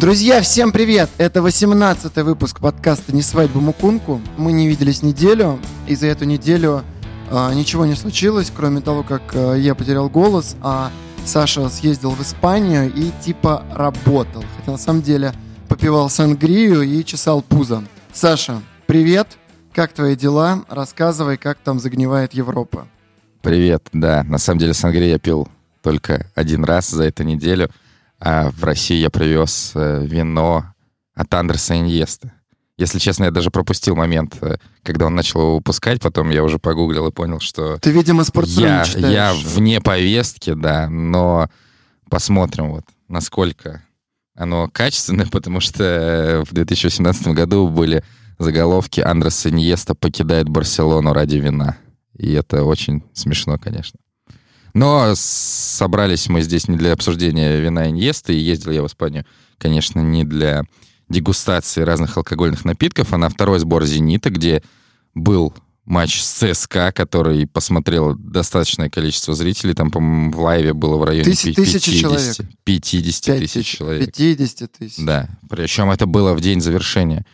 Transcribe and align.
Друзья, 0.00 0.40
всем 0.40 0.72
привет! 0.72 1.10
Это 1.18 1.40
18-й 1.40 2.22
выпуск 2.22 2.60
подкаста 2.60 3.14
«Не 3.14 3.20
свадьба 3.20 3.60
Мукунку». 3.60 4.22
Мы 4.38 4.52
не 4.52 4.66
виделись 4.66 5.02
неделю, 5.02 5.58
и 5.86 5.94
за 5.94 6.06
эту 6.06 6.24
неделю 6.24 6.84
э, 7.30 7.52
ничего 7.52 7.84
не 7.84 7.94
случилось, 7.94 8.50
кроме 8.50 8.80
того, 8.80 9.02
как 9.02 9.20
э, 9.34 9.56
я 9.58 9.74
потерял 9.74 10.08
голос, 10.08 10.56
а 10.62 10.90
Саша 11.26 11.68
съездил 11.68 12.12
в 12.12 12.22
Испанию 12.22 12.90
и 12.90 13.10
типа 13.22 13.62
работал. 13.74 14.42
Хотя 14.56 14.72
на 14.72 14.78
самом 14.78 15.02
деле 15.02 15.34
попивал 15.68 16.08
сангрию 16.08 16.80
и 16.80 17.04
чесал 17.04 17.42
пузо. 17.42 17.84
Саша, 18.10 18.62
привет! 18.86 19.28
Как 19.74 19.92
твои 19.92 20.16
дела? 20.16 20.64
Рассказывай, 20.70 21.36
как 21.36 21.58
там 21.58 21.78
загнивает 21.78 22.32
Европа. 22.32 22.88
Привет, 23.42 23.86
да. 23.92 24.22
На 24.22 24.38
самом 24.38 24.60
деле 24.60 24.72
сангрию 24.72 25.10
я 25.10 25.18
пил 25.18 25.46
только 25.82 26.26
один 26.34 26.64
раз 26.64 26.88
за 26.88 27.04
эту 27.04 27.22
неделю— 27.22 27.68
а 28.20 28.50
в 28.50 28.62
России 28.62 28.98
я 28.98 29.10
привез 29.10 29.72
э, 29.74 30.04
вино 30.04 30.66
от 31.14 31.32
Андреса 31.34 31.76
Иньеста. 31.76 32.32
Если 32.76 32.98
честно, 32.98 33.24
я 33.24 33.30
даже 33.30 33.50
пропустил 33.50 33.96
момент, 33.96 34.36
э, 34.42 34.56
когда 34.82 35.06
он 35.06 35.14
начал 35.14 35.40
его 35.40 35.54
выпускать, 35.56 36.00
потом 36.00 36.30
я 36.30 36.44
уже 36.44 36.58
погуглил 36.58 37.06
и 37.08 37.12
понял, 37.12 37.40
что... 37.40 37.78
Ты, 37.78 37.90
видимо, 37.90 38.24
спортсмен 38.24 38.82
я, 38.96 39.08
я 39.08 39.34
вне 39.34 39.80
повестки, 39.80 40.52
да, 40.52 40.88
но 40.88 41.48
посмотрим 42.08 42.70
вот, 42.70 42.84
насколько 43.08 43.82
оно 44.34 44.68
качественное, 44.68 45.26
потому 45.32 45.60
что 45.60 45.84
э, 45.84 46.44
в 46.44 46.52
2018 46.52 47.28
году 47.28 47.68
были 47.68 48.04
заголовки 48.38 49.00
«Андрес 49.00 49.46
Иньеста 49.46 49.94
покидает 49.94 50.48
Барселону 50.48 51.12
ради 51.12 51.36
вина». 51.36 51.76
И 52.16 52.32
это 52.32 52.64
очень 52.64 53.02
смешно, 53.14 53.58
конечно. 53.58 53.98
Но 54.74 55.12
собрались 55.14 56.28
мы 56.28 56.42
здесь 56.42 56.68
не 56.68 56.76
для 56.76 56.92
обсуждения 56.92 57.60
вина 57.60 57.88
Иньеста, 57.88 58.32
и 58.32 58.38
ездил 58.38 58.72
я 58.72 58.82
в 58.82 58.86
Испанию, 58.86 59.24
конечно, 59.58 60.00
не 60.00 60.24
для 60.24 60.62
дегустации 61.08 61.82
разных 61.82 62.16
алкогольных 62.16 62.64
напитков, 62.64 63.12
а 63.12 63.18
на 63.18 63.28
второй 63.28 63.58
сбор 63.58 63.84
«Зенита», 63.84 64.30
где 64.30 64.62
был 65.14 65.54
матч 65.84 66.22
с 66.22 66.30
ЦСКА, 66.30 66.92
который 66.92 67.46
посмотрел 67.46 68.14
достаточное 68.14 68.88
количество 68.88 69.34
зрителей. 69.34 69.74
Там, 69.74 69.90
по-моему, 69.90 70.30
в 70.30 70.40
лайве 70.40 70.72
было 70.72 70.96
в 70.96 71.04
районе 71.04 71.24
Тысяч, 71.24 71.56
50, 71.56 71.82
человек. 71.82 72.36
50 72.64 73.38
тысяч 73.38 73.66
человек. 73.66 74.14
50 74.14 74.72
тысяч. 74.72 75.04
Да. 75.04 75.28
Причем 75.48 75.90
это 75.90 76.06
было 76.06 76.34
в 76.34 76.40
день 76.40 76.60
завершения 76.60 77.26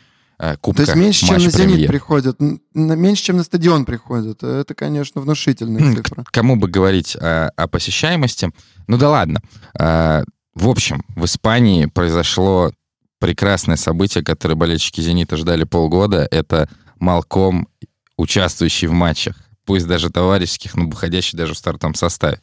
Кубка. 0.60 0.82
Э, 0.82 0.84
То 0.86 0.92
есть 0.92 0.96
меньше, 0.96 1.26
чем 1.26 1.42
на 1.42 1.50
«Зенит» 1.50 1.88
приходят, 1.88 2.36
меньше, 2.74 3.22
чем 3.22 3.36
на 3.38 3.42
стадион 3.42 3.84
приходят. 3.84 4.42
Это, 4.42 4.74
конечно, 4.74 5.20
внушительная 5.20 5.94
цифра. 5.94 6.24
Кому 6.30 6.56
бы 6.56 6.68
говорить 6.68 7.16
о, 7.16 7.48
о 7.56 7.66
посещаемости? 7.68 8.50
Ну 8.86 8.98
да 8.98 9.10
ладно. 9.10 9.40
А, 9.78 10.24
в 10.54 10.68
общем, 10.68 11.02
в 11.14 11.24
Испании 11.24 11.86
произошло 11.86 12.72
прекрасное 13.18 13.76
событие, 13.76 14.22
которое 14.22 14.56
болельщики 14.56 15.00
«Зенита» 15.00 15.36
ждали 15.36 15.64
полгода. 15.64 16.28
Это 16.30 16.68
Малком, 16.98 17.68
участвующий 18.16 18.88
в 18.88 18.92
матчах. 18.92 19.36
Пусть 19.64 19.86
даже 19.86 20.10
товарищеских, 20.10 20.76
но 20.76 20.86
выходящий 20.86 21.36
даже 21.36 21.54
в 21.54 21.58
стартовом 21.58 21.94
составе. 21.94 22.40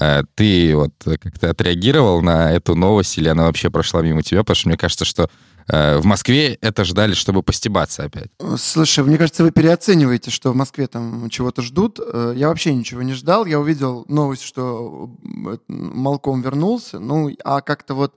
А, 0.00 0.22
ты 0.34 0.76
вот 0.76 0.92
как-то 1.04 1.50
отреагировал 1.50 2.22
на 2.22 2.52
эту 2.52 2.74
новость 2.74 3.18
или 3.18 3.28
она 3.28 3.44
вообще 3.44 3.70
прошла 3.70 4.02
мимо 4.02 4.22
тебя? 4.22 4.40
Потому 4.40 4.56
что 4.56 4.68
мне 4.68 4.78
кажется, 4.78 5.04
что 5.04 5.28
Э, 5.68 5.98
в 5.98 6.06
Москве 6.06 6.54
это 6.54 6.84
ждали, 6.84 7.12
чтобы 7.12 7.42
постебаться 7.42 8.04
опять. 8.04 8.30
Слушай, 8.56 9.04
мне 9.04 9.18
кажется, 9.18 9.42
вы 9.42 9.50
переоцениваете, 9.50 10.30
что 10.30 10.52
в 10.52 10.56
Москве 10.56 10.86
там 10.86 11.28
чего-то 11.30 11.62
ждут. 11.62 12.00
Э, 12.00 12.32
я 12.34 12.48
вообще 12.48 12.74
ничего 12.74 13.02
не 13.02 13.12
ждал. 13.12 13.44
Я 13.44 13.60
увидел 13.60 14.04
новость, 14.08 14.42
что 14.42 15.10
э, 15.24 15.58
Малком 15.68 16.40
вернулся. 16.40 16.98
Ну, 16.98 17.30
а 17.44 17.60
как-то 17.60 17.94
вот 17.94 18.14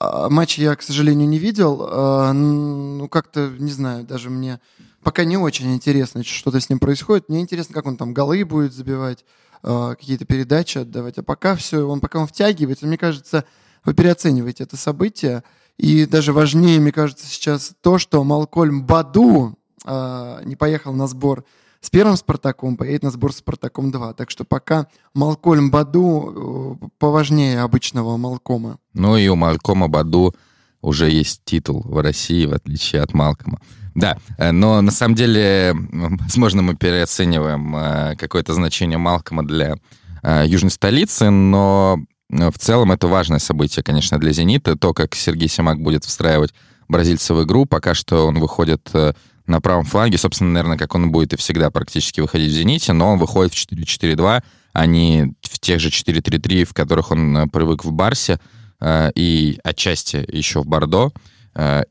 а, 0.00 0.28
матч 0.28 0.58
я, 0.58 0.76
к 0.76 0.82
сожалению, 0.82 1.28
не 1.28 1.38
видел. 1.38 1.88
Ну, 2.32 3.08
как-то, 3.08 3.50
не 3.58 3.70
знаю, 3.70 4.04
даже 4.04 4.30
мне 4.30 4.60
пока 5.02 5.24
не 5.24 5.36
очень 5.36 5.72
интересно, 5.74 6.22
что-то 6.24 6.60
с 6.60 6.68
ним 6.68 6.78
происходит. 6.78 7.28
Мне 7.28 7.40
интересно, 7.40 7.74
как 7.74 7.86
он 7.86 7.96
там 7.96 8.12
голы 8.12 8.44
будет 8.44 8.74
забивать, 8.74 9.24
какие-то 9.62 10.24
передачи 10.24 10.78
отдавать. 10.78 11.18
А 11.18 11.22
пока 11.22 11.56
все, 11.56 11.88
он 11.88 12.00
пока 12.00 12.20
он 12.20 12.26
втягивается, 12.26 12.86
мне 12.86 12.98
кажется, 12.98 13.44
вы 13.84 13.94
переоцениваете 13.94 14.64
это 14.64 14.76
событие. 14.76 15.42
И 15.76 16.06
даже 16.06 16.32
важнее, 16.32 16.80
мне 16.80 16.92
кажется, 16.92 17.26
сейчас 17.26 17.72
то, 17.80 17.98
что 17.98 18.24
Малкольм 18.24 18.84
Баду 18.84 19.56
э, 19.84 20.40
не 20.44 20.56
поехал 20.56 20.92
на 20.92 21.06
сбор 21.06 21.44
с 21.80 21.90
первым 21.90 22.16
Спартаком, 22.16 22.76
поедет 22.76 23.04
на 23.04 23.10
сбор 23.10 23.32
с 23.32 23.36
Спартаком 23.36 23.90
2. 23.92 24.12
Так 24.14 24.30
что 24.30 24.44
пока 24.44 24.88
Малкольм 25.14 25.70
Баду 25.70 26.78
э, 26.82 26.86
поважнее 26.98 27.62
обычного 27.62 28.16
Малкома. 28.16 28.78
Ну 28.92 29.16
и 29.16 29.28
у 29.28 29.36
Малкома 29.36 29.88
Баду 29.88 30.34
уже 30.80 31.08
есть 31.10 31.42
титул 31.44 31.82
в 31.82 32.00
России, 32.02 32.46
в 32.46 32.52
отличие 32.52 33.02
от 33.02 33.14
Малкома. 33.14 33.60
Да, 33.98 34.18
э, 34.38 34.52
но 34.52 34.80
на 34.80 34.90
самом 34.90 35.14
деле, 35.14 35.74
возможно, 35.74 36.62
мы 36.62 36.76
переоцениваем 36.76 37.76
э, 37.76 38.16
какое-то 38.16 38.54
значение 38.54 38.98
Малкома 38.98 39.46
для 39.46 39.76
южной 40.46 40.72
столицы, 40.72 41.30
но 41.30 42.00
Э, 42.30 42.50
в 42.50 42.58
целом 42.58 42.92
это 42.92 43.06
важное 43.08 43.38
событие, 43.38 43.82
конечно, 43.82 44.18
для 44.18 44.32
«Зенита». 44.32 44.76
То, 44.76 44.94
как 44.94 45.14
Сергей 45.14 45.48
Симак 45.48 45.80
будет 45.80 46.04
встраивать 46.04 46.54
бразильца 46.88 47.34
в 47.34 47.44
игру, 47.44 47.66
пока 47.66 47.94
что 47.94 48.26
он 48.26 48.38
выходит 48.38 48.88
э, 48.94 49.12
на 49.46 49.60
правом 49.60 49.84
фланге, 49.84 50.18
собственно, 50.18 50.50
наверное, 50.50 50.78
как 50.78 50.94
он 50.94 51.10
будет 51.10 51.32
и 51.32 51.36
всегда 51.36 51.70
практически 51.70 52.20
выходить 52.20 52.50
в 52.50 52.54
«Зените», 52.54 52.92
но 52.92 53.12
он 53.12 53.18
выходит 53.18 53.54
в 53.54 53.72
4-4-2, 53.72 54.42
а 54.72 54.86
не 54.86 55.34
в 55.42 55.58
тех 55.58 55.80
же 55.80 55.88
4-3-3, 55.88 56.64
в 56.64 56.74
которых 56.74 57.10
он 57.10 57.36
э, 57.36 57.46
привык 57.46 57.84
в 57.84 57.92
Барсе 57.92 58.38
и 59.16 59.58
отчасти 59.64 60.24
еще 60.28 60.60
в 60.60 60.66
Бордо. 60.66 61.10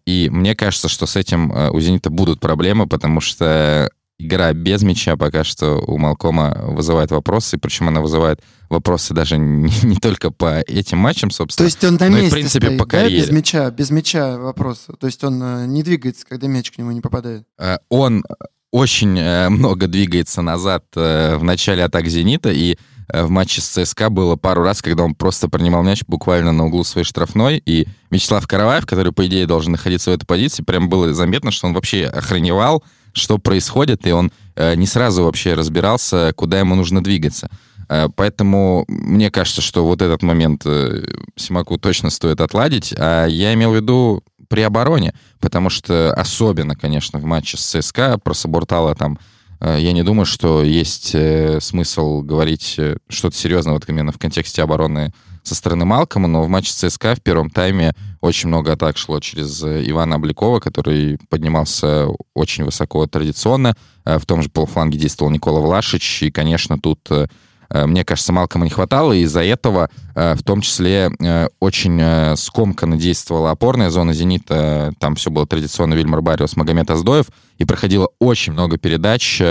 И 0.05 0.29
мне 0.31 0.55
кажется, 0.55 0.87
что 0.87 1.05
с 1.05 1.15
этим 1.15 1.51
у 1.51 1.79
«Зенита» 1.79 2.09
будут 2.09 2.39
проблемы, 2.39 2.87
потому 2.87 3.19
что 3.21 3.89
игра 4.19 4.53
без 4.53 4.81
мяча 4.81 5.15
пока 5.15 5.43
что 5.43 5.83
у 5.85 5.97
Малкома 5.97 6.57
вызывает 6.69 7.11
вопросы, 7.11 7.57
причем 7.57 7.87
она 7.87 8.01
вызывает 8.01 8.41
вопросы 8.69 9.13
даже 9.13 9.37
не, 9.37 9.71
не 9.83 9.95
только 9.97 10.31
по 10.31 10.59
этим 10.59 10.97
матчам, 10.97 11.31
собственно, 11.31 11.69
То 11.69 11.73
есть 11.73 11.83
он 11.83 11.95
на 11.95 12.09
но 12.09 12.17
месте 12.17 12.25
и, 12.25 12.29
в 12.29 12.33
принципе, 12.33 12.67
стоит, 12.67 12.79
по 12.79 12.85
карьере. 12.85 13.21
Да, 13.21 13.27
без 13.27 13.31
мяча, 13.31 13.71
без 13.71 13.89
мяча 13.91 14.37
вопросы. 14.37 14.93
То 14.99 15.07
есть 15.07 15.23
он 15.23 15.41
э, 15.41 15.65
не 15.67 15.83
двигается, 15.83 16.25
когда 16.27 16.47
мяч 16.47 16.71
к 16.71 16.77
нему 16.77 16.91
не 16.91 17.01
попадает. 17.01 17.43
Э, 17.59 17.77
он 17.89 18.23
очень 18.71 19.17
э, 19.17 19.49
много 19.49 19.87
двигается 19.87 20.41
назад 20.41 20.85
в 20.93 21.39
начале 21.41 21.83
атак 21.83 22.07
«Зенита», 22.07 22.51
и 22.51 22.77
в 23.11 23.29
матче 23.29 23.61
с 23.61 23.67
ЦСКА 23.67 24.09
было 24.09 24.35
пару 24.35 24.63
раз, 24.63 24.81
когда 24.81 25.03
он 25.03 25.15
просто 25.15 25.49
принимал 25.49 25.83
мяч 25.83 26.03
буквально 26.07 26.51
на 26.51 26.65
углу 26.65 26.83
своей 26.83 27.05
штрафной, 27.05 27.61
и 27.65 27.87
Вячеслав 28.09 28.47
Караваев, 28.47 28.85
который, 28.85 29.11
по 29.11 29.25
идее, 29.27 29.45
должен 29.45 29.73
находиться 29.73 30.11
в 30.11 30.13
этой 30.13 30.25
позиции, 30.25 30.63
прям 30.63 30.89
было 30.89 31.13
заметно, 31.13 31.51
что 31.51 31.67
он 31.67 31.73
вообще 31.73 32.05
охреневал, 32.05 32.83
что 33.13 33.37
происходит, 33.37 34.05
и 34.07 34.11
он 34.11 34.31
э, 34.55 34.75
не 34.75 34.85
сразу 34.85 35.23
вообще 35.23 35.53
разбирался, 35.53 36.33
куда 36.35 36.59
ему 36.59 36.75
нужно 36.75 37.03
двигаться. 37.03 37.49
Э, 37.89 38.07
поэтому 38.15 38.85
мне 38.87 39.31
кажется, 39.31 39.61
что 39.61 39.85
вот 39.85 40.01
этот 40.01 40.21
момент 40.23 40.63
э, 40.65 41.03
Симаку 41.35 41.77
точно 41.77 42.09
стоит 42.09 42.41
отладить. 42.41 42.93
А 42.97 43.25
я 43.25 43.53
имел 43.53 43.71
в 43.71 43.75
виду 43.75 44.23
при 44.47 44.61
обороне, 44.61 45.13
потому 45.39 45.69
что 45.69 46.13
особенно, 46.13 46.75
конечно, 46.75 47.19
в 47.19 47.23
матче 47.23 47.57
с 47.57 47.61
ЦСКА 47.61 48.17
про 48.17 48.33
Сабуртала 48.33 48.95
там 48.95 49.19
я 49.59 49.91
не 49.91 50.03
думаю, 50.03 50.25
что 50.25 50.63
есть 50.63 51.15
смысл 51.59 52.21
говорить 52.21 52.79
что-то 53.09 53.35
серьезное 53.35 53.73
вот 53.73 53.87
именно 53.87 54.11
в 54.11 54.19
контексте 54.19 54.61
обороны 54.61 55.13
со 55.47 55.55
стороны 55.55 55.85
Малкома, 55.85 56.27
но 56.27 56.43
в 56.43 56.49
матче 56.49 56.73
ЦСКА 56.73 57.15
в 57.15 57.21
первом 57.21 57.49
тайме 57.49 57.93
очень 58.19 58.49
много 58.49 58.73
атак 58.73 58.97
шло 58.97 59.19
через 59.21 59.63
э, 59.63 59.89
Ивана 59.89 60.17
Обликова, 60.17 60.59
который 60.59 61.17
поднимался 61.29 62.07
очень 62.33 62.65
высоко 62.65 63.07
традиционно. 63.07 63.75
Э, 64.03 64.19
в 64.19 64.25
том 64.25 64.41
же 64.41 64.49
полуфланге 64.49 64.99
действовал 64.99 65.31
Никола 65.31 65.61
Влашич, 65.61 66.23
и, 66.23 66.31
конечно, 66.31 66.77
тут 66.77 66.99
э, 67.11 67.27
мне 67.69 68.05
кажется, 68.05 68.33
Малкома 68.33 68.65
не 68.65 68.71
хватало, 68.71 69.13
и 69.13 69.21
из-за 69.21 69.43
этого 69.43 69.89
в 70.15 70.41
том 70.43 70.61
числе 70.61 71.11
очень 71.59 72.35
скомканно 72.37 72.97
действовала 72.97 73.51
опорная 73.51 73.89
зона 73.89 74.13
«Зенита». 74.13 74.93
Там 74.99 75.15
все 75.15 75.31
было 75.31 75.45
традиционно 75.45 75.93
Вильмар 75.93 76.21
Бариус, 76.21 76.55
Магомед 76.55 76.89
Аздоев, 76.89 77.25
и 77.57 77.65
проходило 77.65 78.09
очень 78.19 78.53
много 78.53 78.77
передач 78.77 79.41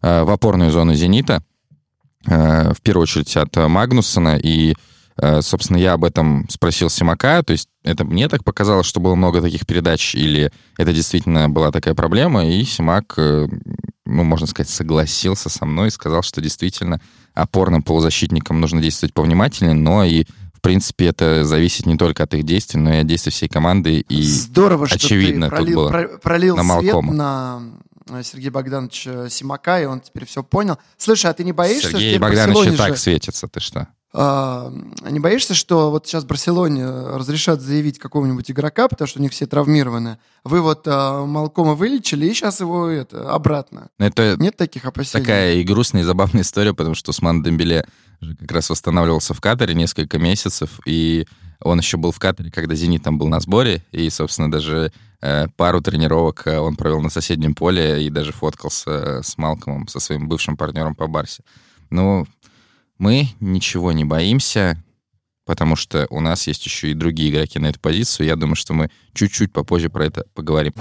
в 0.00 0.32
опорную 0.32 0.70
зону 0.70 0.94
«Зенита», 0.94 1.42
в 2.24 2.76
первую 2.82 3.02
очередь 3.02 3.36
от 3.36 3.54
Магнусона, 3.56 4.36
и 4.36 4.74
Э, 5.18 5.40
собственно, 5.40 5.78
я 5.78 5.94
об 5.94 6.04
этом 6.04 6.46
спросил 6.50 6.90
Симака, 6.90 7.42
то 7.42 7.52
есть 7.52 7.68
это 7.82 8.04
мне 8.04 8.28
так 8.28 8.44
показалось, 8.44 8.86
что 8.86 9.00
было 9.00 9.14
много 9.14 9.40
таких 9.40 9.66
передач, 9.66 10.14
или 10.14 10.50
это 10.76 10.92
действительно 10.92 11.48
была 11.48 11.72
такая 11.72 11.94
проблема, 11.94 12.46
и 12.46 12.62
Симак, 12.64 13.14
э, 13.16 13.46
ну, 14.04 14.24
можно 14.24 14.46
сказать, 14.46 14.68
согласился 14.68 15.48
со 15.48 15.64
мной 15.64 15.88
и 15.88 15.92
сказал, 15.92 16.22
что 16.22 16.40
действительно 16.42 17.00
опорным 17.36 17.82
полузащитникам 17.82 18.60
нужно 18.60 18.80
действовать 18.80 19.14
повнимательнее, 19.14 19.74
но 19.74 20.04
и 20.04 20.24
в 20.54 20.60
принципе, 20.62 21.06
это 21.06 21.44
зависит 21.44 21.86
не 21.86 21.96
только 21.96 22.24
от 22.24 22.34
их 22.34 22.42
действий, 22.42 22.80
но 22.80 22.92
и 22.92 22.96
от 22.98 23.06
действий 23.06 23.30
всей 23.30 23.48
команды. 23.48 24.00
И 24.00 24.22
Здорово, 24.22 24.88
очевидно, 24.90 25.46
что 25.46 25.56
ты 25.56 25.62
пролил, 25.62 25.82
тут 25.82 25.92
было 25.92 26.18
пролил 26.18 26.56
на 26.56 26.80
свет 26.80 27.02
на 27.02 28.22
Сергея 28.22 28.50
Богдановича 28.50 29.28
Симака, 29.28 29.80
и 29.80 29.84
он 29.84 30.00
теперь 30.00 30.26
все 30.26 30.42
понял. 30.42 30.78
Слушай, 30.96 31.30
а 31.30 31.34
ты 31.34 31.44
не 31.44 31.52
боишься, 31.52 31.90
Сергей 31.90 32.12
что 32.12 32.20
Богданович 32.20 32.72
и 32.72 32.76
так 32.76 32.98
светится, 32.98 33.46
ты 33.48 33.60
что? 33.60 33.88
А, 34.12 34.72
не 35.02 35.20
боишься, 35.20 35.54
что 35.54 35.90
вот 35.90 36.06
сейчас 36.06 36.24
Барселоне 36.24 36.86
разрешат 36.86 37.60
заявить 37.60 37.98
какого-нибудь 37.98 38.50
игрока, 38.50 38.88
потому 38.88 39.06
что 39.06 39.18
у 39.18 39.22
них 39.22 39.32
все 39.32 39.46
травмированы? 39.46 40.18
Вы 40.44 40.62
вот 40.62 40.84
а, 40.86 41.26
Малкома 41.26 41.74
вылечили, 41.74 42.26
и 42.26 42.32
сейчас 42.32 42.60
его 42.60 42.86
это, 42.86 43.30
обратно. 43.30 43.88
Это 43.98 44.36
Нет 44.38 44.56
таких 44.56 44.84
опасений? 44.84 45.24
такая 45.24 45.54
и 45.54 45.64
грустная, 45.64 46.02
и 46.02 46.04
забавная 46.04 46.42
история, 46.42 46.72
потому 46.72 46.94
что 46.94 47.10
Усман 47.10 47.42
Дембеле 47.42 47.86
как 48.40 48.52
раз 48.52 48.70
восстанавливался 48.70 49.34
в 49.34 49.40
Катаре 49.40 49.74
несколько 49.74 50.18
месяцев, 50.18 50.80
и 50.86 51.26
он 51.60 51.78
еще 51.78 51.96
был 51.96 52.12
в 52.12 52.18
Катаре, 52.18 52.50
когда 52.50 52.74
«Зенит» 52.74 53.02
там 53.02 53.18
был 53.18 53.28
на 53.28 53.40
сборе, 53.40 53.84
и, 53.90 54.08
собственно, 54.10 54.50
даже 54.50 54.92
э, 55.20 55.48
пару 55.56 55.80
тренировок 55.80 56.46
э, 56.46 56.58
он 56.58 56.76
провел 56.76 57.00
на 57.00 57.10
соседнем 57.10 57.54
поле 57.54 58.04
и 58.04 58.10
даже 58.10 58.32
фоткался 58.32 58.90
э, 58.90 59.22
с 59.22 59.38
Малкомом, 59.38 59.88
со 59.88 60.00
своим 60.00 60.28
бывшим 60.28 60.56
партнером 60.56 60.94
по 60.94 61.06
Барсе. 61.06 61.42
Ну, 61.90 62.26
мы 62.98 63.28
ничего 63.40 63.92
не 63.92 64.04
боимся, 64.04 64.82
потому 65.44 65.76
что 65.76 66.06
у 66.10 66.20
нас 66.20 66.46
есть 66.46 66.64
еще 66.64 66.90
и 66.90 66.94
другие 66.94 67.30
игроки 67.30 67.58
на 67.58 67.66
эту 67.66 67.80
позицию. 67.80 68.26
Я 68.26 68.36
думаю, 68.36 68.56
что 68.56 68.72
мы 68.72 68.90
чуть-чуть 69.12 69.52
попозже 69.52 69.90
про 69.90 70.06
это 70.06 70.24
поговорим. 70.34 70.72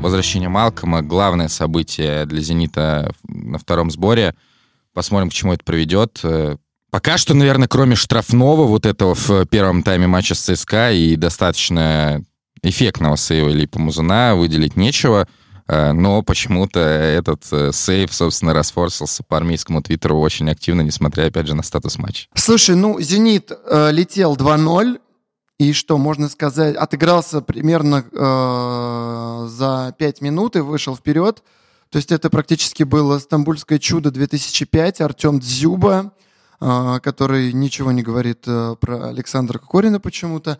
Возвращение 0.00 0.48
Малкома— 0.48 1.02
главное 1.02 1.46
событие 1.46 2.26
для 2.26 2.40
«Зенита» 2.40 3.14
на 3.28 3.58
втором 3.58 3.90
сборе. 3.90 4.34
Посмотрим, 4.92 5.30
к 5.30 5.32
чему 5.32 5.52
это 5.52 5.62
приведет. 5.62 6.18
Э, 6.24 6.56
пока 6.90 7.16
что, 7.18 7.34
наверное, 7.34 7.68
кроме 7.68 7.94
штрафного 7.94 8.66
вот 8.66 8.84
этого 8.84 9.14
в 9.14 9.46
первом 9.46 9.84
тайме 9.84 10.08
матча 10.08 10.34
с 10.34 10.40
ЦСКА 10.40 10.90
и 10.90 11.14
достаточно 11.14 12.24
эффектного 12.62 13.16
сейва 13.16 13.50
Липа 13.50 13.78
Музуна 13.78 14.34
выделить 14.34 14.76
нечего— 14.76 15.28
но 15.68 16.22
почему-то 16.22 16.80
этот 16.80 17.44
э, 17.52 17.70
сейв, 17.72 18.12
собственно, 18.12 18.54
расфорсился 18.54 19.22
по 19.22 19.36
армейскому 19.36 19.82
твиттеру 19.82 20.18
очень 20.18 20.50
активно, 20.50 20.82
несмотря, 20.82 21.26
опять 21.26 21.46
же, 21.46 21.54
на 21.54 21.62
статус 21.62 21.98
матча. 21.98 22.28
Слушай, 22.34 22.76
ну, 22.76 23.00
«Зенит» 23.00 23.50
э, 23.50 23.90
летел 23.92 24.36
2-0, 24.36 24.98
и 25.58 25.72
что, 25.72 25.96
можно 25.96 26.28
сказать, 26.28 26.74
отыгрался 26.74 27.40
примерно 27.40 28.04
э, 28.10 29.46
за 29.48 29.94
5 29.96 30.20
минут 30.20 30.56
и 30.56 30.60
вышел 30.60 30.96
вперед. 30.96 31.42
То 31.90 31.98
есть 31.98 32.10
это 32.10 32.30
практически 32.30 32.82
было 32.82 33.18
«Стамбульское 33.18 33.78
чудо 33.78 34.10
2005», 34.10 35.02
Артем 35.02 35.38
Дзюба, 35.38 36.12
э, 36.60 36.98
который 37.00 37.52
ничего 37.52 37.92
не 37.92 38.02
говорит 38.02 38.42
э, 38.46 38.74
про 38.80 39.08
Александра 39.08 39.58
Кокорина 39.58 40.00
почему-то. 40.00 40.58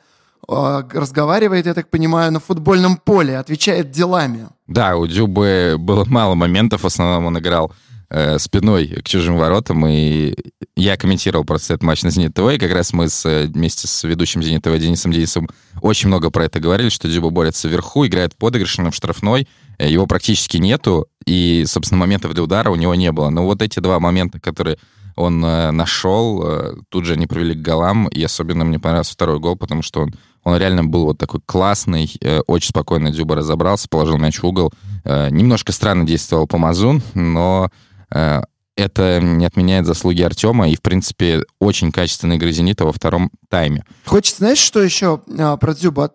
Разговаривает, 0.49 1.67
я 1.67 1.75
так 1.75 1.89
понимаю, 1.89 2.33
на 2.33 2.41
футбольном 2.41 2.97
поле, 2.97 3.39
отвечает 3.39 3.91
делами. 3.91 4.49
Да, 4.67 4.97
у 4.97 5.07
Дюбы 5.07 5.77
было 5.79 6.05
мало 6.05 6.35
моментов, 6.35 6.83
в 6.83 6.87
основном 6.87 7.27
он 7.27 7.39
играл 7.39 7.73
э, 8.11 8.39
спиной 8.39 8.89
к 8.89 9.05
чужим 9.05 9.37
воротам, 9.37 9.87
и 9.87 10.35
я 10.77 10.97
комментировал 10.97 11.45
просто 11.45 11.75
этот 11.75 11.85
матч 11.85 12.03
на 12.03 12.11
«Зенит 12.11 12.35
ТВ», 12.35 12.53
и 12.53 12.59
как 12.59 12.73
раз 12.73 12.93
мы 12.93 13.09
с, 13.09 13.47
вместе 13.47 13.87
с 13.87 14.05
ведущим 14.05 14.43
«Зенит 14.43 14.63
ТВ» 14.63 14.79
Денисом 14.79 15.13
Денисом 15.13 15.49
очень 15.81 16.09
много 16.09 16.31
про 16.31 16.45
это 16.45 16.61
говорили, 16.61 16.89
что 16.89 17.09
Дюба 17.09 17.31
борется 17.31 17.69
вверху, 17.69 18.07
играет 18.07 18.37
подыгрышем 18.37 18.91
в 18.91 18.95
штрафной, 18.95 19.49
э, 19.79 19.91
его 19.91 20.07
практически 20.07 20.59
нету, 20.59 21.07
и, 21.25 21.65
собственно, 21.67 22.01
моментов 22.01 22.35
для 22.35 22.43
удара 22.43 22.71
у 22.71 22.77
него 22.77 22.95
не 22.95 23.13
было. 23.13 23.31
Но 23.31 23.45
вот 23.45 23.63
эти 23.63 23.81
два 23.81 24.01
момента, 24.01 24.41
которые 24.41 24.79
он 25.17 25.45
э, 25.45 25.71
нашел, 25.71 26.43
э, 26.45 26.75
тут 26.89 27.05
же 27.05 27.15
они 27.15 27.27
привели 27.27 27.55
к 27.55 27.63
голам, 27.63 28.09
и 28.09 28.23
особенно 28.23 28.65
мне 28.65 28.79
понравился 28.79 29.13
второй 29.13 29.39
гол, 29.39 29.57
потому 29.57 29.83
что 29.83 30.03
он 30.03 30.15
он 30.45 30.57
реально 30.57 30.85
был 30.85 31.05
вот 31.07 31.19
такой 31.19 31.41
классный, 31.45 32.13
э, 32.21 32.41
очень 32.47 32.69
спокойно 32.69 33.11
Дюба 33.11 33.37
разобрался, 33.37 33.89
положил 33.89 34.19
мяч 34.19 34.41
в 34.43 34.47
угол. 34.47 34.73
Э, 35.05 35.31
немножко 35.31 35.73
странно 35.73 36.05
действовал 36.05 36.47
Помазун, 36.47 37.03
но 37.15 37.71
э, 38.11 38.43
это 38.77 39.21
не 39.21 39.45
отменяет 39.45 39.87
заслуги 39.87 40.23
Артема 40.23 40.69
и, 40.69 40.77
в 40.77 40.83
принципе, 40.83 41.43
очень 41.61 41.93
качественный 41.93 42.37
игры 42.37 42.51
«Зенита» 42.53 42.85
во 42.85 42.93
втором 42.93 43.31
тайме. 43.49 43.85
Хочется, 44.07 44.39
знаешь, 44.39 44.59
что 44.59 44.83
еще 44.83 45.19
про 45.19 45.75
Дзюба 45.75 46.07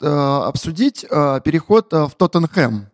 обсудить? 0.47 1.01
Переход 1.01 1.91
в 1.91 2.12
Тоттенхэм. 2.18 2.88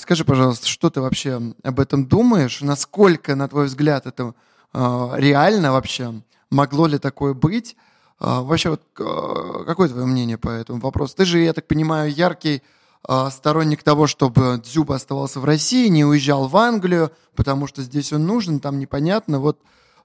Скажи, 0.00 0.24
пожалуйста, 0.24 0.66
что 0.66 0.90
ты 0.90 1.00
вообще 1.00 1.40
об 1.62 1.78
этом 1.78 2.06
думаешь? 2.06 2.60
Насколько, 2.60 3.36
на 3.36 3.46
твой 3.48 3.66
взгляд, 3.66 4.06
это 4.06 4.34
реально 4.74 5.70
вообще? 5.72 6.20
Могло 6.50 6.88
ли 6.88 6.98
такое 6.98 7.34
быть? 7.34 7.76
А, 8.24 8.42
вообще, 8.42 8.70
вот, 8.70 8.82
а, 9.00 9.64
какое 9.64 9.88
твое 9.88 10.06
мнение 10.06 10.38
по 10.38 10.48
этому 10.48 10.78
вопросу? 10.78 11.14
Ты 11.16 11.24
же, 11.24 11.40
я 11.40 11.52
так 11.52 11.66
понимаю, 11.66 12.12
яркий 12.12 12.62
а, 13.02 13.32
сторонник 13.32 13.82
того, 13.82 14.06
чтобы 14.06 14.62
Дзюба 14.64 14.94
оставался 14.94 15.40
в 15.40 15.44
России, 15.44 15.88
не 15.88 16.04
уезжал 16.04 16.46
в 16.46 16.56
Англию, 16.56 17.10
потому 17.34 17.66
что 17.66 17.82
здесь 17.82 18.12
он 18.12 18.24
нужен, 18.24 18.60
там 18.60 18.78
непонятно. 18.78 19.40
Вот 19.40 19.58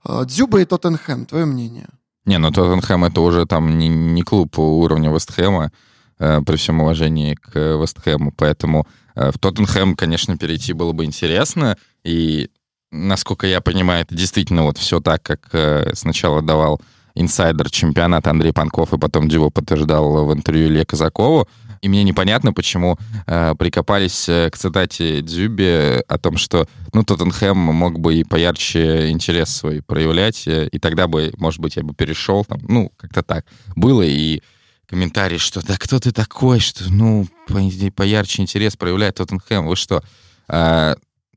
Дзюба 0.03 0.61
и 0.61 0.65
Тоттенхэм, 0.65 1.27
твое 1.27 1.45
мнение? 1.45 1.89
Не, 2.25 2.39
ну 2.39 2.51
Тоттенхэм 2.51 3.05
это 3.05 3.21
уже 3.21 3.45
там 3.45 3.77
не, 3.77 3.87
не 3.87 4.23
клуб 4.23 4.57
уровня 4.57 5.11
Вестхэма, 5.11 5.71
э, 6.17 6.41
при 6.41 6.55
всем 6.55 6.81
уважении 6.81 7.35
к 7.35 7.53
Вестхэму, 7.55 8.31
поэтому 8.35 8.87
э, 9.13 9.31
в 9.31 9.37
Тоттенхэм, 9.37 9.95
конечно, 9.95 10.35
перейти 10.37 10.73
было 10.73 10.91
бы 10.91 11.05
интересно, 11.05 11.77
и 12.03 12.49
насколько 12.91 13.45
я 13.45 13.61
понимаю, 13.61 14.01
это 14.01 14.15
действительно 14.15 14.63
вот 14.63 14.79
все 14.79 15.01
так, 15.01 15.21
как 15.21 15.49
э, 15.53 15.91
сначала 15.93 16.41
давал 16.41 16.81
инсайдер 17.19 17.69
чемпионата 17.69 18.29
Андрей 18.29 18.53
Панков, 18.53 18.93
и 18.93 18.97
потом 18.97 19.27
Дюба 19.27 19.49
подтверждал 19.49 20.25
в 20.25 20.33
интервью 20.33 20.67
Илье 20.67 20.85
Казакову. 20.85 21.47
И 21.81 21.89
мне 21.89 22.03
непонятно, 22.03 22.53
почему 22.53 22.97
э, 23.27 23.53
прикопались 23.57 24.27
э, 24.27 24.49
к 24.49 24.57
цитате 24.57 25.21
Дзюби 25.21 26.01
о 26.07 26.17
том, 26.17 26.37
что 26.37 26.67
ну, 26.93 27.03
Тоттенхэм 27.03 27.55
мог 27.55 27.99
бы 27.99 28.15
и 28.15 28.23
поярче 28.23 29.11
интерес 29.11 29.49
свой 29.49 29.83
проявлять, 29.83 30.47
э, 30.47 30.67
и 30.71 30.79
тогда 30.79 31.07
бы, 31.07 31.33
может 31.37 31.59
быть, 31.59 31.75
я 31.75 31.83
бы 31.83 31.93
перешел. 31.93 32.45
Там, 32.45 32.59
ну, 32.67 32.91
как-то 32.97 33.21
так 33.21 33.45
было. 33.75 34.01
И 34.01 34.41
комментарий, 34.87 35.37
что 35.37 35.65
да 35.65 35.77
кто 35.77 35.99
ты 35.99 36.11
такой, 36.11 36.59
что, 36.59 36.91
ну, 36.91 37.27
по, 37.47 37.59
поярче 37.95 38.41
интерес 38.41 38.75
проявляет 38.75 39.15
Тоттенхэм, 39.15 39.67
вы 39.67 39.75
что? 39.75 40.03
А, 40.47 40.95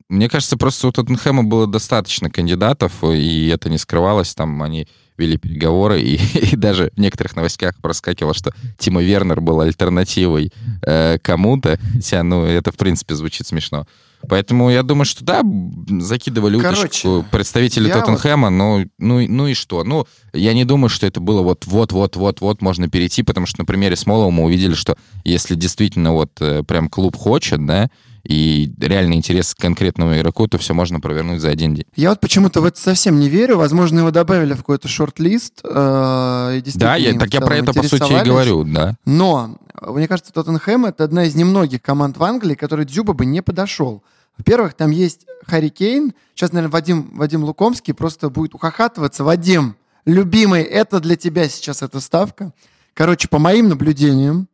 мне 0.09 0.27
кажется, 0.27 0.57
просто 0.57 0.87
у 0.87 0.91
Тоттенхэма 0.91 1.43
было 1.43 1.67
достаточно 1.67 2.29
кандидатов, 2.29 3.03
и 3.03 3.47
это 3.47 3.69
не 3.69 3.77
скрывалось, 3.77 4.33
там 4.33 4.61
они 4.63 4.87
вели 5.17 5.37
переговоры, 5.37 6.01
и, 6.01 6.15
и 6.51 6.55
даже 6.55 6.91
в 6.95 6.99
некоторых 6.99 7.35
новостях 7.35 7.75
проскакивало, 7.81 8.33
что 8.33 8.53
Тима 8.77 9.01
Вернер 9.01 9.41
был 9.41 9.61
альтернативой 9.61 10.51
э, 10.85 11.17
кому-то, 11.19 11.79
хотя, 11.93 12.23
ну, 12.23 12.45
это, 12.45 12.71
в 12.71 12.77
принципе, 12.77 13.15
звучит 13.15 13.47
смешно. 13.47 13.87
Поэтому 14.27 14.69
я 14.69 14.83
думаю, 14.83 15.05
что 15.05 15.23
да, 15.23 15.41
закидывали 15.99 16.59
Короче, 16.59 16.81
уточку 16.81 17.25
представители 17.31 17.91
Тоттенхэма, 17.91 18.49
вот... 18.49 18.55
но 18.55 18.83
ну, 18.99 19.27
ну 19.27 19.47
и 19.47 19.53
что? 19.53 19.83
Ну, 19.83 20.05
я 20.33 20.53
не 20.53 20.63
думаю, 20.63 20.89
что 20.89 21.07
это 21.07 21.19
было 21.19 21.41
вот 21.41 21.65
вот-вот-вот-вот 21.65 22.61
можно 22.61 22.87
перейти, 22.87 23.23
потому 23.23 23.47
что 23.47 23.61
на 23.61 23.65
примере 23.65 23.95
Смолова 23.95 24.29
мы 24.29 24.43
увидели, 24.43 24.73
что 24.73 24.95
если 25.23 25.55
действительно 25.55 26.13
вот 26.13 26.31
э, 26.39 26.63
прям 26.63 26.87
клуб 26.87 27.15
хочет, 27.15 27.65
да, 27.65 27.89
и 28.23 28.71
реальный 28.79 29.17
интерес 29.17 29.55
к 29.55 29.57
конкретному 29.57 30.15
игроку, 30.15 30.47
то 30.47 30.57
все 30.57 30.73
можно 30.73 30.99
провернуть 30.99 31.41
за 31.41 31.49
один 31.49 31.73
день. 31.75 31.85
Я 31.95 32.09
вот 32.09 32.19
почему-то 32.19 32.61
в 32.61 32.65
это 32.65 32.79
совсем 32.79 33.19
не 33.19 33.29
верю. 33.29 33.57
Возможно, 33.57 33.99
его 33.99 34.11
добавили 34.11 34.53
в 34.53 34.57
какой-то 34.57 34.87
шорт-лист. 34.87 35.61
Э, 35.63 36.61
да, 36.75 36.95
я, 36.95 37.17
так 37.17 37.33
я 37.33 37.41
про 37.41 37.57
это, 37.57 37.73
по 37.73 37.83
сути, 37.83 38.21
и 38.21 38.25
говорю, 38.25 38.63
да. 38.63 38.95
Но, 39.05 39.57
мне 39.81 40.07
кажется, 40.07 40.31
Тоттенхэм— 40.33 40.85
это 40.87 41.03
одна 41.03 41.25
из 41.25 41.35
немногих 41.35 41.81
команд 41.81 42.17
в 42.17 42.23
Англии, 42.23 42.55
которой 42.55 42.85
Дзюба 42.85 43.13
бы 43.13 43.25
не 43.25 43.41
подошел. 43.41 44.03
Во-первых, 44.37 44.73
там 44.73 44.91
есть 44.91 45.25
Харри 45.45 45.69
Кейн. 45.69 46.13
Сейчас, 46.33 46.51
наверное, 46.51 46.71
Вадим, 46.71 47.11
Вадим 47.13 47.43
Лукомский 47.43 47.93
просто 47.93 48.29
будет 48.29 48.55
ухахатываться. 48.55 49.23
Вадим, 49.23 49.75
любимый, 50.05 50.63
это 50.63 50.99
для 50.99 51.15
тебя 51.15 51.47
сейчас 51.49 51.81
эта 51.81 51.99
ставка. 51.99 52.53
Короче, 52.93 53.27
по 53.27 53.39
моим 53.39 53.69
наблюдениям, 53.69 54.47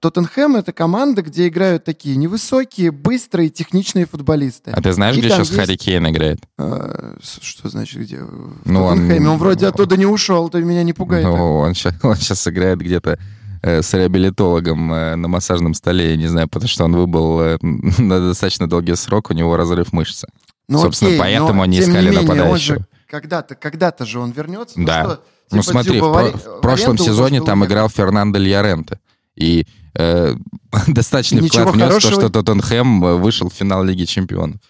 Тоттенхэм— 0.00 0.56
это 0.56 0.72
команда, 0.72 1.22
где 1.22 1.48
играют 1.48 1.84
такие 1.84 2.16
невысокие, 2.16 2.90
быстрые, 2.90 3.48
техничные 3.48 4.06
футболисты. 4.06 4.70
А 4.70 4.82
ты 4.82 4.92
знаешь, 4.92 5.16
и 5.16 5.20
где 5.20 5.30
сейчас 5.30 5.48
есть... 5.48 5.54
Харри 5.54 5.76
Кейн 5.76 6.08
играет? 6.08 6.40
А, 6.58 7.16
что 7.20 7.68
значит 7.68 8.02
где? 8.02 8.18
В 8.18 8.70
ну, 8.70 8.88
Тоттенхэме. 8.88 9.20
Он, 9.20 9.32
он 9.34 9.38
вроде 9.38 9.66
оттуда 9.66 9.96
не 9.96 10.06
ушел, 10.06 10.48
ты 10.48 10.62
меня 10.62 10.82
не 10.82 10.92
пугай. 10.92 11.22
Ну, 11.22 11.58
он 11.58 11.74
сейчас, 11.74 11.94
он 12.02 12.16
сейчас 12.16 12.46
играет 12.48 12.80
где-то 12.80 13.18
э, 13.62 13.82
с 13.82 13.94
реабилитологом 13.94 14.92
э, 14.92 15.16
на 15.16 15.28
массажном 15.28 15.74
столе, 15.74 16.10
я 16.10 16.16
не 16.16 16.26
знаю, 16.26 16.48
потому 16.48 16.68
что 16.68 16.84
он 16.84 16.96
выбыл 16.96 17.40
э, 17.40 17.58
на 17.62 18.28
достаточно 18.28 18.68
долгий 18.68 18.96
срок, 18.96 19.30
у 19.30 19.34
него 19.34 19.56
разрыв 19.56 19.92
мышцы. 19.92 20.28
Ну, 20.68 20.80
Собственно, 20.80 21.10
окей, 21.10 21.20
поэтому 21.20 21.62
они 21.62 21.80
искали 21.80 22.06
менее, 22.06 22.22
нападающего. 22.22 22.86
Когда-то, 23.06 23.54
когда-то 23.54 24.06
же 24.06 24.18
он 24.18 24.32
вернется. 24.32 24.74
Да. 24.76 25.20
Ну, 25.50 25.62
что, 25.62 25.74
ну 25.74 25.82
типа, 25.82 25.94
смотри, 25.94 26.00
в, 26.00 26.58
в 26.58 26.60
прошлом 26.60 26.98
сезоне 26.98 27.42
там 27.42 27.64
играл 27.64 27.88
Фернандо 27.88 28.38
Льяренте. 28.38 28.98
И 29.36 29.66
э, 29.94 30.34
достаточный 30.86 31.44
и 31.44 31.48
вклад 31.48 31.74
внес 31.74 31.88
хорошего... 31.88 32.14
то, 32.14 32.20
что 32.20 32.28
Тоттенхэм 32.30 33.04
э, 33.04 33.14
вышел 33.16 33.48
в 33.48 33.54
финал 33.54 33.84
Лиги 33.84 34.04
Чемпионов. 34.04 34.60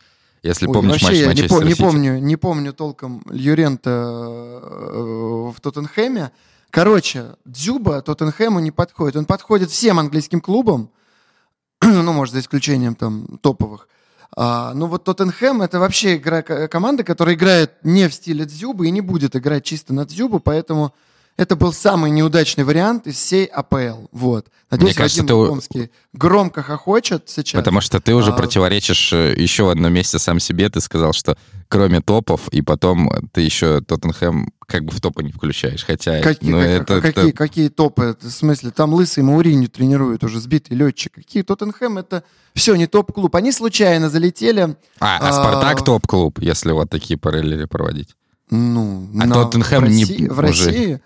Если 0.43 0.67
Ой, 0.67 0.75
помнишь 0.75 1.03
матч 1.03 1.15
я 1.15 1.33
не, 1.33 1.43
по, 1.45 1.63
не 1.63 1.75
помню, 1.75 2.19
не 2.19 2.37
помню 2.37 2.73
толком 2.75 3.23
Льюрента 3.31 3.91
э, 3.91 5.53
в 5.57 5.61
Тоттенхэме. 5.61 6.33
Короче, 6.71 7.37
Дзюба 7.45 8.03
Тоттенхэму 8.03 8.61
не 8.61 8.71
подходит. 8.71 9.17
Он 9.17 9.25
подходит 9.25 9.71
всем 9.71 9.99
английским 9.99 10.41
клубам, 10.41 10.91
ну, 11.81 12.13
может, 12.13 12.35
за 12.35 12.41
исключением 12.41 12.95
там 12.95 13.39
топовых. 13.41 13.89
А, 14.37 14.75
ну 14.75 14.87
вот 14.87 15.05
Тоттенхэм 15.05 15.63
это 15.63 15.79
вообще 15.79 16.17
игра, 16.17 16.43
команда, 16.43 17.05
которая 17.05 17.37
играет 17.37 17.73
не 17.85 18.09
в 18.09 18.15
стиле 18.15 18.45
Дзюбы 18.45 18.89
и 18.89 18.91
не 18.91 19.01
будет 19.01 19.37
играть 19.37 19.65
чисто 19.65 19.95
на 19.95 20.05
Дзюбу, 20.05 20.41
поэтому 20.41 20.93
это 21.37 21.57
был 21.57 21.73
самый 21.73 22.13
неудачный 22.13 22.63
вариант 22.63 23.09
из 23.09 23.17
всей 23.17 23.47
АПЛ. 23.47 24.07
Вот. 24.13 24.47
Надеюсь, 24.71 24.95
Мне 24.95 25.03
кажется, 25.03 25.23
Вадим 25.23 25.39
Макомский 25.39 25.91
громко 26.13 26.63
хохочет 26.63 27.29
сейчас. 27.29 27.59
Потому 27.59 27.81
что 27.81 28.01
ты 28.01 28.15
уже 28.15 28.31
а... 28.31 28.35
противоречишь 28.35 29.13
э, 29.13 29.35
еще 29.37 29.65
в 29.65 29.71
одном 29.71 29.93
месте 29.93 30.21
сам 30.21 30.39
себе. 30.39 30.69
Ты 30.69 30.81
сказал, 30.81 31.13
что 31.13 31.37
кроме 31.69 32.01
топов, 32.01 32.49
и 32.49 32.63
потом 32.63 33.11
ты 33.33 33.41
еще 33.41 33.81
Тоттенхэм 33.81 34.53
как 34.67 34.85
бы 34.85 34.93
в 34.93 35.01
топы 35.01 35.25
не 35.25 35.33
включаешь. 35.33 35.85
Хотя, 35.85 36.21
какие, 36.21 36.51
ну, 36.51 36.59
как, 36.61 36.69
это, 36.69 37.01
какие, 37.01 37.29
это... 37.31 37.37
какие 37.37 37.69
топы? 37.69 38.17
В 38.21 38.31
смысле, 38.31 38.71
там 38.71 38.95
лысый 38.95 39.25
Мауриню 39.25 39.69
тренирует 39.69 40.23
уже, 40.23 40.41
сбитый 40.41 40.77
летчик. 40.77 41.15
Какие 41.15 41.43
Тоттенхэм? 41.43 41.99
Это 41.99 42.23
все, 42.55 42.77
не 42.77 42.87
топ-клуб. 42.87 43.35
Они 43.35 43.51
случайно 43.51 44.09
залетели. 44.09 44.77
А, 45.01 45.19
а, 45.19 45.29
а 45.29 45.33
Спартак 45.33 45.85
топ-клуб, 45.85 46.39
если 46.39 46.71
вот 46.71 46.91
такие 46.91 47.19
параллели 47.19 47.65
проводить. 47.65 48.15
Ну, 48.51 49.09
а 49.21 49.29
Тоттенхэм 49.29 49.83
в 49.83 49.87
России, 49.87 50.23
не... 50.23 50.29
В 50.29 50.39
России... 50.39 50.95
Уже 50.95 51.01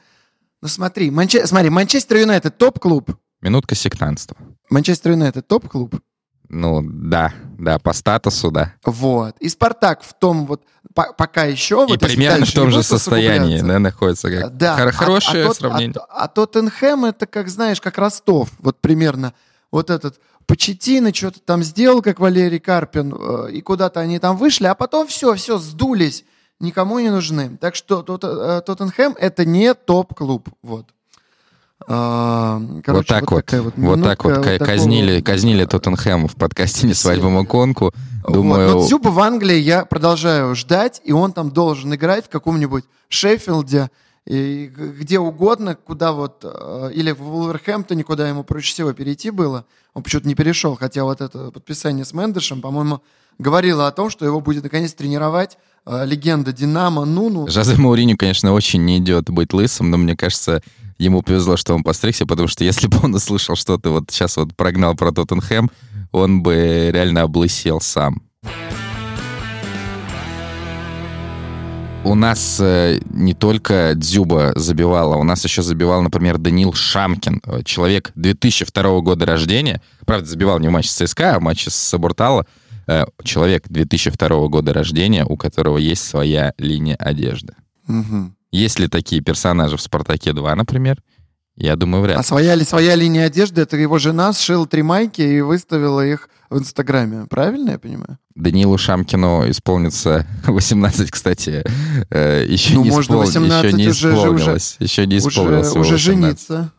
ну 0.60 0.68
смотри, 0.68 1.10
Манче... 1.10 1.46
смотри, 1.46 1.70
Манчестер 1.70 2.18
Юнайтед 2.18 2.58
топ-клуб. 2.58 3.16
Минутка 3.40 3.74
сектантства. 3.74 4.36
Манчестер 4.70 5.12
Юнайтед 5.12 5.46
топ-клуб. 5.46 5.94
Ну, 6.48 6.80
да, 6.82 7.34
да, 7.58 7.78
по 7.78 7.92
статусу, 7.92 8.50
да. 8.50 8.74
Вот. 8.84 9.36
И 9.38 9.48
Спартак 9.48 10.02
в 10.02 10.14
том 10.14 10.46
вот, 10.46 10.62
по 10.94 11.12
пока 11.12 11.44
еще... 11.44 11.84
И 11.86 11.92
вот, 11.92 12.00
примерно 12.00 12.46
в 12.46 12.52
том 12.52 12.70
же 12.70 12.82
состоянии, 12.82 13.60
да, 13.60 13.78
находится. 13.78 14.30
Как 14.30 14.56
да. 14.56 14.76
Хор 14.76 14.92
хорошее 14.92 15.46
а, 15.46 15.50
а 15.50 15.54
сравнение. 15.54 15.94
А, 16.08 16.24
а 16.24 16.28
Тоттенхэм 16.28 17.04
это, 17.04 17.26
как 17.26 17.48
знаешь, 17.48 17.80
как 17.80 17.98
Ростов. 17.98 18.48
Вот 18.60 18.80
примерно 18.80 19.34
вот 19.70 19.90
этот 19.90 20.18
Почетина 20.46 21.12
что-то 21.12 21.40
там 21.40 21.62
сделал, 21.62 22.00
как 22.00 22.18
Валерий 22.18 22.58
Карпин, 22.58 23.14
э, 23.14 23.52
и 23.52 23.60
куда-то 23.60 24.00
они 24.00 24.18
там 24.18 24.38
вышли, 24.38 24.64
а 24.64 24.74
потом 24.74 25.06
все, 25.06 25.34
все, 25.34 25.58
сдулись 25.58 26.24
никому 26.60 26.98
не 26.98 27.10
нужны. 27.10 27.56
Так 27.60 27.74
что 27.74 28.00
э, 28.00 28.62
Тоттенхэм 28.64 29.14
это 29.18 29.44
не 29.44 29.74
топ-клуб. 29.74 30.48
Вот. 30.62 30.86
А, 31.86 32.60
короче, 32.84 32.98
вот 32.98 33.06
так 33.06 33.30
вот, 33.30 33.52
вот, 33.52 33.62
вот, 33.62 33.74
вот 33.76 34.02
так 34.02 34.24
вот, 34.24 34.36
вот 34.38 34.58
казнили, 34.58 35.18
такого... 35.18 35.34
казнили 35.34 35.64
Тоттенхэм 35.64 36.28
в 36.28 36.34
подкасте 36.34 36.86
«Не 36.86 36.94
свадьба 36.94 37.30
Маконку». 37.30 37.94
Думаю... 38.26 38.68
Вот. 38.68 38.80
Но 38.80 38.86
Дзюба 38.86 39.08
в 39.08 39.20
Англии 39.20 39.56
я 39.56 39.84
продолжаю 39.84 40.54
ждать, 40.54 41.00
и 41.04 41.12
он 41.12 41.32
там 41.32 41.50
должен 41.50 41.94
играть 41.94 42.26
в 42.26 42.28
каком-нибудь 42.28 42.84
Шеффилде, 43.08 43.90
и 44.26 44.66
где 44.66 45.18
угодно, 45.18 45.76
куда 45.76 46.12
вот, 46.12 46.40
э, 46.42 46.90
или 46.92 47.12
в 47.12 47.20
Вулверхэмптоне, 47.20 48.04
куда 48.04 48.28
ему 48.28 48.44
проще 48.44 48.72
всего 48.72 48.92
перейти 48.92 49.30
было. 49.30 49.64
Он 49.94 50.02
почему-то 50.02 50.28
не 50.28 50.34
перешел, 50.34 50.76
хотя 50.76 51.04
вот 51.04 51.22
это 51.22 51.50
подписание 51.50 52.04
с 52.04 52.12
Мендешем, 52.12 52.60
по-моему, 52.60 53.00
говорило 53.38 53.86
о 53.86 53.92
том, 53.92 54.10
что 54.10 54.26
его 54.26 54.40
будет 54.40 54.64
наконец 54.64 54.92
тренировать 54.92 55.56
легенда 56.04 56.52
Динамо 56.52 57.04
Нуну. 57.04 57.48
Жозе 57.48 57.76
Мауриню, 57.76 58.16
конечно, 58.16 58.52
очень 58.52 58.84
не 58.84 58.98
идет 58.98 59.30
быть 59.30 59.52
лысым, 59.52 59.90
но 59.90 59.96
мне 59.96 60.16
кажется, 60.16 60.62
ему 60.98 61.22
повезло, 61.22 61.56
что 61.56 61.74
он 61.74 61.82
постригся, 61.82 62.26
потому 62.26 62.48
что 62.48 62.64
если 62.64 62.86
бы 62.86 62.98
он 63.02 63.14
услышал, 63.14 63.56
что 63.56 63.78
ты 63.78 63.88
вот 63.88 64.10
сейчас 64.10 64.36
вот 64.36 64.54
прогнал 64.54 64.94
про 64.94 65.12
Тоттенхэм, 65.12 65.70
он 66.12 66.42
бы 66.42 66.90
реально 66.92 67.22
облысел 67.22 67.80
сам. 67.80 68.22
У 72.04 72.14
нас 72.14 72.58
э, 72.60 73.00
не 73.10 73.34
только 73.34 73.92
Дзюба 73.94 74.52
забивала, 74.54 75.16
у 75.16 75.24
нас 75.24 75.44
еще 75.44 75.62
забивал, 75.62 76.00
например, 76.00 76.38
Данил 76.38 76.72
Шамкин, 76.72 77.42
э, 77.44 77.62
человек 77.64 78.12
2002 78.14 79.00
года 79.00 79.26
рождения. 79.26 79.82
Правда, 80.06 80.26
забивал 80.26 80.58
не 80.58 80.68
в 80.68 80.70
матче 80.70 80.88
с 80.88 80.94
ЦСКА, 80.94 81.34
а 81.34 81.38
в 81.38 81.42
матче 81.42 81.70
с 81.70 81.74
Сабуртало. 81.74 82.46
Э, 82.88 83.04
человек 83.22 83.68
2002 83.68 84.48
года 84.48 84.72
рождения, 84.72 85.24
у 85.24 85.36
которого 85.36 85.76
есть 85.76 86.04
своя 86.04 86.54
линия 86.56 86.96
одежды. 86.96 87.54
Угу. 87.86 88.32
Есть 88.50 88.78
ли 88.78 88.88
такие 88.88 89.20
персонажи 89.20 89.76
в 89.76 89.82
«Спартаке 89.82 90.30
2», 90.30 90.54
например? 90.54 91.02
Я 91.54 91.76
думаю, 91.76 92.02
вряд 92.02 92.16
ли. 92.16 92.20
А 92.20 92.22
своя 92.22 92.54
ли 92.54 92.64
своя 92.64 92.94
линия 92.94 93.26
одежды, 93.26 93.60
это 93.60 93.76
его 93.76 93.98
жена 93.98 94.32
сшила 94.32 94.66
три 94.66 94.82
майки 94.82 95.20
и 95.20 95.40
выставила 95.42 96.06
их 96.06 96.30
в 96.48 96.58
Инстаграме. 96.58 97.26
Правильно 97.28 97.72
я 97.72 97.78
понимаю? 97.78 98.18
Данилу 98.34 98.78
Шамкину 98.78 99.50
исполнится 99.50 100.26
18, 100.46 101.10
кстати. 101.10 101.64
Э, 102.10 102.46
еще 102.48 102.74
ну, 102.74 102.84
не 102.84 102.90
можно 102.90 103.12
испол... 103.12 103.20
18 103.20 103.64
еще 103.64 103.76
не 103.76 103.88
уже, 103.88 104.08
исполнилось. 104.08 104.76
Уже, 104.78 104.84
еще 104.84 105.06
не 105.06 105.18
исполнилось. 105.18 105.70
Уже, 105.72 105.80
уже 105.80 105.98
жениться. 105.98 106.72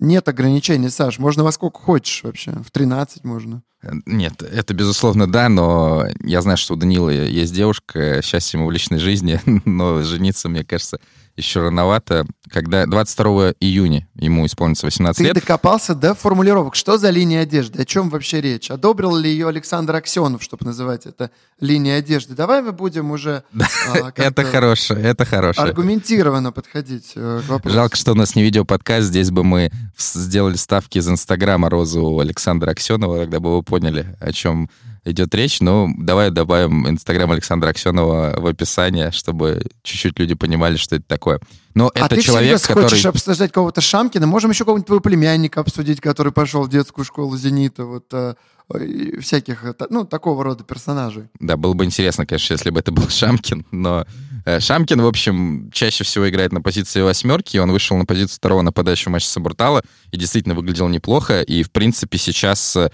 Нет 0.00 0.28
ограничений, 0.28 0.88
Саш. 0.88 1.18
Можно 1.18 1.44
во 1.44 1.52
сколько 1.52 1.80
хочешь 1.80 2.22
вообще. 2.24 2.52
В 2.52 2.70
13 2.70 3.24
можно. 3.24 3.62
Нет, 4.06 4.42
это 4.42 4.74
безусловно 4.74 5.30
да, 5.30 5.48
но 5.48 6.06
я 6.20 6.40
знаю, 6.40 6.56
что 6.56 6.74
у 6.74 6.76
Данила 6.76 7.10
есть 7.10 7.54
девушка, 7.54 8.22
счастье 8.22 8.58
ему 8.58 8.68
в 8.68 8.72
личной 8.72 8.98
жизни, 8.98 9.40
но 9.64 10.02
жениться, 10.02 10.48
мне 10.48 10.64
кажется, 10.64 11.00
еще 11.36 11.60
рановато, 11.62 12.26
когда 12.48 12.86
22 12.86 13.54
июня 13.60 14.06
ему 14.14 14.46
исполнится 14.46 14.86
18 14.86 15.18
Ты 15.18 15.24
лет. 15.24 15.34
Ты 15.34 15.40
докопался 15.40 15.94
до 15.94 16.14
формулировок. 16.14 16.74
Что 16.74 16.98
за 16.98 17.10
линия 17.10 17.40
одежды? 17.40 17.82
О 17.82 17.84
чем 17.84 18.08
вообще 18.08 18.40
речь? 18.40 18.70
Одобрил 18.70 19.16
ли 19.16 19.30
ее 19.30 19.48
Александр 19.48 19.96
Аксенов, 19.96 20.42
чтобы 20.42 20.66
называть 20.66 21.06
это 21.06 21.30
линией 21.60 21.94
одежды? 21.94 22.34
Давай 22.34 22.62
мы 22.62 22.72
будем 22.72 23.10
уже... 23.10 23.44
А, 23.86 24.12
это 24.16 24.44
хорошее, 24.44 25.02
это 25.02 25.24
хорошее. 25.24 25.66
Аргументированно 25.66 26.52
подходить 26.52 27.12
э, 27.16 27.42
к 27.44 27.48
вопросу. 27.48 27.74
Жалко, 27.74 27.96
что 27.96 28.12
у 28.12 28.14
нас 28.14 28.34
не 28.34 28.42
видеоподкаст. 28.42 29.06
Здесь 29.06 29.30
бы 29.30 29.44
мы 29.44 29.70
сделали 29.98 30.56
ставки 30.56 30.98
из 30.98 31.08
Инстаграма 31.08 31.68
розу 31.68 32.18
Александра 32.18 32.70
Аксенова, 32.70 33.18
тогда 33.18 33.40
бы 33.40 33.56
вы 33.56 33.62
поняли, 33.62 34.16
о 34.20 34.32
чем 34.32 34.70
идет 35.04 35.34
речь. 35.34 35.60
Ну, 35.60 35.88
давай 35.98 36.30
добавим 36.30 36.88
Инстаграм 36.88 37.30
Александра 37.30 37.70
Аксенова 37.70 38.34
в 38.38 38.46
описание, 38.46 39.10
чтобы 39.10 39.62
чуть-чуть 39.82 40.18
люди 40.18 40.34
понимали, 40.34 40.76
что 40.76 40.96
это 40.96 41.04
такое. 41.06 41.40
Но 41.74 41.90
а 41.94 42.06
это 42.06 42.16
ты 42.16 42.22
человек, 42.22 42.62
который... 42.62 42.84
хочешь 42.84 43.04
обсуждать 43.06 43.52
кого-то 43.52 43.80
Шамкина? 43.80 44.26
Можем 44.26 44.50
еще 44.50 44.64
кого-нибудь 44.64 44.86
твоего 44.86 45.02
племянника 45.02 45.60
обсудить, 45.60 46.00
который 46.00 46.32
пошел 46.32 46.62
в 46.62 46.70
детскую 46.70 47.04
школу 47.04 47.36
«Зенита». 47.36 47.84
Вот, 47.84 48.06
а, 48.12 48.36
всяких, 49.20 49.64
э, 49.64 49.74
ну, 49.90 50.04
такого 50.04 50.42
рода 50.44 50.64
персонажей. 50.64 51.24
Да, 51.40 51.56
было 51.56 51.74
бы 51.74 51.84
интересно, 51.84 52.26
конечно, 52.26 52.54
если 52.54 52.70
бы 52.70 52.80
это 52.80 52.92
был 52.92 53.08
Шамкин, 53.08 53.66
но 53.72 54.06
э, 54.46 54.60
Шамкин, 54.60 55.02
в 55.02 55.06
общем, 55.06 55.70
чаще 55.72 56.04
всего 56.04 56.28
играет 56.28 56.52
на 56.52 56.62
позиции 56.62 57.02
восьмерки, 57.02 57.58
он 57.58 57.72
вышел 57.72 57.96
на 57.96 58.06
позицию 58.06 58.36
второго 58.36 58.62
нападающего 58.62 59.10
матча 59.10 59.28
Сабуртала 59.28 59.82
и 60.12 60.16
действительно 60.16 60.54
выглядел 60.54 60.88
неплохо, 60.88 61.42
и, 61.42 61.62
в 61.62 61.72
принципе, 61.72 62.18
сейчас 62.18 62.76
Э, 62.76 62.88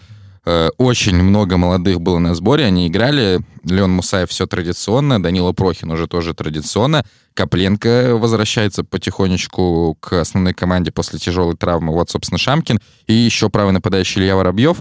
очень 0.78 1.16
много 1.22 1.56
молодых 1.56 2.00
было 2.00 2.18
на 2.18 2.34
сборе, 2.34 2.64
они 2.64 2.88
играли. 2.88 3.40
Леон 3.64 3.90
Мусаев 3.92 4.30
все 4.30 4.46
традиционно, 4.46 5.22
Данила 5.22 5.52
Прохин 5.52 5.90
уже 5.90 6.06
тоже 6.06 6.34
традиционно. 6.34 7.04
Копленко 7.34 8.16
возвращается 8.16 8.84
потихонечку 8.84 9.96
к 10.00 10.20
основной 10.20 10.54
команде 10.54 10.92
после 10.92 11.18
тяжелой 11.18 11.56
травмы. 11.56 11.92
Вот, 11.92 12.10
собственно, 12.10 12.38
Шамкин. 12.38 12.80
И 13.06 13.12
еще 13.12 13.50
правый 13.50 13.72
нападающий 13.72 14.20
Илья 14.20 14.36
Воробьев. 14.36 14.78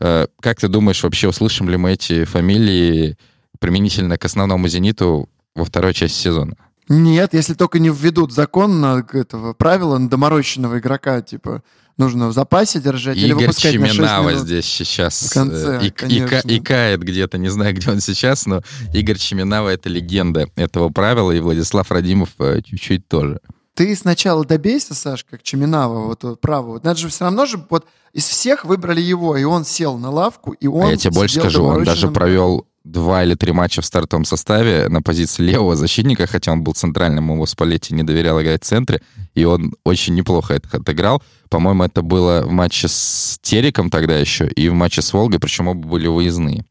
Э, 0.00 0.26
как 0.40 0.60
ты 0.60 0.68
думаешь, 0.68 1.02
вообще 1.02 1.28
услышим 1.28 1.68
ли 1.68 1.76
мы 1.76 1.92
эти 1.92 2.24
фамилии 2.24 3.16
применительно 3.58 4.16
к 4.16 4.24
основному 4.24 4.66
«Зениту» 4.68 5.28
во 5.54 5.64
второй 5.64 5.92
части 5.92 6.16
сезона? 6.16 6.56
Нет, 6.88 7.34
если 7.34 7.54
только 7.54 7.78
не 7.78 7.90
введут 7.90 8.32
закон 8.32 8.80
на 8.80 9.04
этого 9.12 9.52
правила 9.52 9.98
на 9.98 10.08
доморощенного 10.08 10.78
игрока, 10.78 11.20
типа 11.20 11.62
нужно 12.00 12.28
в 12.28 12.32
запасе 12.32 12.80
держать 12.80 13.16
Игорь 13.16 13.26
или 13.26 13.32
выпускать 13.34 13.72
Чеминава 13.74 14.30
на 14.30 14.30
6 14.30 14.42
здесь 14.42 14.64
сейчас 14.64 15.22
в 15.22 15.32
конце, 15.32 15.78
э, 15.80 15.86
и, 15.86 16.52
и, 16.52 16.56
и 16.56 16.60
кает 16.60 17.02
где-то, 17.02 17.38
не 17.38 17.48
знаю, 17.48 17.74
где 17.76 17.90
он 17.90 18.00
сейчас, 18.00 18.46
но 18.46 18.62
Игорь 18.92 19.18
Чеминава— 19.18 19.68
это 19.70 19.88
легенда 19.88 20.48
этого 20.56 20.88
правила, 20.88 21.30
и 21.30 21.38
Владислав 21.38 21.90
Радимов 21.92 22.30
э, 22.40 22.62
чуть-чуть 22.64 23.06
тоже. 23.06 23.40
Ты 23.74 23.94
сначала 23.96 24.44
добейся, 24.44 24.94
Саш, 24.94 25.24
как 25.24 25.42
Чеминава, 25.42 26.06
вот, 26.06 26.24
вот 26.24 26.40
право. 26.40 26.72
Вот, 26.72 26.84
надо 26.84 26.98
же 26.98 27.08
все 27.08 27.24
равно 27.24 27.46
же, 27.46 27.64
вот 27.70 27.86
из 28.12 28.26
всех 28.26 28.64
выбрали 28.64 29.00
его, 29.00 29.36
и 29.36 29.44
он 29.44 29.64
сел 29.64 29.96
на 29.96 30.10
лавку, 30.10 30.52
и 30.52 30.66
он... 30.66 30.86
А 30.86 30.90
я 30.90 30.96
тебе 30.96 31.12
больше 31.12 31.38
скажу, 31.38 31.64
он 31.64 31.84
даже 31.84 32.08
провел 32.10 32.66
два 32.84 33.24
или 33.24 33.34
три 33.34 33.52
матча 33.52 33.82
в 33.82 33.86
стартовом 33.86 34.24
составе 34.24 34.88
на 34.88 35.02
позиции 35.02 35.42
левого 35.42 35.76
защитника, 35.76 36.26
хотя 36.26 36.52
он 36.52 36.62
был 36.62 36.72
центральным, 36.72 37.32
его 37.32 37.46
Спалетти 37.46 37.94
не 37.94 38.02
доверял 38.02 38.40
играть 38.40 38.62
в 38.64 38.66
центре, 38.66 39.02
и 39.34 39.44
он 39.44 39.74
очень 39.84 40.14
неплохо 40.14 40.54
это 40.54 40.78
отыграл. 40.78 41.22
По-моему, 41.48 41.84
это 41.84 42.02
было 42.02 42.42
в 42.42 42.50
матче 42.50 42.88
с 42.88 43.38
Териком 43.42 43.90
тогда 43.90 44.18
еще 44.18 44.46
и 44.48 44.68
в 44.68 44.74
матче 44.74 45.02
с 45.02 45.12
Волгой, 45.12 45.40
причем 45.40 45.68
оба 45.68 45.86
были 45.86 46.06
выездные. 46.06 46.64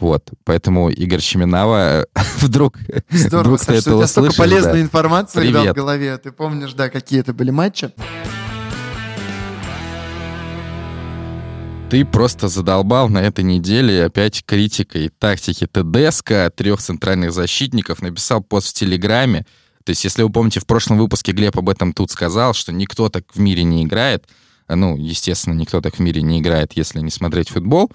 Вот, 0.00 0.30
поэтому 0.44 0.88
Игорь 0.88 1.20
Чеминава 1.20 2.06
вдруг, 2.38 2.78
Здорово, 3.10 3.42
вдруг 3.42 3.60
Саша, 3.60 3.72
ты 3.72 3.78
это 3.78 3.80
у 3.80 3.82
тебя 3.82 4.04
услышишь, 4.04 4.10
столько 4.10 4.34
полезной 4.36 4.72
да. 4.72 4.80
информации 4.80 5.40
Привет. 5.40 5.72
в 5.72 5.74
голове. 5.74 6.16
Ты 6.16 6.32
помнишь, 6.32 6.72
да, 6.72 6.88
какие 6.88 7.20
это 7.20 7.34
были 7.34 7.50
матчи? 7.50 7.92
Ты 11.90 12.04
просто 12.06 12.48
задолбал 12.48 13.10
на 13.10 13.18
этой 13.18 13.44
неделе 13.44 14.04
опять 14.04 14.42
критикой 14.46 15.10
тактики 15.10 15.66
ТДСК, 15.66 16.50
трех 16.54 16.80
центральных 16.80 17.32
защитников, 17.32 18.00
написал 18.00 18.42
пост 18.42 18.68
в 18.68 18.72
Телеграме. 18.72 19.44
То 19.84 19.90
есть, 19.90 20.04
если 20.04 20.22
вы 20.22 20.30
помните, 20.30 20.60
в 20.60 20.66
прошлом 20.66 20.98
выпуске 20.98 21.32
Глеб 21.32 21.58
об 21.58 21.68
этом 21.68 21.92
тут 21.92 22.10
сказал, 22.10 22.54
что 22.54 22.72
никто 22.72 23.10
так 23.10 23.24
в 23.34 23.40
мире 23.40 23.64
не 23.64 23.82
играет. 23.82 24.24
Ну, 24.68 24.96
естественно, 24.96 25.54
никто 25.54 25.80
так 25.80 25.96
в 25.96 25.98
мире 25.98 26.22
не 26.22 26.38
играет, 26.40 26.72
если 26.74 27.00
не 27.00 27.10
смотреть 27.10 27.50
футбол. 27.50 27.90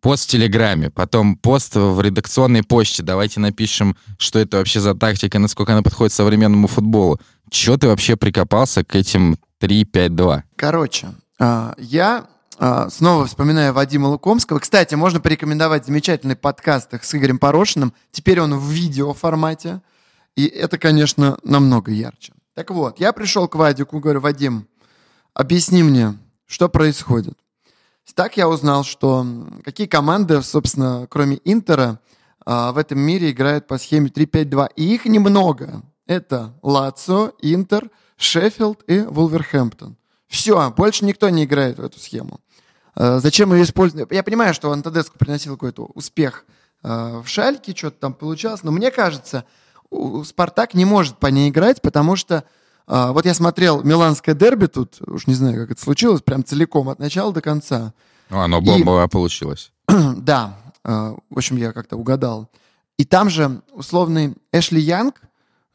Пост 0.00 0.24
в 0.24 0.28
Телеграме, 0.28 0.90
потом 0.90 1.36
пост 1.36 1.76
в 1.76 2.00
редакционной 2.00 2.62
почте. 2.62 3.02
Давайте 3.02 3.38
напишем, 3.38 3.96
что 4.18 4.38
это 4.38 4.56
вообще 4.56 4.80
за 4.80 4.94
тактика, 4.94 5.38
насколько 5.38 5.72
она 5.72 5.82
подходит 5.82 6.12
современному 6.12 6.68
футболу. 6.68 7.20
Чего 7.50 7.76
ты 7.76 7.86
вообще 7.86 8.16
прикопался 8.16 8.82
к 8.82 8.94
этим 8.94 9.36
3-5-2? 9.60 10.42
Короче, 10.56 11.08
а, 11.38 11.74
я 11.76 12.26
а, 12.58 12.88
снова 12.88 13.26
вспоминаю 13.26 13.72
Вадима 13.72 14.06
Лукомского. 14.06 14.58
Кстати, 14.58 14.94
можно 14.94 15.20
порекомендовать 15.20 15.86
замечательный 15.86 16.36
подкаст 16.36 16.92
с 17.02 17.14
Игорем 17.14 17.38
Порошиным. 17.38 17.92
Теперь 18.10 18.40
он 18.40 18.58
в 18.58 18.70
видеоформате. 18.70 19.80
И 20.36 20.46
это, 20.46 20.78
конечно, 20.78 21.38
намного 21.42 21.90
ярче. 21.90 22.32
Так 22.54 22.70
вот, 22.70 23.00
я 23.00 23.12
пришел 23.12 23.48
к 23.48 23.54
Вадику, 23.54 24.00
говорю, 24.00 24.20
Вадим, 24.20 24.66
объясни 25.34 25.82
мне, 25.82 26.18
что 26.46 26.68
происходит. 26.68 27.38
Так 28.14 28.36
я 28.36 28.48
узнал, 28.48 28.84
что 28.84 29.26
какие 29.64 29.86
команды, 29.86 30.42
собственно, 30.42 31.06
кроме 31.08 31.40
Интера, 31.44 32.00
а, 32.44 32.72
в 32.72 32.78
этом 32.78 32.98
мире 32.98 33.30
играют 33.30 33.66
по 33.66 33.78
схеме 33.78 34.08
3-5-2. 34.08 34.70
И 34.76 34.94
их 34.94 35.04
немного. 35.04 35.82
Это 36.06 36.54
Лацо, 36.62 37.32
Интер, 37.40 37.90
Шеффилд 38.16 38.82
и 38.86 39.00
Вулверхэмптон. 39.00 39.96
Все, 40.26 40.70
больше 40.76 41.04
никто 41.04 41.28
не 41.28 41.44
играет 41.44 41.78
в 41.78 41.84
эту 41.84 42.00
схему. 42.00 42.40
А, 42.94 43.18
зачем 43.18 43.52
ее 43.52 43.62
использовать? 43.62 44.10
Я 44.10 44.22
понимаю, 44.22 44.54
что 44.54 44.72
Антадеску 44.72 45.18
приносил 45.18 45.54
какой-то 45.54 45.84
успех 45.94 46.44
а, 46.82 47.22
в 47.22 47.28
Шальке, 47.28 47.74
что-то 47.76 47.98
там 48.00 48.14
получалось, 48.14 48.62
но 48.62 48.72
мне 48.72 48.90
кажется, 48.90 49.44
Спартак 50.24 50.74
не 50.74 50.84
может 50.84 51.18
по 51.18 51.26
ней 51.26 51.50
играть, 51.50 51.82
потому 51.82 52.16
что 52.16 52.44
а, 52.92 53.12
вот 53.12 53.24
я 53.24 53.34
смотрел 53.34 53.84
Миланское 53.84 54.34
дерби 54.34 54.66
тут, 54.66 55.00
уж 55.06 55.28
не 55.28 55.34
знаю, 55.34 55.62
как 55.62 55.70
это 55.70 55.80
случилось, 55.80 56.22
прям 56.22 56.44
целиком, 56.44 56.88
от 56.88 56.98
начала 56.98 57.32
до 57.32 57.40
конца. 57.40 57.94
Ну, 58.30 58.40
оно 58.40 58.60
бомбовое 58.60 59.06
и, 59.06 59.08
получилось. 59.08 59.70
да, 59.86 60.58
а, 60.82 61.14
в 61.30 61.38
общем, 61.38 61.56
я 61.56 61.72
как-то 61.72 61.96
угадал. 61.96 62.50
И 62.98 63.04
там 63.04 63.30
же 63.30 63.62
условный 63.72 64.34
Эшли 64.52 64.80
Янг, 64.80 65.22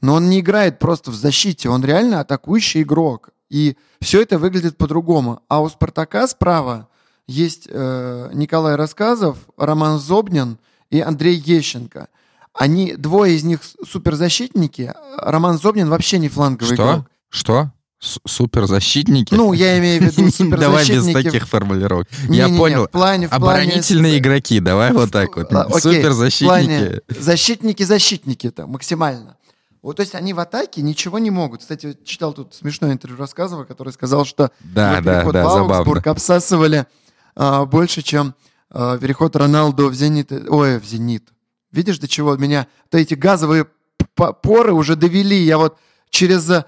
но 0.02 0.16
он 0.16 0.30
не 0.30 0.42
играет 0.42 0.78
просто 0.78 1.10
в 1.10 1.16
защите, 1.16 1.70
он 1.70 1.86
реально 1.86 2.20
атакующий 2.20 2.82
игрок. 2.82 3.30
И 3.50 3.78
все 4.02 4.22
это 4.22 4.38
выглядит 4.38 4.76
по-другому. 4.76 5.40
А 5.48 5.62
у 5.62 5.70
Спартака 5.70 6.28
справа 6.28 6.90
есть 7.28 7.70
э, 7.72 8.30
Николай 8.34 8.76
Рассказов, 8.76 9.38
Роман 9.56 10.00
Зобнин 10.00 10.58
и 10.90 11.00
Андрей 11.00 11.36
Ещенко– 11.38 12.10
они, 12.58 12.96
двое 12.96 13.36
из 13.36 13.44
них 13.44 13.60
суперзащитники. 13.88 14.94
Роман 15.18 15.58
Зобнин 15.58 15.90
вообще 15.90 16.18
не 16.18 16.30
фланговый 16.30 16.76
Что? 16.76 16.84
игрок. 16.84 17.06
Что? 17.30 17.72
суперзащитники? 18.00 19.34
Ну, 19.34 19.54
я 19.54 19.80
имею 19.80 20.02
в 20.02 20.06
виду 20.06 20.30
суперзащитники. 20.30 20.60
Давай 20.60 20.86
без 20.88 21.14
таких 21.14 21.48
формулировок. 21.48 22.08
Я 22.30 22.50
понял. 22.50 22.88
Оборонительные 23.32 24.20
игроки, 24.20 24.60
давай 24.60 24.92
вот 24.92 25.12
так 25.12 25.36
вот. 25.36 25.50
Суперзащитники. 25.82 27.02
Защитники-защитники 27.08 28.52
то 28.52 28.68
максимально. 28.68 29.38
Вот, 29.82 29.98
то 29.98 30.02
есть 30.02 30.16
они 30.16 30.34
в 30.34 30.40
атаке 30.40 30.82
ничего 30.82 31.20
не 31.20 31.30
могут. 31.30 31.62
Кстати, 31.62 31.96
читал 32.04 32.34
тут 32.34 32.56
смешное 32.56 32.92
интервью 32.92 33.20
рассказывал, 33.20 33.66
который 33.66 33.94
сказал, 33.94 34.26
что 34.26 34.50
да, 34.62 35.00
да, 35.00 35.18
переход 35.18 35.34
да, 35.34 35.44
в 35.44 35.48
Аугсбург 35.48 36.08
обсасывали 36.08 36.88
а, 37.36 37.66
больше, 37.66 38.02
чем 38.02 38.34
а, 38.72 38.98
переход 38.98 39.36
Роналду 39.36 39.90
в 39.90 39.94
Зенит. 39.94 40.32
Ой, 40.32 40.80
в 40.80 40.86
Зенит. 40.86 41.30
Видишь, 41.76 42.00
до 42.00 42.08
чего 42.08 42.36
меня 42.38 42.68
то 42.90 42.98
эти 42.98 43.14
газовые 43.14 43.68
поры 44.16 44.74
уже 44.74 44.96
довели. 44.96 45.38
Я 45.38 45.58
вот 45.58 45.78
через 46.10 46.50
э, 46.50 46.64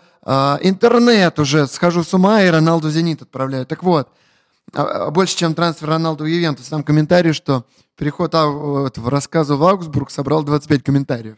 интернет 0.61 1.39
уже 1.39 1.67
схожу 1.67 2.03
с 2.03 2.13
ума 2.13 2.43
и 2.43 2.49
Роналду 2.49 2.89
«Зенит» 2.89 3.21
отправляю. 3.21 3.65
Так 3.65 3.83
вот, 3.83 4.09
а, 4.73 5.09
больше, 5.11 5.37
чем 5.37 5.53
трансфер 5.53 5.89
Роналду 5.89 6.25
в 6.25 6.27
Ювентус. 6.27 6.67
Там 6.67 6.83
комментарий, 6.83 7.33
что 7.33 7.65
переход 7.95 8.35
а, 8.35 8.47
вот, 8.47 8.97
в 8.97 9.07
рассказу 9.07 9.57
в 9.57 9.63
Аугсбург 9.63 10.11
собрал 10.11 10.43
25 10.43 10.83
комментариев. 10.83 11.37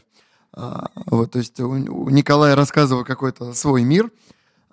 А, 0.53 0.89
вот, 1.05 1.31
то 1.31 1.39
есть 1.39 1.59
у, 1.59 1.69
у 1.69 2.09
Николая 2.09 2.55
рассказывал 2.55 3.05
какой-то 3.05 3.53
свой 3.53 3.83
мир. 3.83 4.11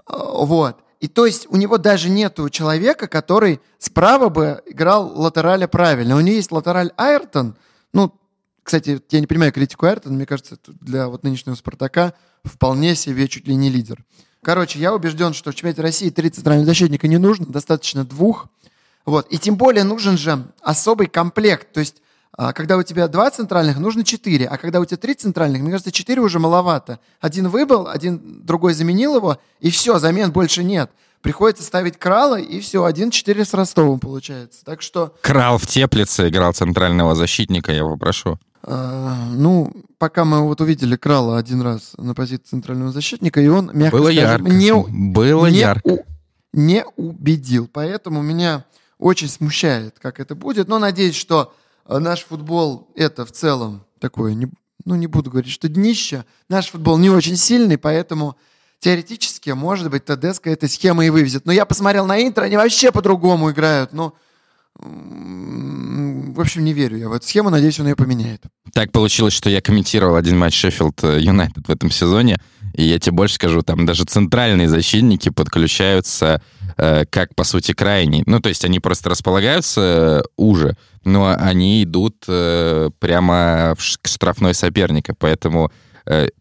А, 0.07 0.45
вот. 0.45 0.79
И 1.01 1.09
то 1.09 1.27
есть 1.27 1.47
у 1.51 1.57
него 1.57 1.77
даже 1.77 2.09
нету 2.09 2.49
человека, 2.49 3.07
который 3.07 3.61
справа 3.79 4.31
бы 4.31 4.63
играл 4.65 5.13
латераля 5.15 5.69
правильно. 5.69 6.17
У 6.17 6.21
него 6.21 6.37
есть 6.37 6.51
латераль 6.51 6.93
Айртон, 6.97 7.57
ну, 7.93 8.15
кстати, 8.67 9.01
я 9.11 9.21
не 9.21 9.29
понимаю 9.29 9.53
критику 9.53 9.87
Айртона, 9.87 10.17
мне 10.17 10.27
кажется, 10.27 10.59
для 10.81 11.07
вот 11.07 11.23
нынешнего 11.23 11.55
«Спартака» 11.55 12.15
вполне 12.43 12.97
себе 12.97 13.29
чуть 13.29 13.47
ли 13.47 13.55
не 13.55 13.71
лидер. 13.71 14.05
Короче, 14.43 14.81
я 14.81 14.93
убежден, 14.93 15.35
что 15.35 15.53
в 15.53 15.55
чемпионате 15.55 15.83
России 15.83 16.11
три 16.11 16.31
центральных 16.31 16.67
защитника 16.67 17.07
не 17.07 17.19
нужно, 17.19 17.47
достаточно 17.47 18.05
двух. 18.05 18.49
Вот. 19.05 19.29
И 19.31 19.39
тем 19.39 19.57
более 19.57 19.85
нужен 19.85 20.19
же 20.19 20.45
особый 20.63 21.07
комплект. 21.07 21.73
То 21.73 21.79
есть, 21.79 22.03
а, 22.33 22.53
когда 22.53 22.77
у 22.77 22.83
тебя 22.83 23.07
два 23.07 23.31
центральных, 23.31 23.79
нужно 23.79 24.03
четыре. 24.03 24.49
А 24.49 24.59
когда 24.59 24.81
у 24.81 24.85
тебя 24.85 24.97
три 24.97 25.15
центральных, 25.15 25.63
мне 25.63 25.71
кажется, 25.71 25.93
четыре 25.93 26.21
уже 26.21 26.41
маловато. 26.41 26.99
Один 27.21 27.47
выбыл, 27.47 27.87
один 27.87 28.45
другой 28.45 28.75
заменил 28.75 29.15
его, 29.15 29.39
и 29.61 29.71
все, 29.71 30.01
замен 30.01 30.33
больше 30.33 30.65
нет. 30.65 30.91
Приходится 31.23 31.63
ставить 31.63 31.99
Крала, 31.99 32.39
и 32.39 32.61
все, 32.61 32.85
один-четыре 32.85 33.45
с 33.45 33.53
Ростовом 33.55 33.99
получается. 33.99 34.65
Так 34.65 34.83
что... 34.83 35.15
Крал 35.23 35.59
в 35.59 35.67
Теплице 35.67 36.29
играл 36.29 36.53
центрального 36.53 37.15
защитника, 37.15 37.73
я 37.73 37.85
попрошу. 37.85 38.39
А, 38.63 39.29
ну, 39.31 39.73
пока 39.99 40.25
мы 40.25 40.43
вот 40.43 40.61
увидели 40.61 40.97
Крала 40.97 41.39
один 41.39 41.63
раз 41.63 41.93
на 41.97 42.15
позиции 42.15 42.51
центрального 42.51 42.91
защитника, 42.91 43.41
и 43.41 43.49
он, 43.49 43.71
мягко 43.73 43.97
Было 43.97 44.13
скажем, 44.13 44.47
ярко. 44.47 44.49
не, 44.51 44.75
Было 45.13 45.47
не, 45.47 45.59
ярко. 45.59 45.89
У, 45.89 46.05
не 46.53 46.85
убедил. 46.97 47.69
Поэтому 47.73 48.23
меня 48.23 48.65
очень 48.99 49.29
смущает, 49.29 49.97
как 50.01 50.21
это 50.21 50.35
будет. 50.35 50.69
Но 50.69 50.79
надеюсь, 50.79 51.15
что 51.15 51.55
э, 51.87 51.99
наш 51.99 52.25
футбол 52.25 52.91
это 52.97 53.25
в 53.25 53.33
целом 53.33 53.85
такое, 54.01 54.35
не, 54.35 54.49
ну 54.85 54.95
не 54.97 55.07
буду 55.07 55.31
говорить, 55.31 55.53
что 55.53 55.69
днище. 55.69 56.25
Наш 56.49 56.71
футбол 56.71 56.99
не 56.99 57.11
очень 57.11 57.37
сильный, 57.37 57.79
поэтому 57.79 58.37
теоретически, 58.81 59.51
может 59.51 59.91
быть, 59.91 60.05
Тедеско 60.05 60.51
эта 60.51 60.69
схема 60.69 61.05
и 61.05 61.11
вывезет. 61.11 61.47
Но 61.47 61.53
я 61.53 61.65
посмотрел 61.65 62.07
на 62.07 62.21
Интер, 62.23 62.45
они 62.45 62.57
вообще 62.57 62.93
по-другому 62.93 63.51
играют. 63.51 63.93
Ну, 63.93 64.15
в 64.79 66.41
общем, 66.41 66.65
не 66.65 66.73
верю 66.75 66.99
я 66.99 67.09
в 67.09 67.13
эту 67.13 67.27
схему, 67.27 67.51
надеюсь, 67.51 67.81
он 67.81 67.89
ее 67.89 67.97
поменяет. 67.97 68.43
Так 68.73 68.93
получилось, 68.93 69.33
что 69.33 69.49
я 69.49 69.63
комментировал 69.63 70.17
один 70.17 70.39
матч 70.39 70.55
Шеффилд 70.55 71.03
э, 71.03 71.21
Юнайтед 71.21 71.67
в 71.67 71.71
этом 71.71 71.91
сезоне, 71.91 72.37
и 72.75 72.85
я 72.85 72.99
тебе 72.99 73.13
больше 73.13 73.37
скажу, 73.37 73.63
там 73.63 73.87
даже 73.87 74.05
центральные 74.05 74.69
защитники 74.69 75.31
подключаются 75.31 76.43
э, 76.77 77.07
как, 77.07 77.35
по 77.35 77.45
сути, 77.45 77.73
крайний. 77.73 78.23
Ну, 78.27 78.41
то 78.41 78.51
есть 78.51 78.67
они 78.67 78.81
просто 78.81 79.09
располагаются 79.09 79.81
э, 79.81 80.23
уже, 80.37 80.77
но 81.05 81.35
они 81.39 81.83
идут 81.83 82.25
э, 82.29 82.91
прямо 82.99 83.75
к 84.03 84.09
штрафной 84.09 84.53
соперника, 84.53 85.15
поэтому, 85.19 85.73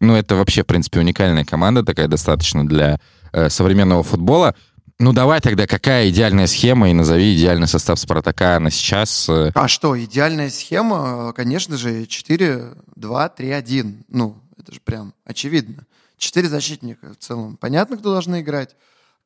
ну, 0.00 0.14
это 0.14 0.36
вообще, 0.36 0.62
в 0.62 0.66
принципе, 0.66 1.00
уникальная 1.00 1.44
команда 1.44 1.82
такая 1.82 2.08
достаточно 2.08 2.66
для 2.66 2.98
э, 3.32 3.50
современного 3.50 4.02
футбола. 4.02 4.54
Ну 4.98 5.12
давай 5.12 5.40
тогда, 5.40 5.66
какая 5.66 6.08
идеальная 6.08 6.46
схема 6.46 6.88
и 6.88 6.94
назови 6.94 7.36
идеальный 7.36 7.68
состав 7.68 7.98
Спартака 7.98 8.58
на 8.60 8.70
сейчас? 8.70 9.28
Э. 9.28 9.50
А 9.54 9.68
что, 9.68 10.02
идеальная 10.02 10.48
схема, 10.48 11.34
конечно 11.34 11.76
же, 11.76 12.04
4-2-3-1. 12.04 14.04
Ну, 14.08 14.38
это 14.58 14.72
же 14.72 14.80
прям 14.80 15.12
очевидно. 15.26 15.84
Четыре 16.16 16.48
защитника 16.48 17.12
в 17.12 17.18
целом. 17.18 17.58
Понятно, 17.58 17.98
кто 17.98 18.12
должны 18.12 18.40
играть. 18.40 18.74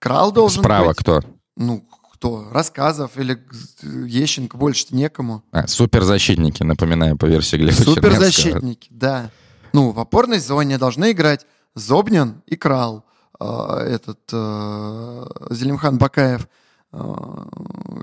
Крал 0.01 0.33
должен 0.33 0.63
Справа 0.63 0.89
быть. 0.89 0.97
кто? 0.97 1.21
Ну, 1.57 1.87
кто? 2.13 2.49
Рассказов 2.51 3.17
или 3.17 3.39
Ещенко 3.83 4.57
больше 4.57 4.87
некому. 4.91 5.45
А, 5.53 5.69
суперзащитники, 5.69 6.65
напоминаю, 6.65 7.17
по 7.17 7.27
версии 7.27 7.57
Глеба 7.57 7.81
Суперзащитники, 7.81 8.89
да. 8.91 9.31
Ну, 9.73 9.91
в 9.91 10.01
опорной 10.01 10.39
зоне 10.39 10.79
должны 10.79 11.13
играть 11.13 11.47
Зобнин 11.75 12.43
и 12.47 12.57
Крал. 12.57 13.05
А, 13.39 13.83
этот 13.83 14.21
э, 14.33 15.27
Зелимхан 15.51 15.97
Бакаев 15.97 16.47
э, 16.93 17.15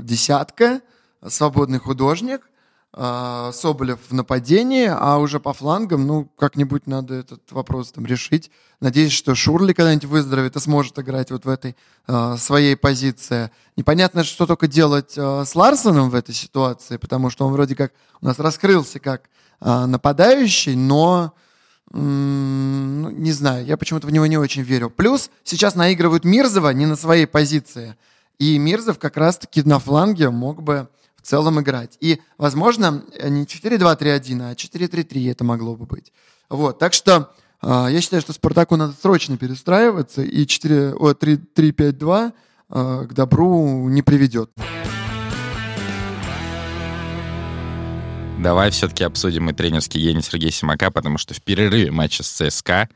десятка, 0.01 0.82
свободный 1.27 1.77
художник, 1.77 2.49
э, 2.93 3.51
Соболев 3.53 3.99
в 4.10 4.13
нападении, 4.13 4.88
а 4.89 5.17
уже 5.17 5.39
по 5.39 5.53
флангам, 5.53 6.08
ну, 6.08 6.25
как-нибудь 6.38 6.88
надо 6.88 7.13
этот 7.13 7.51
вопрос 7.51 7.91
там 7.91 8.08
решить. 8.08 8.49
Надеюсь, 8.80 9.12
что 9.12 9.36
Шурли 9.36 9.73
когда-нибудь 9.73 10.06
выздоровеет 10.06 10.56
и 10.56 10.60
сможет 10.60 10.97
играть 10.97 11.30
вот 11.30 11.45
в 11.45 11.49
этой 11.49 11.75
э, 12.08 12.36
своей 12.38 12.75
позиции. 12.75 13.51
Непонятно, 13.75 14.23
что 14.23 14.47
только 14.47 14.67
делать 14.67 15.13
э, 15.17 15.43
с 15.45 15.56
Ларсоном 15.56 16.10
в 16.10 16.15
этой 16.15 16.34
ситуации, 16.34 16.97
потому 16.97 17.30
что 17.30 17.45
он 17.45 17.53
вроде 17.53 17.75
как 17.75 17.91
у 18.21 18.25
нас 18.25 18.39
раскрылся 18.39 18.99
как 18.99 19.30
нападающий, 19.60 20.75
но 20.75 21.34
ну, 21.91 23.10
не 23.10 23.32
знаю, 23.32 23.65
я 23.65 23.78
почему-то 23.78 24.08
в 24.08 24.12
него 24.12 24.26
не 24.26 24.38
очень 24.38 24.62
верю. 24.62 24.89
Плюс 24.89 25.30
сейчас 25.43 25.76
наигрывают 25.76 26.26
Мирзова 26.26 26.69
не 26.71 26.86
на 26.86 26.95
своей 26.95 27.26
позиции. 27.26 27.95
И 28.39 28.58
Мирзов 28.58 29.00
как 29.00 29.17
раз-таки 29.17 29.63
на 29.63 29.80
фланге 29.80 30.30
мог 30.30 30.62
бы 30.62 30.89
в 31.15 31.21
целом 31.21 31.60
играть. 31.60 31.97
И, 32.00 32.21
возможно, 32.38 33.04
не 33.23 33.45
4-2-3-1, 33.45 34.52
а 34.52 34.54
4-3-3 34.54 35.32
это 35.32 35.43
могло 35.43 35.76
бы 35.76 35.86
быть. 35.86 36.12
Вот, 36.50 36.80
так 36.80 36.93
что 36.93 37.34
э, 37.62 37.88
я 37.89 38.02
считаю, 38.02 38.21
что 38.21 38.34
Спартаку 38.34 38.76
надо 38.76 38.93
срочно 39.02 39.38
перестраиваться, 39.38 40.21
и 40.21 40.45
3-5-2 40.45 42.34
э, 42.69 43.06
к 43.10 43.13
добру 43.13 43.89
не 43.89 44.02
приведет. 44.02 44.52
Давай 48.39 48.69
все-таки 48.69 49.04
обсудим 49.04 49.50
и 49.50 49.54
тренерский 49.54 50.00
гений 50.00 50.21
Сергея 50.21 50.52
Симака, 50.52 50.91
потому 50.91 51.17
что 51.17 51.34
в 51.34 51.41
перерыве 51.41 51.89
матча 51.89 52.23
с 52.23 52.28
ЦСКА, 52.28 52.88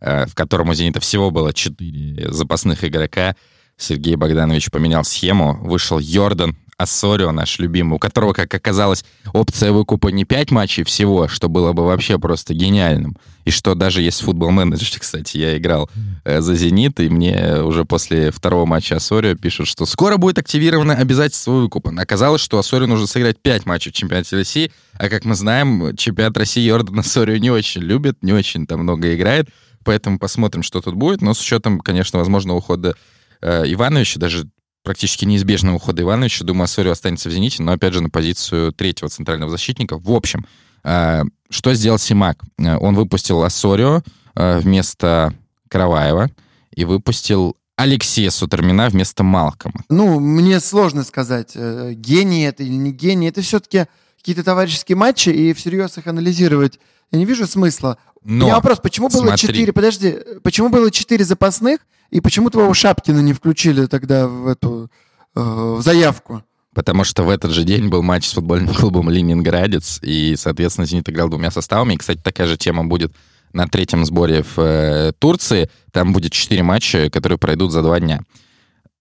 э, 0.00 0.26
в 0.26 0.34
котором 0.34 0.68
у 0.68 0.74
«Зенита» 0.74 1.00
всего 1.00 1.32
было 1.32 1.52
четыре 1.52 2.30
запасных 2.32 2.84
игрока, 2.84 3.34
Сергей 3.76 4.14
Богданович 4.14 4.70
поменял 4.70 5.04
схему, 5.04 5.58
вышел 5.60 5.98
Йордан, 5.98 6.56
Ассорио, 6.76 7.30
наш 7.32 7.58
любимый, 7.58 7.94
у 7.94 7.98
которого, 7.98 8.32
как 8.32 8.52
оказалось, 8.52 9.04
опция 9.32 9.72
выкупа 9.72 10.08
не 10.08 10.24
5 10.24 10.50
матчей 10.50 10.84
всего, 10.84 11.28
что 11.28 11.48
было 11.48 11.72
бы 11.72 11.84
вообще 11.84 12.18
просто 12.18 12.54
гениальным. 12.54 13.16
И 13.44 13.50
что 13.50 13.74
даже 13.74 14.02
есть 14.02 14.22
футбол 14.22 14.50
менеджер, 14.50 14.88
кстати, 15.00 15.36
я 15.36 15.56
играл 15.56 15.88
э, 16.24 16.40
за 16.40 16.54
«Зенит», 16.54 16.98
и 17.00 17.08
мне 17.08 17.62
уже 17.62 17.84
после 17.84 18.30
второго 18.30 18.66
матча 18.66 18.96
Ассорио 18.96 19.36
пишут, 19.36 19.68
что 19.68 19.86
скоро 19.86 20.16
будет 20.16 20.38
активировано 20.38 20.94
обязательство 20.94 21.52
выкупа. 21.52 21.92
Оказалось, 21.96 22.40
что 22.40 22.58
Ассорио 22.58 22.86
нужно 22.86 23.06
сыграть 23.06 23.38
5 23.40 23.66
матчей 23.66 23.90
в 23.90 23.94
чемпионате 23.94 24.36
России, 24.36 24.72
а 24.98 25.08
как 25.08 25.24
мы 25.24 25.34
знаем, 25.34 25.96
чемпионат 25.96 26.36
России 26.36 26.62
Йордан 26.62 26.98
Ассорио 26.98 27.36
не 27.36 27.50
очень 27.50 27.82
любит, 27.82 28.22
не 28.22 28.32
очень 28.32 28.66
там 28.66 28.80
много 28.80 29.14
играет, 29.14 29.48
поэтому 29.84 30.18
посмотрим, 30.18 30.62
что 30.62 30.80
тут 30.80 30.94
будет. 30.94 31.20
Но 31.20 31.34
с 31.34 31.40
учетом, 31.40 31.80
конечно, 31.80 32.18
возможного 32.18 32.58
ухода 32.58 32.94
э, 33.40 33.64
Ивановича, 33.66 34.20
даже 34.20 34.48
практически 34.84 35.24
неизбежного 35.24 35.76
ухода 35.76 36.02
Ивановича. 36.02 36.44
Думаю, 36.44 36.64
Ассорио 36.64 36.92
останется 36.92 37.28
в 37.28 37.32
«Зените», 37.32 37.62
но, 37.62 37.72
опять 37.72 37.94
же, 37.94 38.02
на 38.02 38.10
позицию 38.10 38.72
третьего 38.72 39.08
центрального 39.08 39.50
защитника. 39.50 39.98
В 39.98 40.12
общем, 40.12 40.46
э, 40.84 41.22
что 41.50 41.74
сделал 41.74 41.98
Симак? 41.98 42.38
Э, 42.58 42.76
он 42.76 42.94
выпустил 42.94 43.42
Ассорио 43.42 44.02
э, 44.36 44.58
вместо 44.60 45.34
Караваева 45.68 46.30
и 46.76 46.84
выпустил 46.84 47.56
Алексея 47.76 48.30
Сутермина 48.30 48.88
вместо 48.88 49.24
Малкома. 49.24 49.82
Ну, 49.88 50.20
мне 50.20 50.60
сложно 50.60 51.02
сказать, 51.02 51.56
гений 51.56 52.44
это 52.44 52.62
или 52.62 52.74
не 52.74 52.92
гений. 52.92 53.28
Это 53.28 53.42
все-таки 53.42 53.86
какие-то 54.24 54.42
товарищеские 54.42 54.96
матчи, 54.96 55.28
и 55.28 55.52
всерьез 55.52 55.98
их 55.98 56.06
анализировать 56.06 56.80
я 57.12 57.18
не 57.18 57.26
вижу 57.26 57.46
смысла. 57.46 57.98
Но, 58.24 58.46
У 58.46 58.48
меня 58.48 58.54
вопрос, 58.54 58.80
почему 58.80 59.10
было 59.10 59.36
четыре, 59.36 59.70
подожди, 59.74 60.16
почему 60.42 60.70
было 60.70 60.90
четыре 60.90 61.26
запасных, 61.26 61.80
и 62.10 62.22
почему 62.22 62.48
твоего 62.48 62.72
Шапкина 62.72 63.20
не 63.20 63.34
включили 63.34 63.84
тогда 63.84 64.26
в 64.26 64.46
эту 64.46 64.90
э, 65.34 65.40
в 65.40 65.82
заявку? 65.82 66.42
Потому 66.74 67.04
что 67.04 67.22
в 67.22 67.28
этот 67.28 67.50
же 67.50 67.64
день 67.64 67.88
был 67.88 68.02
матч 68.02 68.26
с 68.26 68.32
футбольным 68.32 68.74
клубом 68.74 69.10
«Ленинградец», 69.10 70.00
и, 70.02 70.36
соответственно, 70.38 70.86
«Зенит» 70.86 71.06
играл 71.10 71.28
двумя 71.28 71.50
составами. 71.50 71.94
И, 71.94 71.98
кстати, 71.98 72.20
такая 72.24 72.46
же 72.46 72.56
тема 72.56 72.84
будет 72.86 73.12
на 73.52 73.68
третьем 73.68 74.06
сборе 74.06 74.42
в 74.42 74.58
э, 74.58 75.12
Турции. 75.18 75.68
Там 75.92 76.14
будет 76.14 76.32
четыре 76.32 76.62
матча, 76.62 77.10
которые 77.10 77.38
пройдут 77.38 77.72
за 77.72 77.82
два 77.82 78.00
дня. 78.00 78.22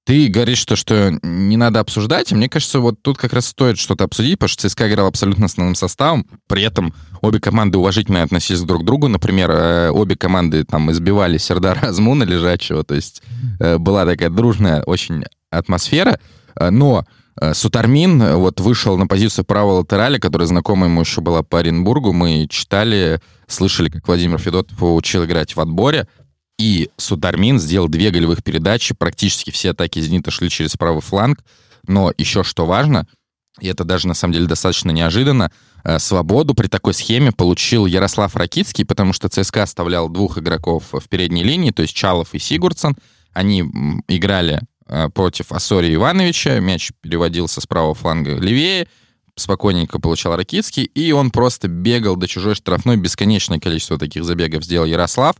Ты 0.05 0.27
говоришь, 0.27 0.57
что, 0.57 0.75
что 0.75 1.17
не 1.21 1.55
надо 1.55 1.79
обсуждать, 1.79 2.31
и 2.31 2.35
мне 2.35 2.49
кажется, 2.49 2.79
вот 2.79 3.01
тут 3.01 3.17
как 3.17 3.31
раз 3.31 3.45
стоит 3.45 3.77
что-то 3.77 4.03
обсудить, 4.03 4.37
потому 4.37 4.49
что 4.49 4.67
ЦСКА 4.67 4.89
играл 4.89 5.07
абсолютно 5.07 5.45
основным 5.45 5.75
составом, 5.75 6.27
при 6.47 6.61
этом 6.63 6.93
обе 7.21 7.39
команды 7.39 7.77
уважительно 7.77 8.21
относились 8.21 8.61
друг 8.61 8.81
к 8.81 8.85
другу, 8.85 9.07
например, 9.07 9.49
э, 9.51 9.89
обе 9.91 10.17
команды 10.17 10.65
там 10.65 10.91
избивали 10.91 11.37
Сердара 11.37 11.79
Азмуна 11.87 12.23
лежачего, 12.23 12.83
то 12.83 12.95
есть 12.95 13.23
э, 13.61 13.77
была 13.77 14.05
такая 14.05 14.29
дружная 14.29 14.83
очень 14.83 15.23
атмосфера, 15.49 16.19
э, 16.59 16.69
но 16.69 17.05
Сутармин 17.53 18.35
вот 18.35 18.59
вышел 18.59 18.95
на 18.95 19.07
позицию 19.07 19.43
правого 19.45 19.79
латераля, 19.79 20.19
которая 20.19 20.47
знакома 20.47 20.85
ему 20.85 21.01
еще 21.01 21.19
была 21.19 21.41
по 21.41 21.57
Оренбургу. 21.57 22.13
Мы 22.13 22.45
читали, 22.47 23.19
слышали, 23.47 23.89
как 23.89 24.07
Владимир 24.07 24.37
Федотов 24.37 24.77
учил 24.83 25.25
играть 25.25 25.55
в 25.55 25.59
отборе. 25.59 26.07
И 26.57 26.89
Судармин 26.97 27.59
сделал 27.59 27.87
две 27.87 28.11
голевых 28.11 28.43
передачи. 28.43 28.93
Практически 28.93 29.51
все 29.51 29.71
атаки 29.71 29.99
«Зенита» 29.99 30.31
шли 30.31 30.49
через 30.49 30.75
правый 30.77 31.01
фланг. 31.01 31.43
Но 31.87 32.13
еще 32.17 32.43
что 32.43 32.65
важно, 32.65 33.07
и 33.59 33.67
это 33.67 33.83
даже 33.83 34.07
на 34.07 34.13
самом 34.13 34.33
деле 34.33 34.47
достаточно 34.47 34.91
неожиданно, 34.91 35.51
э, 35.83 35.99
свободу 35.99 36.55
при 36.55 36.67
такой 36.67 36.93
схеме 36.93 37.31
получил 37.31 37.85
Ярослав 37.85 38.35
Ракицкий, 38.35 38.85
потому 38.85 39.13
что 39.13 39.29
ЦСКА 39.29 39.63
оставлял 39.63 40.09
двух 40.09 40.37
игроков 40.37 40.85
в 40.91 41.07
передней 41.07 41.43
линии, 41.43 41.71
то 41.71 41.83
есть 41.83 41.93
Чалов 41.93 42.33
и 42.33 42.39
Сигурдсон. 42.39 42.95
Они 43.31 43.63
играли 44.07 44.61
э, 44.87 45.09
против 45.09 45.51
Асори 45.51 45.93
Ивановича, 45.93 46.59
мяч 46.59 46.91
переводился 47.01 47.61
с 47.61 47.67
правого 47.67 47.93
фланга 47.93 48.37
левее, 48.37 48.87
спокойненько 49.35 49.99
получал 49.99 50.35
Ракицкий, 50.35 50.83
и 50.83 51.11
он 51.11 51.29
просто 51.29 51.67
бегал 51.67 52.15
до 52.15 52.27
чужой 52.27 52.55
штрафной, 52.55 52.97
бесконечное 52.97 53.59
количество 53.59 53.99
таких 53.99 54.23
забегов 54.23 54.63
сделал 54.63 54.85
Ярослав. 54.85 55.35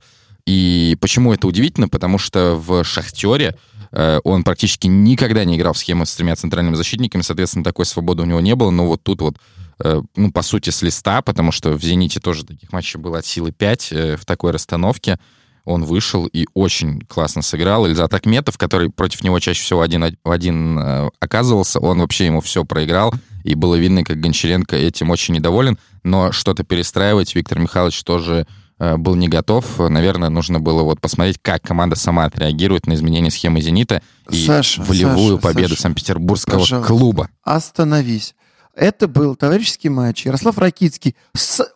И 0.46 0.98
почему 1.00 1.34
это 1.34 1.48
удивительно? 1.48 1.88
Потому 1.88 2.18
что 2.18 2.56
в 2.56 2.84
«Шахтере» 2.84 3.56
э, 3.92 4.20
он 4.24 4.44
практически 4.44 4.88
никогда 4.88 5.46
не 5.46 5.56
играл 5.56 5.74
в 5.74 5.78
схему 5.78 6.06
с 6.06 6.16
тремя 6.16 6.36
центральными 6.36 6.76
защитниками, 6.76 7.22
соответственно, 7.22 7.64
такой 7.64 7.86
свободы 7.86 8.24
у 8.24 8.26
него 8.26 8.42
не 8.42 8.56
было. 8.56 8.70
Но 8.70 8.88
вот 8.88 9.04
тут 9.04 9.22
вот, 9.22 9.38
э, 9.80 10.02
ну, 10.16 10.32
по 10.32 10.42
сути, 10.42 10.70
с 10.70 10.82
листа, 10.82 11.22
потому 11.22 11.52
что 11.54 11.72
в 11.72 11.82
«Зените» 11.82 12.20
тоже 12.20 12.46
таких 12.46 12.74
матчей 12.74 13.00
было 13.00 13.20
от 13.20 13.26
силы 13.26 13.54
5 13.54 13.90
э, 13.92 14.18
в 14.18 14.26
такой 14.26 14.52
расстановке. 14.52 15.18
Он 15.64 15.86
вышел 15.86 16.26
и 16.26 16.46
очень 16.54 17.00
классно 17.08 17.42
сыграл. 17.42 17.88
Ильзат 17.88 18.14
Акметов, 18.14 18.58
который 18.58 18.90
против 18.90 19.24
него 19.24 19.40
чаще 19.40 19.64
всего 19.64 19.80
один 19.80 20.18
в 20.22 20.30
один 20.30 20.78
оказывался, 21.22 21.80
он 21.80 22.00
вообще 22.00 22.26
ему 22.26 22.42
все 22.42 22.66
проиграл. 22.66 23.14
И 23.46 23.56
было 23.56 23.76
видно, 23.76 24.04
как 24.04 24.20
Гончаренко 24.20 24.76
этим 24.76 25.10
очень 25.10 25.36
недоволен. 25.36 25.78
Но 26.04 26.34
что-то 26.34 26.66
перестраивать 26.66 27.34
Виктор 27.34 27.60
Михайлович 27.60 28.04
тоже 28.04 28.46
был 28.98 29.16
не 29.16 29.28
готов. 29.28 29.80
Наверное, 29.80 30.30
нужно 30.30 30.60
было 30.60 30.84
вот 30.84 31.00
посмотреть, 31.00 31.38
как 31.42 31.62
команда 31.62 31.96
сама 31.96 32.26
отреагирует 32.26 32.88
на 32.88 32.94
изменение 32.94 33.32
схемы 33.32 33.62
«Зенита» 33.62 34.02
и 34.30 34.46
Саша, 34.46 34.82
волевую 34.82 35.38
Саша, 35.38 35.42
победу 35.42 35.70
Саша, 35.70 35.82
Санкт-Петербургского 35.82 36.60
пожалуйста, 36.60 36.88
клуба. 36.88 37.30
Остановись. 37.44 38.36
Это 38.76 39.08
был 39.08 39.36
товарищеский 39.36 39.90
матч. 39.90 40.26
Ярослав 40.26 40.58
Ракицкий, 40.58 41.16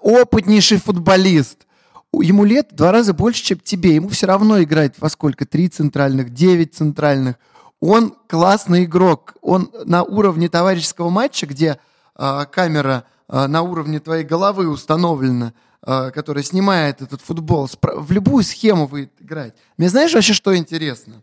опытнейший 0.01 0.79
футболист. 0.79 1.67
Ему 2.13 2.43
лет 2.43 2.69
в 2.71 2.75
два 2.75 2.91
раза 2.91 3.13
больше, 3.13 3.43
чем 3.43 3.59
тебе. 3.59 3.95
Ему 3.95 4.09
все 4.09 4.25
равно 4.25 4.61
играть 4.63 4.95
во 4.97 5.09
сколько? 5.09 5.45
Три 5.45 5.69
центральных, 5.69 6.33
девять 6.33 6.73
центральных. 6.73 7.35
Он 7.79 8.15
классный 8.27 8.85
игрок. 8.85 9.35
Он 9.41 9.69
на 9.85 10.03
уровне 10.03 10.49
товарищеского 10.49 11.09
матча, 11.09 11.45
где 11.45 11.77
э, 12.17 12.45
камера 12.51 13.03
э, 13.29 13.45
на 13.45 13.61
уровне 13.61 13.99
твоей 13.99 14.23
головы 14.23 14.67
установлена– 14.67 15.53
Э, 15.85 16.11
которая 16.11 16.43
снимает 16.43 17.01
этот 17.01 17.21
футбол, 17.21 17.69
в 17.81 18.11
любую 18.11 18.43
схему 18.43 18.87
вы 18.87 19.09
играете. 19.19 19.55
Мне 19.77 19.89
знаешь 19.89 20.13
вообще, 20.13 20.33
что 20.33 20.55
интересно? 20.57 21.21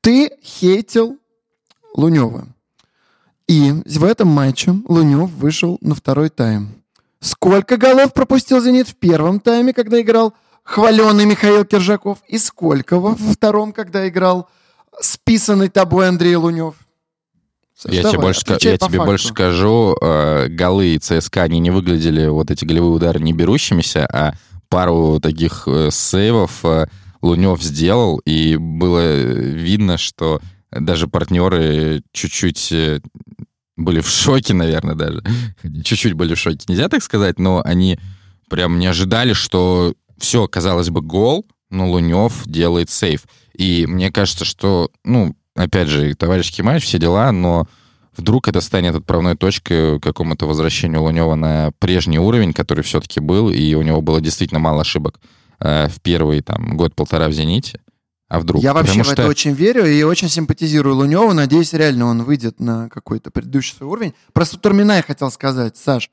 Ты 0.00 0.32
хейтил 0.42 1.18
Лунева. 1.94 2.46
И 3.48 3.72
в 3.84 4.04
этом 4.04 4.28
матче 4.28 4.74
Лунев 4.86 5.30
вышел 5.30 5.76
на 5.80 5.94
второй 5.94 6.30
тайм. 6.30 6.82
Сколько 7.18 7.76
голов 7.76 8.14
пропустил 8.14 8.60
«Зенит» 8.60 8.88
в 8.88 8.94
первом 8.94 9.40
тайме, 9.40 9.74
когда 9.74 10.00
играл 10.00 10.32
хваленый 10.62 11.26
Михаил 11.26 11.64
Киржаков? 11.64 12.18
И 12.28 12.38
сколько 12.38 12.98
во 12.98 13.16
втором, 13.16 13.72
когда 13.72 14.08
играл 14.08 14.48
списанный 15.00 15.68
тобой 15.68 16.08
Андрей 16.08 16.36
Лунев? 16.36 16.76
Я, 17.84 18.02
давай, 18.02 18.12
тебе 18.12 18.22
больше, 18.22 18.44
я 18.60 18.78
тебе 18.78 19.04
больше 19.04 19.28
скажу, 19.28 19.96
э, 20.00 20.48
голы 20.48 20.98
ЦСКА, 20.98 21.42
они 21.42 21.58
не 21.60 21.70
выглядели, 21.70 22.26
вот 22.26 22.50
эти 22.50 22.64
голевые 22.64 22.92
удары, 22.92 23.20
не 23.20 23.32
берущимися, 23.32 24.06
а 24.06 24.34
пару 24.68 25.20
таких 25.20 25.64
э, 25.66 25.90
сейвов 25.90 26.64
э, 26.64 26.86
Лунев 27.22 27.62
сделал, 27.62 28.18
и 28.18 28.56
было 28.56 29.22
видно, 29.22 29.98
что 29.98 30.40
даже 30.70 31.08
партнеры 31.08 32.02
чуть-чуть 32.12 32.72
э, 32.72 33.00
были 33.76 34.00
в 34.00 34.08
шоке, 34.08 34.54
наверное, 34.54 34.94
даже. 34.94 35.22
Чуть-чуть 35.84 36.12
были 36.12 36.34
в 36.34 36.38
шоке, 36.38 36.58
нельзя 36.68 36.88
так 36.88 37.02
сказать, 37.02 37.38
но 37.38 37.62
они 37.64 37.98
прям 38.48 38.78
не 38.78 38.86
ожидали, 38.86 39.32
что 39.32 39.94
все, 40.18 40.46
казалось 40.48 40.90
бы, 40.90 41.00
гол, 41.00 41.46
но 41.70 41.90
Лунев 41.90 42.42
делает 42.46 42.90
сейв. 42.90 43.22
И 43.56 43.86
мне 43.86 44.12
кажется, 44.12 44.44
что, 44.44 44.90
ну, 45.04 45.34
опять 45.64 45.88
же, 45.88 46.14
товарищеский 46.14 46.64
матч, 46.64 46.84
все 46.84 46.98
дела, 46.98 47.30
но 47.32 47.66
вдруг 48.16 48.48
это 48.48 48.60
станет 48.60 48.94
отправной 48.94 49.36
точкой 49.36 49.98
к 49.98 50.02
какому-то 50.02 50.46
возвращению 50.46 51.02
Лунева 51.02 51.34
на 51.34 51.72
прежний 51.78 52.18
уровень, 52.18 52.52
который 52.52 52.82
все-таки 52.82 53.20
был, 53.20 53.50
и 53.50 53.74
у 53.74 53.82
него 53.82 54.00
было 54.00 54.20
действительно 54.20 54.60
мало 54.60 54.82
ошибок 54.82 55.20
э, 55.60 55.88
в 55.88 56.00
первый 56.00 56.40
там 56.42 56.76
год-полтора 56.76 57.28
в 57.28 57.32
«Зените». 57.32 57.80
А 58.28 58.38
вдруг? 58.38 58.62
Я 58.62 58.72
вообще 58.72 58.92
Потому 58.92 59.02
в 59.02 59.06
что... 59.06 59.22
это 59.22 59.28
очень 59.28 59.52
верю 59.52 59.84
и 59.86 60.02
очень 60.04 60.28
симпатизирую 60.28 60.94
Луневу. 60.94 61.32
Надеюсь, 61.32 61.72
реально 61.72 62.06
он 62.06 62.22
выйдет 62.22 62.60
на 62.60 62.88
какой-то 62.88 63.32
предыдущий 63.32 63.74
свой 63.76 63.90
уровень. 63.90 64.14
Про 64.32 64.44
Сутурмина 64.44 64.92
я 64.92 65.02
хотел 65.02 65.32
сказать, 65.32 65.76
Саш. 65.76 66.10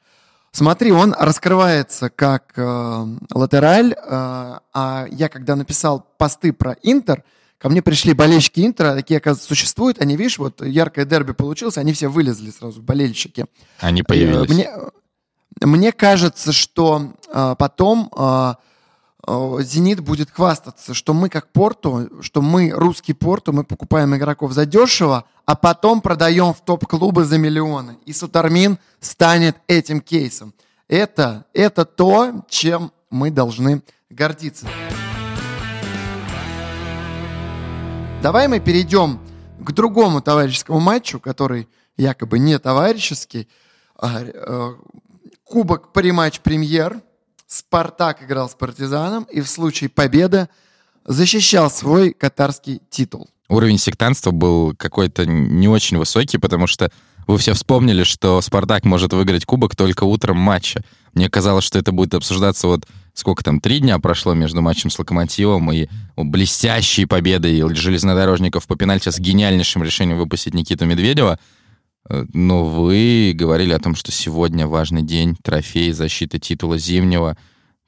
Смотри, 0.51 0.91
он 0.91 1.13
раскрывается 1.17 2.09
как 2.09 2.53
э, 2.55 3.05
латераль, 3.31 3.93
э, 3.93 3.95
а 4.09 5.05
я 5.11 5.29
когда 5.29 5.55
написал 5.55 6.07
посты 6.17 6.53
про 6.53 6.75
Интер, 6.81 7.23
Ко 7.57 7.69
мне 7.69 7.81
пришли 7.81 8.13
болельщики 8.13 8.65
Интера, 8.65 8.95
такие, 8.95 9.17
оказывается, 9.17 9.47
существуют. 9.47 9.99
Они, 9.99 10.15
видишь, 10.15 10.37
вот 10.37 10.63
яркое 10.63 11.05
дерби 11.05 11.33
получилось, 11.33 11.77
они 11.77 11.93
все 11.93 12.07
вылезли 12.07 12.51
сразу, 12.51 12.81
болельщики. 12.81 13.45
Они 13.79 14.03
появились. 14.03 14.49
Мне, 14.49 14.69
мне 15.61 15.91
кажется, 15.91 16.51
что 16.51 17.13
а, 17.31 17.55
потом 17.55 18.11
а, 18.15 18.57
а, 19.25 19.57
Зенит 19.61 20.01
будет 20.01 20.29
хвастаться, 20.29 20.93
что 20.93 21.15
мы 21.15 21.29
как 21.29 21.51
Порту, 21.51 22.09
что 22.21 22.43
мы 22.43 22.69
русский 22.69 23.13
Порту, 23.13 23.53
мы 23.53 23.63
покупаем 23.63 24.15
игроков 24.15 24.51
за 24.51 24.67
дешево, 24.67 25.25
а 25.45 25.55
потом 25.55 26.01
продаем 26.01 26.53
в 26.53 26.61
топ-клубы 26.61 27.25
за 27.25 27.39
миллионы. 27.39 27.97
И 28.05 28.13
Сутармин 28.13 28.77
станет 28.99 29.57
этим 29.65 30.01
кейсом. 30.01 30.53
Это, 30.87 31.45
это 31.53 31.85
то, 31.85 32.45
чем 32.49 32.91
мы 33.09 33.31
должны 33.31 33.81
гордиться. 34.09 34.67
Давай 38.21 38.47
мы 38.47 38.59
перейдем 38.59 39.19
к 39.59 39.71
другому 39.71 40.21
товарищескому 40.21 40.79
матчу, 40.79 41.19
который 41.19 41.67
якобы 41.97 42.39
не 42.39 42.57
товарищеский. 42.57 43.47
А, 43.95 44.23
э, 44.23 44.73
кубок 45.43 45.93
париматч 45.93 46.39
премьер. 46.39 47.01
Спартак 47.45 48.23
играл 48.23 48.49
с 48.49 48.55
партизаном 48.55 49.23
и 49.25 49.39
в 49.41 49.47
случае 49.47 49.89
победы 49.89 50.49
защищал 51.05 51.71
свой 51.71 52.11
катарский 52.11 52.81
титул. 52.89 53.29
Уровень 53.49 53.77
сектантства 53.77 54.31
был 54.31 54.75
какой-то 54.75 55.25
не 55.25 55.69
очень 55.69 55.97
высокий, 55.97 56.37
потому 56.37 56.67
что 56.67 56.91
вы 57.27 57.37
все 57.37 57.53
вспомнили, 57.53 58.03
что 58.03 58.41
Спартак 58.41 58.83
может 58.83 59.13
выиграть 59.13 59.45
кубок 59.45 59.75
только 59.75 60.03
утром 60.03 60.37
матча. 60.37 60.83
Мне 61.13 61.29
казалось, 61.29 61.63
что 61.63 61.79
это 61.79 61.91
будет 61.91 62.13
обсуждаться 62.13 62.67
вот 62.67 62.85
сколько 63.17 63.43
там, 63.43 63.59
три 63.59 63.79
дня 63.79 63.97
прошло 63.97 64.35
между 64.35 64.61
матчем 64.61 64.91
с 64.91 64.99
Локомотивом 64.99 65.71
и 65.71 65.87
блестящей 66.15 67.05
победой 67.05 67.73
железнодорожников 67.73 68.67
по 68.67 68.75
пенальти 68.75 69.09
с 69.09 69.17
гениальнейшим 69.17 69.81
решением 69.81 70.19
выпустить 70.19 70.53
Никиту 70.53 70.85
Медведева. 70.85 71.39
Э, 72.09 72.25
но 72.33 72.63
вы 72.63 73.33
говорили 73.33 73.73
о 73.73 73.79
том, 73.79 73.95
что 73.95 74.11
сегодня 74.11 74.67
важный 74.67 75.01
день, 75.01 75.35
трофей, 75.41 75.91
защита 75.93 76.37
титула 76.37 76.77
зимнего, 76.77 77.35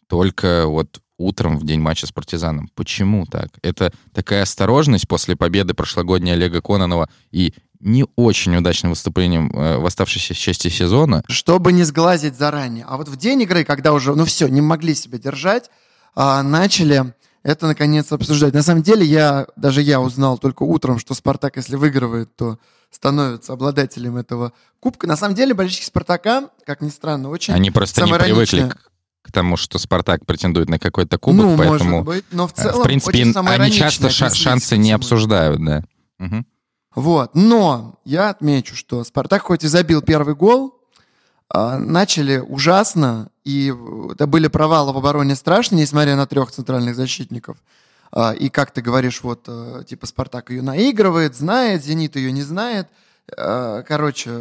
только 0.08 0.65
вот 0.65 1.00
утром 1.20 1.60
в 1.60 1.65
день 1.65 1.80
матча 1.80 2.08
с 2.08 2.12
«Партизаном». 2.12 2.68
Почему 2.74 3.28
так? 3.28 3.50
Это 3.62 3.94
такая 4.13 4.42
осторожность 4.42 5.08
после 5.08 5.36
победы 5.36 5.76
прошлогодней 5.76 6.32
Олега 6.32 6.60
Кононова 6.60 7.08
и 7.30 7.54
не 7.80 8.06
очень 8.15 8.56
удачным 8.56 8.92
выступлением 8.92 9.52
э, 9.52 9.78
в 9.78 9.86
оставшейся 9.86 10.34
части 10.34 10.68
сезона. 10.68 11.24
Чтобы 11.28 11.72
не 11.72 11.84
сглазить 11.84 12.38
заранее. 12.38 12.86
А 12.88 12.98
вот 12.98 13.08
в 13.08 13.15
день 13.15 13.42
игры, 13.44 13.63
когда 13.63 13.94
уже, 13.94 14.15
ну 14.15 14.26
все, 14.26 14.48
не 14.48 14.62
могли 14.62 14.96
себя 14.96 15.18
держать, 15.18 15.70
а, 16.15 16.44
начали 16.44 17.13
это 17.44 17.68
наконец 17.68 18.12
обсуждать. 18.12 18.54
На 18.54 18.63
самом 18.63 18.84
деле, 18.84 19.06
я, 19.06 19.48
даже 19.56 19.82
я 19.82 20.02
узнал 20.02 20.38
только 20.38 20.63
утром, 20.63 21.00
что 21.00 21.13
Спартак, 21.13 21.56
если 21.56 21.78
выигрывает, 21.78 22.36
то 22.36 22.60
становится 22.92 23.54
обладателем 23.54 24.18
этого 24.18 24.52
кубка. 24.80 25.08
На 25.08 25.15
самом 25.15 25.36
деле, 25.36 25.54
болельщики 25.54 25.86
Спартака, 25.86 26.50
как 26.65 26.82
ни 26.82 26.89
странно, 26.89 27.30
очень 27.30 27.54
Они 27.54 27.72
просто 27.72 28.04
не 28.04 28.13
привыкли 28.13 28.72
к 29.22 29.32
тому, 29.32 29.58
что 29.58 29.78
Спартак 29.78 30.26
претендует 30.26 30.70
на 30.70 30.80
какой-то 30.80 31.18
кубок, 31.18 31.46
ну, 31.46 31.58
поэтому, 31.58 31.89
может 31.92 32.06
быть, 32.06 32.26
но 32.32 32.48
в 32.48 32.54
э, 32.58 32.62
целом, 32.63 32.82
в 32.82 32.84
принципе, 32.84 33.22
они 33.22 33.72
часто 33.72 34.10
шансы 34.10 34.78
не 34.78 34.92
обсуждают, 34.92 35.63
да. 35.63 35.84
Угу. 36.20 36.46
Вот, 36.95 37.36
но 37.36 37.99
я 38.04 38.30
отмечу, 38.30 38.75
что 38.75 39.04
Спартак 39.04 39.43
хоть 39.43 39.63
и 39.63 39.67
забил 39.67 40.02
первый 40.02 40.36
гол, 40.36 40.75
а, 41.49 41.78
начали 41.78 42.38
ужасно, 42.38 43.30
и 43.43 43.73
это 44.12 44.28
были 44.28 44.47
провалы 44.47 44.93
в 44.93 44.97
обороне 44.97 45.36
страшные, 45.36 45.82
несмотря 45.82 46.15
на 46.15 46.28
трех 46.28 46.52
центральных 46.52 46.95
защитников. 46.95 47.58
А, 48.12 48.32
и 48.32 48.49
как 48.49 48.71
ты 48.71 48.82
говоришь, 48.82 49.21
вот, 49.21 49.45
э, 49.47 49.84
типа, 49.88 50.08
Спартак 50.08 50.49
ее 50.49 50.62
наигрывает, 50.62 51.36
знает, 51.36 51.84
Зенит 51.84 52.15
ее 52.15 52.32
не 52.32 52.41
знает. 52.41 52.88
А, 53.38 53.84
короче, 53.84 54.32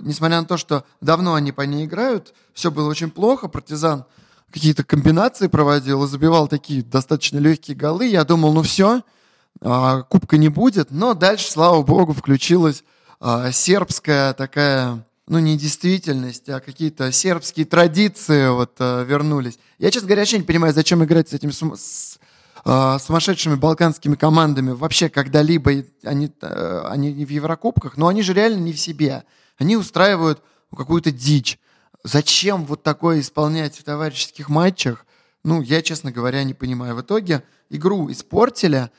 несмотря 0.00 0.40
на 0.40 0.46
то, 0.46 0.56
что 0.56 0.84
давно 1.00 1.34
они 1.34 1.52
по 1.52 1.62
ней 1.62 1.86
играют, 1.86 2.34
все 2.52 2.70
было 2.70 2.88
очень 2.88 3.10
плохо, 3.10 3.48
партизан 3.48 4.04
какие-то 4.52 4.84
комбинации 4.84 5.48
проводил 5.48 6.06
забивал 6.06 6.46
такие 6.46 6.82
достаточно 6.82 7.38
легкие 7.38 7.76
голы. 7.76 8.06
Я 8.06 8.24
думал, 8.24 8.52
ну 8.52 8.62
все, 8.62 9.02
кубка 9.60 10.36
не 10.36 10.48
будет. 10.48 10.90
Но 10.90 11.14
дальше, 11.14 11.50
слава 11.50 11.82
богу, 11.82 12.12
включилась 12.12 12.84
сербская 13.52 14.34
такая 14.34 15.04
ну, 15.26 15.38
не 15.38 15.56
действительность, 15.56 16.48
а 16.48 16.60
какие-то 16.60 17.10
сербские 17.10 17.64
традиции 17.64 18.48
вот 18.48 18.72
э, 18.78 19.04
вернулись. 19.04 19.58
Я, 19.78 19.90
честно 19.90 20.08
говоря, 20.08 20.22
вообще 20.22 20.38
не 20.38 20.44
понимаю, 20.44 20.74
зачем 20.74 21.02
играть 21.02 21.30
с 21.30 21.32
этими 21.32 21.50
с, 21.50 22.18
э, 22.64 22.98
сумасшедшими 23.00 23.54
балканскими 23.54 24.16
командами 24.16 24.72
вообще 24.72 25.08
когда-либо. 25.08 25.84
Они, 26.02 26.30
э, 26.42 26.82
они 26.88 27.24
в 27.24 27.30
Еврокубках, 27.30 27.96
но 27.96 28.08
они 28.08 28.22
же 28.22 28.34
реально 28.34 28.60
не 28.60 28.72
в 28.72 28.78
себе. 28.78 29.24
Они 29.56 29.76
устраивают 29.76 30.42
какую-то 30.76 31.10
дичь. 31.10 31.58
Зачем 32.02 32.66
вот 32.66 32.82
такое 32.82 33.20
исполнять 33.20 33.78
в 33.78 33.84
товарищеских 33.84 34.50
матчах? 34.50 35.06
Ну, 35.42 35.62
я, 35.62 35.80
честно 35.80 36.12
говоря, 36.12 36.44
не 36.44 36.52
понимаю. 36.52 36.96
В 36.96 37.00
итоге 37.00 37.44
игру 37.70 38.10
испортили, 38.10 38.90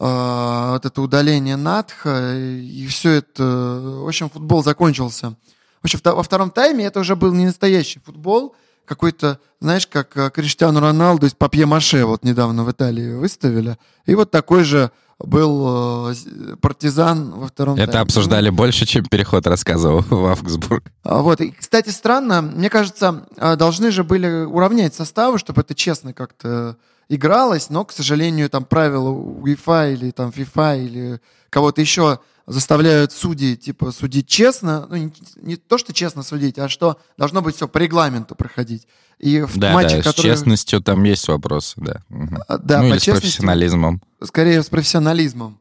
вот 0.00 0.86
это 0.86 1.02
удаление 1.02 1.56
Натха, 1.56 2.36
и 2.36 2.86
все 2.86 3.10
это... 3.12 3.42
В 3.42 4.08
общем, 4.08 4.30
футбол 4.30 4.62
закончился 4.62 5.36
в 5.80 5.84
общем, 5.84 6.00
во 6.04 6.22
втором 6.22 6.50
тайме 6.50 6.84
это 6.86 7.00
уже 7.00 7.16
был 7.16 7.32
не 7.32 7.46
настоящий 7.46 8.00
футбол, 8.00 8.54
какой-то, 8.84 9.38
знаешь, 9.60 9.86
как 9.86 10.16
э, 10.16 10.30
Криштиану 10.30 10.80
Роналду 10.80 11.26
из 11.26 11.34
Папье-Маше 11.34 12.04
вот 12.04 12.24
недавно 12.24 12.64
в 12.64 12.70
Италии 12.70 13.14
выставили. 13.14 13.76
И 14.06 14.14
вот 14.14 14.30
такой 14.30 14.64
же 14.64 14.90
был 15.18 16.10
э, 16.10 16.14
партизан 16.60 17.32
во 17.32 17.48
втором 17.48 17.76
Это 17.76 17.92
тайме. 17.92 18.00
обсуждали 18.00 18.48
больше, 18.50 18.86
чем 18.86 19.04
переход 19.04 19.46
рассказывал 19.46 20.00
в 20.08 20.26
Авгсбург. 20.26 20.84
А, 21.04 21.20
вот. 21.20 21.40
И, 21.42 21.50
кстати, 21.50 21.90
странно, 21.90 22.40
мне 22.40 22.70
кажется, 22.70 23.26
э, 23.36 23.56
должны 23.56 23.90
же 23.90 24.04
были 24.04 24.44
уравнять 24.44 24.94
составы, 24.94 25.38
чтобы 25.38 25.60
это 25.60 25.74
честно 25.74 26.14
как-то 26.14 26.76
игралось, 27.08 27.70
но, 27.70 27.84
к 27.84 27.92
сожалению, 27.92 28.50
там 28.50 28.64
правила 28.64 29.10
UEFA 29.10 29.92
или 29.92 30.10
там 30.10 30.30
FIFA 30.30 30.84
или 30.84 31.20
кого-то 31.50 31.80
еще 31.80 32.20
заставляют 32.46 33.12
судей, 33.12 33.56
типа, 33.56 33.92
судить 33.92 34.26
честно, 34.26 34.86
ну, 34.88 34.96
не, 34.96 35.12
не 35.36 35.56
то, 35.56 35.76
что 35.76 35.92
честно 35.92 36.22
судить, 36.22 36.58
а 36.58 36.68
что 36.68 36.98
должно 37.18 37.42
быть 37.42 37.56
все 37.56 37.68
по 37.68 37.78
регламенту 37.78 38.34
проходить. 38.34 38.88
И 39.18 39.40
в 39.40 39.58
да, 39.58 39.74
матчах, 39.74 40.04
да, 40.04 40.10
которые... 40.10 40.34
с 40.34 40.38
честностью 40.38 40.80
там 40.80 41.02
есть 41.04 41.28
вопросы, 41.28 41.74
да. 41.76 42.02
Угу. 42.08 42.36
Да, 42.60 42.82
ну, 42.82 42.88
или 42.88 42.98
с 42.98 43.04
профессионализмом. 43.04 44.02
Скорее, 44.22 44.62
с 44.62 44.68
профессионализмом. 44.68 45.60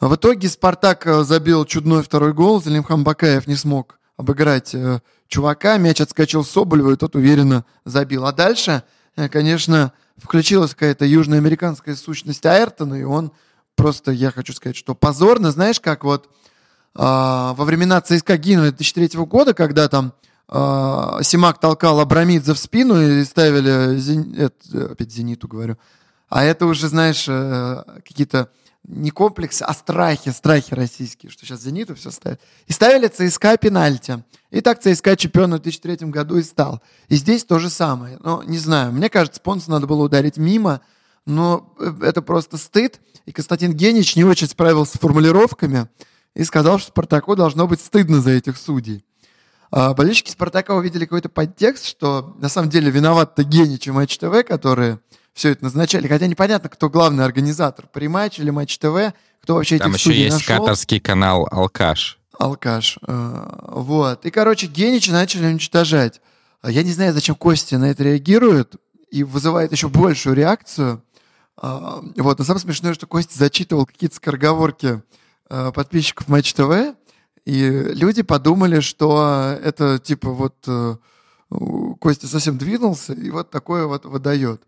В 0.00 0.14
итоге 0.14 0.48
Спартак 0.48 1.06
забил 1.22 1.64
чудной 1.64 2.02
второй 2.02 2.32
гол, 2.32 2.62
Залимхан 2.62 3.04
Бакаев 3.04 3.46
не 3.46 3.54
смог 3.54 3.98
обыграть 4.16 4.74
э, 4.74 5.00
чувака, 5.28 5.76
мяч 5.78 6.00
отскочил 6.00 6.44
Соболеву, 6.44 6.92
и 6.92 6.96
тот 6.96 7.14
уверенно 7.16 7.64
забил. 7.84 8.26
А 8.26 8.32
дальше, 8.32 8.82
э, 9.16 9.28
конечно, 9.28 9.92
включилась 10.18 10.72
какая-то 10.74 11.04
южноамериканская 11.04 11.94
сущность 11.94 12.44
Айртона, 12.46 12.94
и 12.94 13.02
он 13.02 13.32
просто 13.74 14.12
я 14.12 14.30
хочу 14.30 14.52
сказать, 14.52 14.76
что 14.76 14.94
позорно, 14.94 15.50
знаешь, 15.50 15.80
как 15.80 16.04
вот 16.04 16.26
э, 16.26 16.28
во 16.94 17.64
времена 17.64 18.00
ЦСКА 18.00 18.36
Гинова 18.38 18.70
2003 18.70 19.24
года, 19.24 19.54
когда 19.54 19.88
там 19.88 20.12
э, 20.48 21.18
Симак 21.22 21.60
толкал 21.60 22.00
Абрамидзе 22.00 22.54
в 22.54 22.58
спину 22.58 23.00
и 23.00 23.24
ставили, 23.24 23.98
зен... 23.98 24.34
это, 24.36 24.92
опять 24.92 25.12
Зениту 25.12 25.48
говорю, 25.48 25.76
а 26.28 26.42
это 26.42 26.66
уже, 26.66 26.88
знаешь, 26.88 27.26
э, 27.28 27.82
какие-то 28.04 28.50
не 28.88 29.10
комплексы, 29.10 29.62
а 29.62 29.74
страхи, 29.74 30.30
страхи 30.30 30.72
российские, 30.74 31.30
что 31.30 31.44
сейчас 31.44 31.62
Зениту 31.62 31.94
все 31.94 32.10
ставят. 32.10 32.40
И 32.66 32.72
ставили 32.72 33.08
ЦСКА 33.08 33.56
пенальти. 33.56 34.22
И 34.50 34.60
так 34.60 34.80
ЦСКА 34.80 35.16
чемпионом 35.16 35.58
в 35.58 35.62
2003 35.62 36.08
году 36.08 36.36
и 36.36 36.42
стал. 36.42 36.80
И 37.08 37.16
здесь 37.16 37.44
то 37.44 37.58
же 37.58 37.68
самое. 37.68 38.18
Но 38.22 38.42
не 38.44 38.58
знаю, 38.58 38.92
мне 38.92 39.08
кажется, 39.10 39.40
Понсу 39.40 39.70
надо 39.70 39.86
было 39.86 40.04
ударить 40.04 40.36
мимо, 40.36 40.80
но 41.24 41.74
э, 41.78 41.92
это 42.02 42.22
просто 42.22 42.56
стыд. 42.56 43.00
И 43.26 43.32
Константин 43.32 43.72
Генич 43.72 44.14
не 44.14 44.24
очень 44.24 44.48
справился 44.48 44.98
с 44.98 45.00
формулировками 45.00 45.88
и 46.34 46.44
сказал, 46.44 46.78
что 46.78 46.88
Спартаку 46.88 47.34
должно 47.34 47.66
быть 47.66 47.80
стыдно 47.80 48.20
за 48.20 48.30
этих 48.30 48.56
судей. 48.56 49.04
А 49.72 49.94
болельщики 49.94 50.30
Спартака 50.30 50.76
увидели 50.76 51.06
какой-то 51.06 51.28
подтекст, 51.28 51.86
что 51.86 52.36
на 52.38 52.48
самом 52.48 52.70
деле 52.70 52.90
виноват-то 52.90 53.42
Генич 53.42 53.88
и 53.88 53.90
Матч 53.90 54.16
ТВ, 54.18 54.44
которые 54.46 55.00
все 55.36 55.50
это 55.50 55.64
назначали. 55.64 56.08
Хотя 56.08 56.26
непонятно, 56.26 56.70
кто 56.70 56.88
главный 56.88 57.24
организатор, 57.24 57.86
при 57.92 58.08
Матч 58.08 58.40
или 58.40 58.50
Матч 58.50 58.78
ТВ, 58.78 59.12
кто 59.42 59.54
вообще 59.54 59.78
Там 59.78 59.92
этих 59.92 60.06
еще 60.06 60.18
есть 60.18 60.48
нашел. 60.48 60.56
катарский 60.56 60.98
канал 60.98 61.46
«Алкаш». 61.50 62.18
Алкаш. 62.38 62.98
Э, 63.06 63.58
вот. 63.68 64.24
И, 64.24 64.30
короче, 64.30 64.66
Генича 64.66 65.12
начали 65.12 65.46
уничтожать. 65.46 66.22
А 66.62 66.70
я 66.70 66.82
не 66.82 66.90
знаю, 66.90 67.12
зачем 67.12 67.34
Костя 67.34 67.78
на 67.78 67.90
это 67.90 68.02
реагирует 68.02 68.76
и 69.10 69.22
вызывает 69.24 69.72
еще 69.72 69.88
большую 69.88 70.34
реакцию. 70.34 71.02
А, 71.58 72.02
вот, 72.16 72.38
но 72.38 72.44
самое 72.44 72.60
смешное, 72.60 72.94
что 72.94 73.06
Костя 73.06 73.38
зачитывал 73.38 73.84
какие-то 73.84 74.16
скороговорки 74.16 75.02
а, 75.48 75.70
подписчиков 75.70 76.28
Матч 76.28 76.54
ТВ, 76.54 76.94
и 77.44 77.68
люди 77.68 78.22
подумали, 78.22 78.80
что 78.80 79.56
это 79.62 79.98
типа 80.00 80.30
вот 80.30 80.56
э, 80.66 80.96
Костя 82.00 82.26
совсем 82.26 82.58
двинулся, 82.58 83.12
и 83.12 83.30
вот 83.30 83.50
такое 83.50 83.86
вот 83.86 84.04
выдает. 84.04 84.62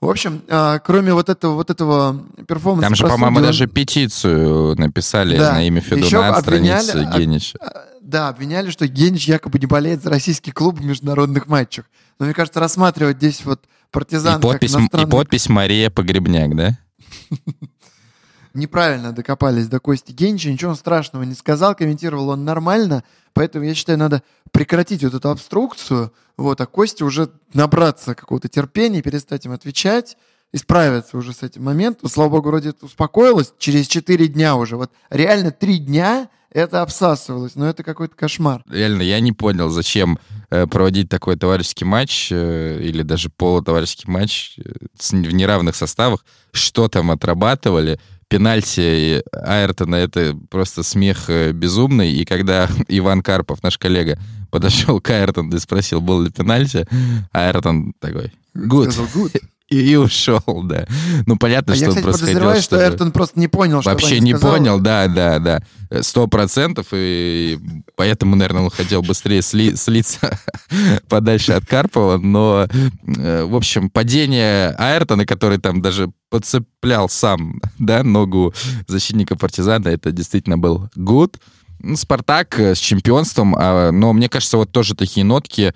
В 0.00 0.08
общем, 0.08 0.42
а, 0.48 0.78
кроме 0.78 1.12
вот 1.12 1.28
этого, 1.28 1.54
вот 1.54 1.70
этого 1.70 2.24
перформанса... 2.46 2.88
Там 2.88 2.94
же, 2.94 3.06
по-моему, 3.06 3.40
даже 3.40 3.66
петицию 3.66 4.76
написали 4.78 5.36
да. 5.36 5.54
на 5.54 5.66
имя 5.66 5.80
Федуна 5.80 6.28
от 6.36 6.42
страницы 6.42 7.08
Генича. 7.16 7.58
Да, 8.00 8.28
обвиняли, 8.28 8.70
что 8.70 8.86
Генич 8.86 9.26
якобы 9.26 9.58
не 9.58 9.66
болеет 9.66 10.02
за 10.02 10.10
российский 10.10 10.52
клуб 10.52 10.78
в 10.78 10.84
международных 10.84 11.46
матчах. 11.46 11.86
Но 12.18 12.26
мне 12.26 12.34
кажется, 12.34 12.60
рассматривать 12.60 13.16
здесь 13.16 13.44
вот 13.44 13.60
партизан 13.90 14.38
и 14.38 14.42
подпись, 14.42 14.74
иностранный... 14.74 15.06
И 15.06 15.10
подпись 15.10 15.48
Мария 15.48 15.90
Погребняк, 15.90 16.56
да? 16.56 16.78
неправильно 18.58 19.12
докопались 19.12 19.68
до 19.68 19.80
Кости 19.80 20.12
Генча, 20.12 20.50
ничего 20.50 20.74
страшного 20.74 21.22
не 21.22 21.34
сказал, 21.34 21.74
комментировал 21.74 22.28
он 22.30 22.44
нормально, 22.44 23.04
поэтому 23.32 23.64
я 23.64 23.74
считаю, 23.74 23.98
надо 23.98 24.22
прекратить 24.52 25.02
вот 25.04 25.14
эту 25.14 25.30
обструкцию, 25.30 26.12
вот, 26.36 26.60
а 26.60 26.66
Косте 26.66 27.04
уже 27.04 27.30
набраться 27.54 28.14
какого-то 28.14 28.48
терпения, 28.48 29.02
перестать 29.02 29.46
им 29.46 29.52
отвечать, 29.52 30.16
исправиться 30.52 31.16
уже 31.16 31.32
с 31.32 31.42
этим 31.42 31.64
моментом. 31.64 32.08
Слава 32.08 32.30
богу, 32.30 32.48
вроде 32.48 32.70
это 32.70 32.86
успокоилось 32.86 33.52
через 33.58 33.86
4 33.86 34.28
дня 34.28 34.56
уже. 34.56 34.76
Вот 34.76 34.90
реально 35.10 35.50
3 35.50 35.78
дня 35.78 36.28
это 36.50 36.82
обсасывалось, 36.82 37.56
но 37.56 37.68
это 37.68 37.82
какой-то 37.82 38.14
кошмар. 38.16 38.62
Реально, 38.70 39.02
я 39.02 39.20
не 39.20 39.32
понял, 39.32 39.68
зачем 39.68 40.18
э, 40.50 40.66
проводить 40.66 41.10
такой 41.10 41.36
товарищеский 41.36 41.86
матч 41.86 42.28
э, 42.32 42.80
или 42.82 43.02
даже 43.02 43.28
полутоварищеский 43.28 44.10
матч 44.10 44.58
э, 44.58 44.62
в 44.98 45.12
неравных 45.12 45.76
составах. 45.76 46.24
Что 46.52 46.88
там 46.88 47.10
отрабатывали? 47.10 48.00
Пенальти 48.28 49.22
Айртона— 49.32 49.96
это 49.96 50.36
просто 50.50 50.82
смех 50.82 51.30
э, 51.30 51.52
безумный. 51.52 52.12
И 52.12 52.24
когда 52.24 52.68
Иван 52.88 53.22
Карпов, 53.22 53.62
наш 53.62 53.78
коллега, 53.78 54.18
подошел 54.50 55.00
к 55.00 55.10
Айртону 55.10 55.56
и 55.56 55.58
спросил, 55.58 56.00
был 56.00 56.22
ли 56.22 56.30
пенальти, 56.30 56.86
Айртон 57.32 57.94
такой, 58.00 58.32
good. 58.54 58.90
Сказал, 58.90 59.06
good. 59.14 59.42
И, 59.74 59.96
ушел, 59.96 60.42
да. 60.64 60.86
Ну, 61.26 61.36
понятно, 61.36 61.74
А 61.74 61.76
что 61.76 61.84
я, 61.84 61.88
кстати, 61.90 62.04
происходило. 62.04 62.32
подозреваю, 62.32 62.62
что 62.62 62.76
что-то- 62.76 62.84
Эртон 62.92 63.12
просто 63.12 63.38
не 63.38 63.48
понял, 63.48 63.82
что 63.82 63.90
Вообще 63.90 64.18
не 64.20 64.34
сказал. 64.34 64.52
понял, 64.56 64.80
да, 64.80 65.08
да, 65.08 65.38
да. 65.38 65.62
Сто 66.02 66.26
процентов, 66.26 66.86
и 66.92 67.58
поэтому, 67.96 68.34
наверное, 68.36 68.62
он 68.62 68.70
хотел 68.70 69.02
быстрее 69.02 69.40
сли- 69.40 69.76
слиться 69.76 70.38
подальше 71.08 71.52
от 71.52 71.66
Карпова, 71.66 72.16
но, 72.18 72.66
э, 73.06 73.44
в 73.44 73.54
общем, 73.54 73.90
падение 73.90 74.70
Айртона, 74.78 75.26
который 75.26 75.58
там 75.58 75.82
даже 75.82 76.10
подцеплял 76.30 77.08
сам, 77.08 77.60
да, 77.78 78.02
ногу 78.02 78.54
защитника 78.86 79.36
партизана, 79.36 79.88
это 79.88 80.12
действительно 80.12 80.56
был 80.58 80.88
гуд. 80.94 81.36
Спартак 81.94 82.58
э, 82.58 82.74
с 82.74 82.78
чемпионством, 82.78 83.54
а, 83.56 83.92
но 83.92 84.12
мне 84.12 84.28
кажется, 84.28 84.56
вот 84.56 84.72
тоже 84.72 84.94
такие 84.94 85.24
нотки 85.24 85.72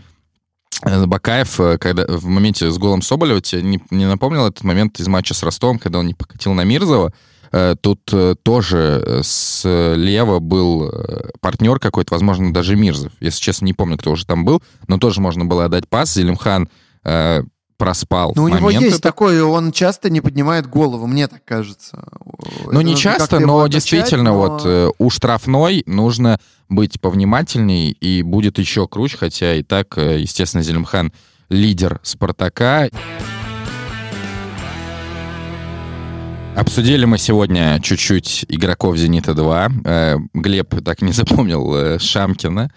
Бакаев, 0.84 1.60
э, 1.60 1.78
когда 1.78 2.04
в 2.06 2.24
моменте 2.26 2.70
с 2.70 2.78
голом 2.78 3.02
Соболева, 3.02 3.40
тебе 3.40 3.62
не, 3.62 3.80
не 3.90 4.06
напомнил 4.06 4.46
этот 4.46 4.64
момент 4.64 4.98
из 5.00 5.08
матча 5.08 5.34
с 5.34 5.42
Ростовом, 5.42 5.78
когда 5.78 5.98
он 5.98 6.06
не 6.06 6.14
покатил 6.14 6.54
на 6.54 6.64
Мирзова? 6.64 7.12
Э, 7.52 7.76
Тут 7.80 8.00
э, 8.12 8.34
тоже 8.42 9.20
слева 9.22 10.38
был 10.38 10.92
партнер 11.40 11.78
какой-то, 11.78 12.14
возможно, 12.14 12.52
даже 12.52 12.76
Мирзов. 12.76 13.12
Если 13.20 13.40
честно, 13.40 13.66
не 13.66 13.74
помню, 13.74 13.96
кто 13.96 14.10
уже 14.10 14.26
там 14.26 14.44
был, 14.44 14.62
но 14.88 14.98
тоже 14.98 15.20
можно 15.20 15.44
было 15.44 15.66
отдать 15.66 15.88
пас. 15.88 16.14
Зелимхан 16.14 16.68
проспал 17.82 18.32
Ну, 18.36 18.44
у 18.44 18.48
него 18.48 18.70
есть 18.70 18.86
этот. 18.86 19.02
такое, 19.02 19.42
он 19.42 19.72
часто 19.72 20.08
не 20.08 20.20
поднимает 20.20 20.68
голову, 20.68 21.08
мне 21.08 21.26
так 21.26 21.44
кажется. 21.44 22.04
Ну, 22.64 22.70
Это 22.70 22.78
не 22.84 22.92
нужно 22.92 22.96
часто, 22.96 23.40
но 23.40 23.58
отучать, 23.58 23.72
действительно, 23.72 24.30
но- 24.30 24.38
вот 24.38 24.62
э, 24.64 24.88
у 24.98 25.10
штрафной 25.10 25.82
нужно 25.86 26.38
быть 26.68 27.00
повнимательней, 27.00 27.90
и 27.90 28.22
будет 28.22 28.60
еще 28.60 28.86
круче, 28.86 29.16
хотя 29.18 29.56
и 29.56 29.64
так, 29.64 29.98
э, 29.98 30.20
естественно, 30.20 30.62
Зелимхан 30.62 31.12
лидер 31.48 31.98
Спартака. 32.04 32.88
Обсудили 36.54 37.04
мы 37.04 37.18
сегодня 37.18 37.80
чуть-чуть 37.82 38.46
игроков 38.48 38.96
«Зенита-2». 38.96 39.72
Э, 39.84 40.16
Глеб 40.34 40.84
так 40.84 41.02
не 41.02 41.10
запомнил 41.20 41.98
Шамкина. 41.98 42.70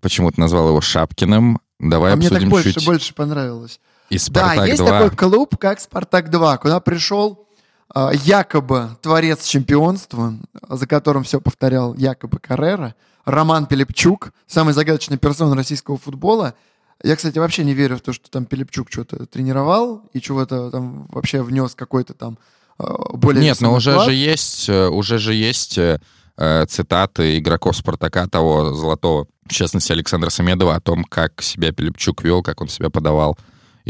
Почему-то 0.00 0.40
назвал 0.40 0.68
его 0.68 0.80
Шапкиным. 0.80 1.60
Давай 1.80 2.12
А 2.12 2.16
мне 2.16 2.28
так 2.28 2.36
обсудим 2.36 2.50
больше, 2.50 2.72
чуть 2.74 2.84
больше 2.84 3.14
понравилось. 3.14 3.80
И 4.10 4.18
Да, 4.18 4.20
«Спартак-2». 4.20 4.68
есть 4.68 4.84
такой 4.84 5.10
клуб, 5.10 5.56
как 5.56 5.80
«Спартак-2», 5.80 6.58
куда 6.58 6.80
пришел 6.80 7.46
а, 7.92 8.12
якобы 8.12 8.90
творец 9.02 9.44
чемпионства, 9.44 10.34
за 10.68 10.86
которым 10.86 11.24
все 11.24 11.40
повторял 11.40 11.94
якобы 11.94 12.38
Каррера, 12.38 12.94
Роман 13.24 13.66
Пилипчук, 13.66 14.32
самый 14.46 14.74
загадочный 14.74 15.18
персон 15.18 15.52
российского 15.54 15.96
футбола. 15.96 16.54
Я, 17.02 17.16
кстати, 17.16 17.38
вообще 17.38 17.64
не 17.64 17.74
верю 17.74 17.96
в 17.96 18.00
то, 18.00 18.12
что 18.12 18.30
там 18.30 18.44
Пилипчук 18.44 18.90
что-то 18.90 19.26
тренировал 19.26 20.02
и 20.12 20.20
чего-то 20.20 20.70
там 20.70 21.06
вообще 21.10 21.42
внес 21.42 21.74
какой-то 21.74 22.14
там 22.14 22.38
а, 22.78 23.16
более... 23.16 23.42
Нет, 23.42 23.60
но 23.60 23.74
уже 23.74 23.92
вклад. 23.92 24.06
же 24.06 24.14
есть, 24.14 24.68
э, 24.68 24.88
уже 24.88 25.18
же 25.18 25.34
есть 25.34 25.76
э, 25.78 26.00
э, 26.36 26.66
цитаты 26.66 27.38
игроков 27.38 27.76
Спартака 27.76 28.26
того 28.26 28.72
золотого, 28.72 29.26
в 29.46 29.52
частности 29.52 29.92
Александра 29.92 30.30
Самедова, 30.30 30.76
о 30.76 30.80
том, 30.80 31.04
как 31.04 31.42
себя 31.42 31.72
Пилипчук 31.72 32.22
вел, 32.22 32.42
как 32.42 32.60
он 32.60 32.68
себя 32.68 32.90
подавал, 32.90 33.36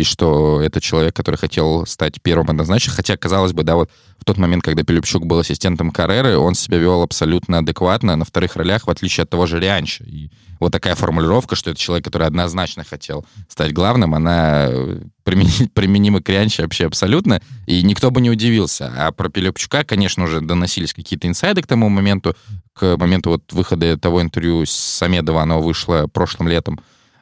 и 0.01 0.03
что 0.03 0.63
это 0.63 0.81
человек, 0.81 1.15
который 1.15 1.37
хотел 1.37 1.85
стать 1.85 2.23
первым 2.23 2.49
однозначно. 2.49 2.93
Хотя, 2.93 3.19
казалось 3.19 3.53
бы, 3.53 3.65
да, 3.65 3.75
вот 3.75 3.91
в 4.19 4.25
тот 4.25 4.39
момент, 4.39 4.65
когда 4.65 4.83
Пилипчук 4.83 5.27
был 5.27 5.39
ассистентом 5.41 5.91
Карреры, 5.91 6.39
он 6.39 6.55
себя 6.55 6.79
вел 6.79 7.03
абсолютно 7.03 7.59
адекватно 7.59 8.17
на 8.17 8.25
вторых 8.25 8.57
ролях, 8.57 8.87
в 8.87 8.91
отличие 8.91 9.25
от 9.25 9.31
того 9.31 9.45
же 9.45 9.61
Рианча. 9.61 10.05
И 10.05 10.31
вот 10.59 10.73
такая 10.73 10.95
формулировка, 10.95 11.55
что 11.55 11.71
это 11.71 11.79
человек, 11.79 12.07
который 12.07 12.27
однозначно 12.27 12.83
хотел 12.83 13.27
стать 13.49 13.75
главным, 13.75 14.15
она 14.15 14.69
э, 14.71 15.01
примени- 15.23 15.69
применима 15.75 16.23
к 16.23 16.29
Рианче 16.31 16.63
вообще 16.63 16.87
абсолютно, 16.87 17.43
и 17.67 17.83
никто 17.83 18.11
бы 18.11 18.23
не 18.23 18.31
удивился. 18.31 18.91
А 18.97 19.13
про 19.13 19.29
Пилипчука, 19.29 19.85
конечно, 19.85 20.25
уже 20.25 20.41
доносились 20.41 20.95
какие-то 20.95 21.29
инсайды 21.29 21.61
к 21.61 21.67
тому 21.67 21.91
моменту, 21.91 22.35
к 22.73 22.97
моменту 22.97 23.31
вот 23.31 23.53
выхода 23.53 23.99
того 23.99 24.23
интервью 24.23 24.65
с 24.65 24.71
Самедова, 24.71 25.43
оно 25.43 25.61
вышло 25.61 26.07
прошлым 26.07 26.49
летом. 26.49 26.81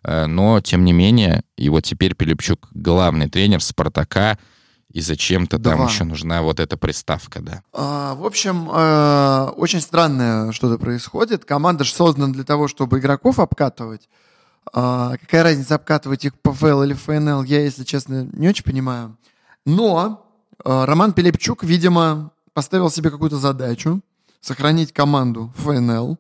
Э, 0.09 0.27
Но, 0.27 0.61
тем 0.61 0.85
не 0.85 0.93
менее, 0.93 1.43
и 1.59 1.69
вот 1.69 1.85
теперь 1.85 2.15
Пилипчук 2.15 2.69
главный 2.73 3.29
тренер 3.29 3.63
Спартака, 3.63 4.39
и 4.91 5.03
зачем-то 5.03 5.59
там 5.59 5.87
еще 5.87 6.05
нужна 6.05 6.41
вот 6.41 6.61
эта 6.61 6.79
приставка, 6.79 7.41
да. 7.43 7.63
А, 7.75 8.15
В 8.15 8.25
общем, 8.25 8.71
э, 8.73 9.53
очень 9.57 9.83
странное 9.83 10.51
что-то 10.53 10.79
происходит. 10.79 11.45
Команда 11.45 11.85
же 11.85 11.93
создана 11.93 12.33
для 12.33 12.43
того, 12.45 12.69
чтобы 12.69 12.99
игроков 12.99 13.39
обкатывать. 13.39 14.09
А, 14.73 15.17
Какая 15.19 15.43
разница, 15.43 15.75
обкатывать 15.75 16.25
их 16.25 16.35
по 16.41 16.55
ФЛ 16.55 16.85
или 16.85 16.95
ФНЛ, 16.95 17.43
я, 17.43 17.61
если 17.61 17.85
честно, 17.85 18.27
не 18.33 18.49
очень 18.49 18.65
понимаю. 18.65 19.15
Но 19.67 20.27
э, 20.65 20.85
Роман 20.87 21.13
Пилипчук, 21.13 21.65
видимо, 21.65 22.31
поставил 22.55 22.91
себе 22.91 23.11
какую-то 23.11 23.37
задачу 23.37 24.01
сохранить 24.41 24.95
команду 24.95 25.53
ФНЛ. 25.59 26.17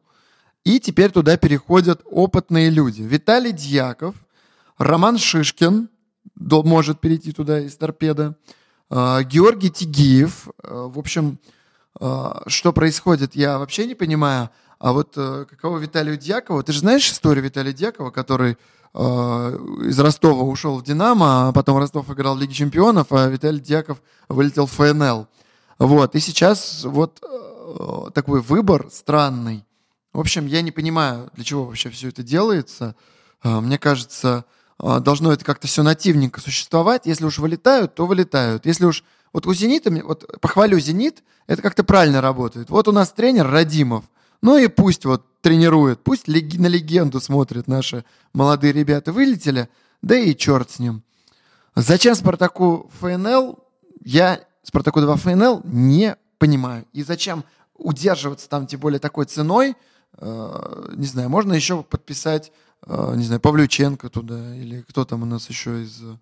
И 0.68 0.80
теперь 0.80 1.10
туда 1.10 1.38
переходят 1.38 2.02
опытные 2.04 2.68
люди. 2.68 3.00
Виталий 3.00 3.52
Дьяков, 3.52 4.14
Роман 4.76 5.16
Шишкин 5.16 5.88
может 6.36 7.00
перейти 7.00 7.32
туда 7.32 7.60
из 7.60 7.74
торпеда, 7.74 8.36
Георгий 8.90 9.70
Тигиев. 9.70 10.48
Э, 10.62 10.90
В 10.94 10.98
общем, 10.98 11.38
э, 11.98 12.42
что 12.48 12.74
происходит, 12.74 13.34
я 13.34 13.58
вообще 13.58 13.86
не 13.86 13.94
понимаю. 13.94 14.50
А 14.78 14.92
вот 14.92 15.14
э, 15.16 15.46
каково 15.48 15.78
Виталию 15.78 16.18
Дьякову? 16.18 16.62
Ты 16.62 16.72
же 16.72 16.80
знаешь 16.80 17.10
историю 17.10 17.44
Виталия 17.44 17.72
Дьякова, 17.72 18.10
который 18.10 18.58
э, 18.92 18.98
из 19.86 19.98
Ростова 19.98 20.42
ушел 20.42 20.76
в 20.78 20.84
«Динамо», 20.84 21.48
а 21.48 21.52
потом 21.52 21.78
Ростов 21.78 22.10
играл 22.10 22.36
в 22.36 22.40
Лиге 22.40 22.52
чемпионов, 22.52 23.06
а 23.10 23.26
Виталий 23.28 23.60
Дьяков 23.60 24.02
вылетел 24.28 24.66
в 24.66 24.72
ФНЛ. 24.72 25.28
Вот, 25.78 26.14
и 26.14 26.20
сейчас 26.20 26.84
вот 26.84 27.22
э, 27.22 28.10
такой 28.12 28.42
выбор 28.42 28.88
странный. 28.92 29.64
В 30.12 30.20
общем, 30.20 30.46
я 30.46 30.62
не 30.62 30.70
понимаю, 30.70 31.30
для 31.34 31.44
чего 31.44 31.64
вообще 31.66 31.90
все 31.90 32.08
это 32.08 32.22
делается. 32.22 32.94
Э, 33.42 33.60
Мне 33.60 33.78
кажется, 33.78 34.44
э, 34.82 35.00
должно 35.00 35.32
это 35.32 35.44
как-то 35.44 35.66
все 35.66 35.82
нативненько 35.82 36.40
существовать. 36.40 37.02
Если 37.06 37.24
уж 37.24 37.38
вылетают, 37.38 37.94
то 37.94 38.06
вылетают. 38.06 38.66
Если 38.66 38.84
уж... 38.84 39.04
Вот 39.34 39.46
у 39.46 39.52
«Зенита», 39.52 39.90
вот 39.90 40.40
похвалю 40.40 40.80
«Зенит», 40.80 41.22
это 41.46 41.60
как-то 41.60 41.84
правильно 41.84 42.22
работает. 42.22 42.70
Вот 42.70 42.88
у 42.88 42.92
нас 42.92 43.12
тренер 43.12 43.46
Радимов. 43.46 44.06
Ну 44.40 44.56
и 44.56 44.68
пусть 44.68 45.04
вот 45.04 45.26
тренирует, 45.42 46.02
пусть 46.02 46.28
леги- 46.28 46.56
на 46.58 46.66
легенду 46.66 47.20
смотрят 47.20 47.68
наши 47.68 48.04
молодые 48.32 48.72
ребята. 48.72 49.12
Вылетели, 49.12 49.68
да 50.00 50.16
и 50.16 50.34
черт 50.34 50.70
с 50.70 50.78
ним. 50.78 51.02
Зачем 51.76 52.14
Спартаку 52.14 52.90
ФНЛ? 53.00 53.58
Я 54.02 54.40
Спартаку 54.62 55.00
2 55.00 55.16
ФНЛ 55.16 55.60
не 55.64 56.16
понимаю. 56.38 56.86
И 56.94 57.02
зачем 57.02 57.44
удерживаться 57.74 58.48
там, 58.48 58.66
тем 58.66 58.80
более 58.80 58.98
такой 58.98 59.26
ценой? 59.26 59.76
Э, 60.20 60.88
не 60.96 61.06
знаю, 61.06 61.28
можно 61.28 61.52
еще 61.52 61.82
подписать, 61.82 62.52
э, 62.86 63.12
не 63.16 63.24
знаю, 63.24 63.40
Павлюченко 63.40 64.08
туда, 64.08 64.54
или 64.56 64.82
кто 64.88 65.04
там 65.04 65.22
у 65.22 65.26
нас 65.26 65.48
еще 65.48 65.82
из... 65.82 66.00
э, 66.02 66.16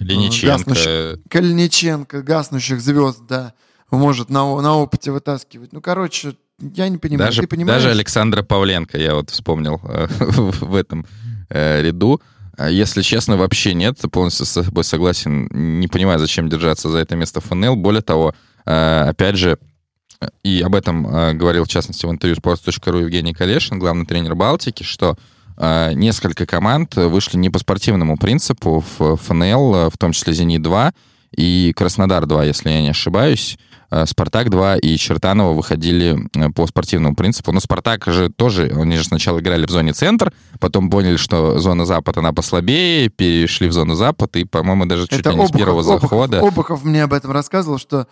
Линиченко. 0.00 0.70
Гаснущ- 0.70 1.20
Калиниченко, 1.28 2.22
гаснущих 2.22 2.80
звезд, 2.80 3.20
да, 3.28 3.54
может 3.90 4.28
на, 4.28 4.60
на 4.60 4.76
опыте 4.76 5.10
вытаскивать. 5.12 5.72
Ну, 5.72 5.80
короче, 5.80 6.34
я 6.60 6.88
не 6.88 6.98
понимаю. 6.98 7.28
Даже, 7.28 7.42
Ты 7.42 7.48
понимаешь? 7.48 7.82
даже 7.82 7.90
Александра 7.94 8.42
Павленко 8.42 8.98
я 8.98 9.14
вот 9.14 9.30
вспомнил 9.30 9.80
в 9.82 10.08
в 10.66 10.74
этом 10.74 11.06
ряду. 11.48 12.20
А 12.56 12.68
Если 12.68 13.02
честно, 13.02 13.36
вообще 13.36 13.72
нет, 13.72 13.98
полностью 14.10 14.44
с 14.44 14.54
тобой 14.62 14.82
согласен. 14.84 15.48
Не 15.52 15.86
понимаю, 15.86 16.18
зачем 16.18 16.48
держаться 16.48 16.88
за 16.90 16.98
это 16.98 17.14
место 17.16 17.40
ФНЛ. 17.40 17.76
Более 17.76 18.02
того, 18.02 18.34
опять 18.64 19.36
же, 19.36 19.58
и 20.42 20.60
об 20.62 20.74
этом 20.74 21.06
э, 21.06 21.32
говорил, 21.34 21.64
в 21.64 21.68
частности, 21.68 22.06
в 22.06 22.10
интервью 22.10 22.36
sports.ru 22.36 23.00
Евгений 23.00 23.32
Калешин, 23.32 23.78
главный 23.78 24.06
тренер 24.06 24.34
Балтики, 24.34 24.82
что 24.82 25.16
э, 25.56 25.92
несколько 25.94 26.46
команд 26.46 26.96
вышли 26.96 27.36
не 27.36 27.50
по 27.50 27.58
спортивному 27.58 28.16
принципу 28.16 28.84
в 28.98 29.16
ФНЛ, 29.16 29.74
э, 29.74 29.90
в 29.90 29.98
том 29.98 30.12
числе 30.12 30.32
«Зенит-2», 30.32 30.92
и 31.36 31.74
Краснодар-2, 31.76 32.46
если 32.46 32.70
я 32.70 32.80
не 32.80 32.88
ошибаюсь. 32.88 33.58
Э, 33.90 34.06
Спартак-2 34.06 34.80
и 34.80 34.96
Чертанова 34.96 35.52
выходили 35.52 36.16
э, 36.34 36.50
по 36.50 36.66
спортивному 36.66 37.14
принципу. 37.14 37.52
Но 37.52 37.60
Спартак 37.60 38.04
же 38.06 38.28
тоже, 38.30 38.72
они 38.74 38.96
же 38.96 39.04
сначала 39.04 39.38
играли 39.38 39.66
в 39.66 39.70
зоне 39.70 39.92
центр, 39.92 40.32
потом 40.58 40.90
поняли, 40.90 41.16
что 41.16 41.58
зона 41.58 41.84
запад, 41.86 42.18
она 42.18 42.32
послабее, 42.32 43.08
перешли 43.08 43.68
в 43.68 43.72
зону 43.72 43.94
запад, 43.94 44.36
и, 44.36 44.44
по-моему, 44.44 44.86
даже 44.86 45.06
чуть 45.06 45.20
Это 45.20 45.30
ли 45.30 45.36
не 45.36 45.46
с 45.46 45.50
первого 45.50 45.82
Обухов- 45.82 46.00
захода. 46.00 46.40
Обухов 46.40 46.84
мне 46.84 47.04
об 47.04 47.12
этом 47.12 47.30
рассказывал, 47.30 47.78
что 47.78 48.06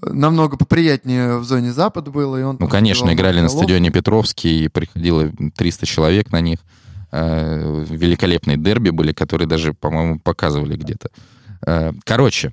намного 0.00 0.56
поприятнее 0.56 1.38
в 1.38 1.44
зоне 1.44 1.72
запад 1.72 2.08
было. 2.08 2.38
И 2.38 2.42
он 2.42 2.56
Ну, 2.58 2.68
конечно, 2.68 3.12
играли 3.12 3.40
на 3.40 3.48
стадионе 3.48 3.90
Петровский, 3.90 4.64
и 4.64 4.68
приходило 4.68 5.30
300 5.56 5.86
человек 5.86 6.32
на 6.32 6.40
них. 6.40 6.60
Э, 7.10 7.84
Великолепные 7.88 8.56
дерби 8.56 8.90
были, 8.90 9.12
которые 9.12 9.46
даже, 9.46 9.74
по-моему, 9.74 10.18
показывали 10.18 10.76
где-то. 10.76 11.10
Э, 11.66 11.92
Короче, 12.04 12.52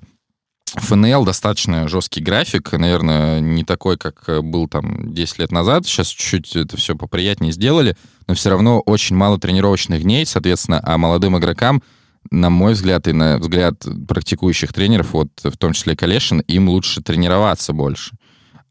ФНЛ 0.74 1.24
достаточно 1.24 1.88
жесткий 1.88 2.20
график, 2.20 2.72
наверное, 2.72 3.40
не 3.40 3.64
такой, 3.64 3.96
как 3.96 4.22
э, 4.28 4.40
был 4.40 4.68
там 4.68 5.12
10 5.12 5.38
лет 5.38 5.50
назад. 5.52 5.86
Сейчас 5.86 6.08
чуть-чуть 6.08 6.54
это 6.56 6.76
все 6.76 6.94
поприятнее 6.94 7.52
сделали, 7.52 7.96
но 8.28 8.34
все 8.34 8.50
равно 8.50 8.80
очень 8.80 9.16
мало 9.16 9.38
тренировочных 9.38 10.02
дней, 10.02 10.26
соответственно, 10.26 10.80
а 10.82 10.98
молодым 10.98 11.38
игрокам, 11.38 11.82
на 12.30 12.50
мой 12.50 12.74
взгляд 12.74 13.08
и 13.08 13.12
на 13.12 13.38
взгляд 13.38 13.84
практикующих 14.08 14.72
тренеров, 14.72 15.12
вот 15.12 15.28
в 15.42 15.56
том 15.56 15.72
числе 15.72 15.96
Калешин, 15.96 16.40
им 16.40 16.68
лучше 16.68 17.02
тренироваться 17.02 17.72
больше. 17.72 18.12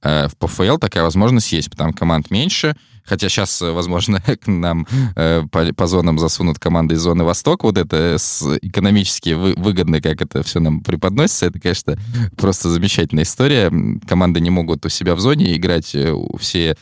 Э, 0.02 0.28
В 0.28 0.38
ПФЛ 0.38 0.78
такая 0.78 1.04
возможность 1.04 1.52
есть, 1.52 1.70
потому 1.70 1.94
команд 1.94 2.32
меньше, 2.32 2.76
хотя 3.04 3.28
сейчас, 3.28 3.60
возможно, 3.62 4.22
к 4.42 4.48
нам 4.48 4.88
э, 5.16 5.44
по, 5.52 5.74
по 5.74 5.88
зонам 5.88 6.20
засунут 6.20 6.60
команды 6.60 6.96
из 6.96 7.00
зоны 7.02 7.24
Восток, 7.24 7.64
вот 7.64 7.78
это 7.78 8.18
экономически 8.62 9.32
вы- 9.32 9.56
выгодно, 9.58 10.00
как 10.00 10.22
это 10.22 10.44
все 10.44 10.60
нам 10.60 10.82
преподносится, 10.82 11.48
это, 11.48 11.60
конечно, 11.60 11.98
просто 12.38 12.70
замечательная 12.70 13.24
история. 13.24 13.72
Команды 14.08 14.40
не 14.40 14.52
могут 14.52 14.86
у 14.86 14.90
себя 14.90 15.16
в 15.16 15.20
зоне 15.20 15.56
играть, 15.56 15.94
э, 15.96 16.14
все 16.40 16.70
э, 16.70 16.76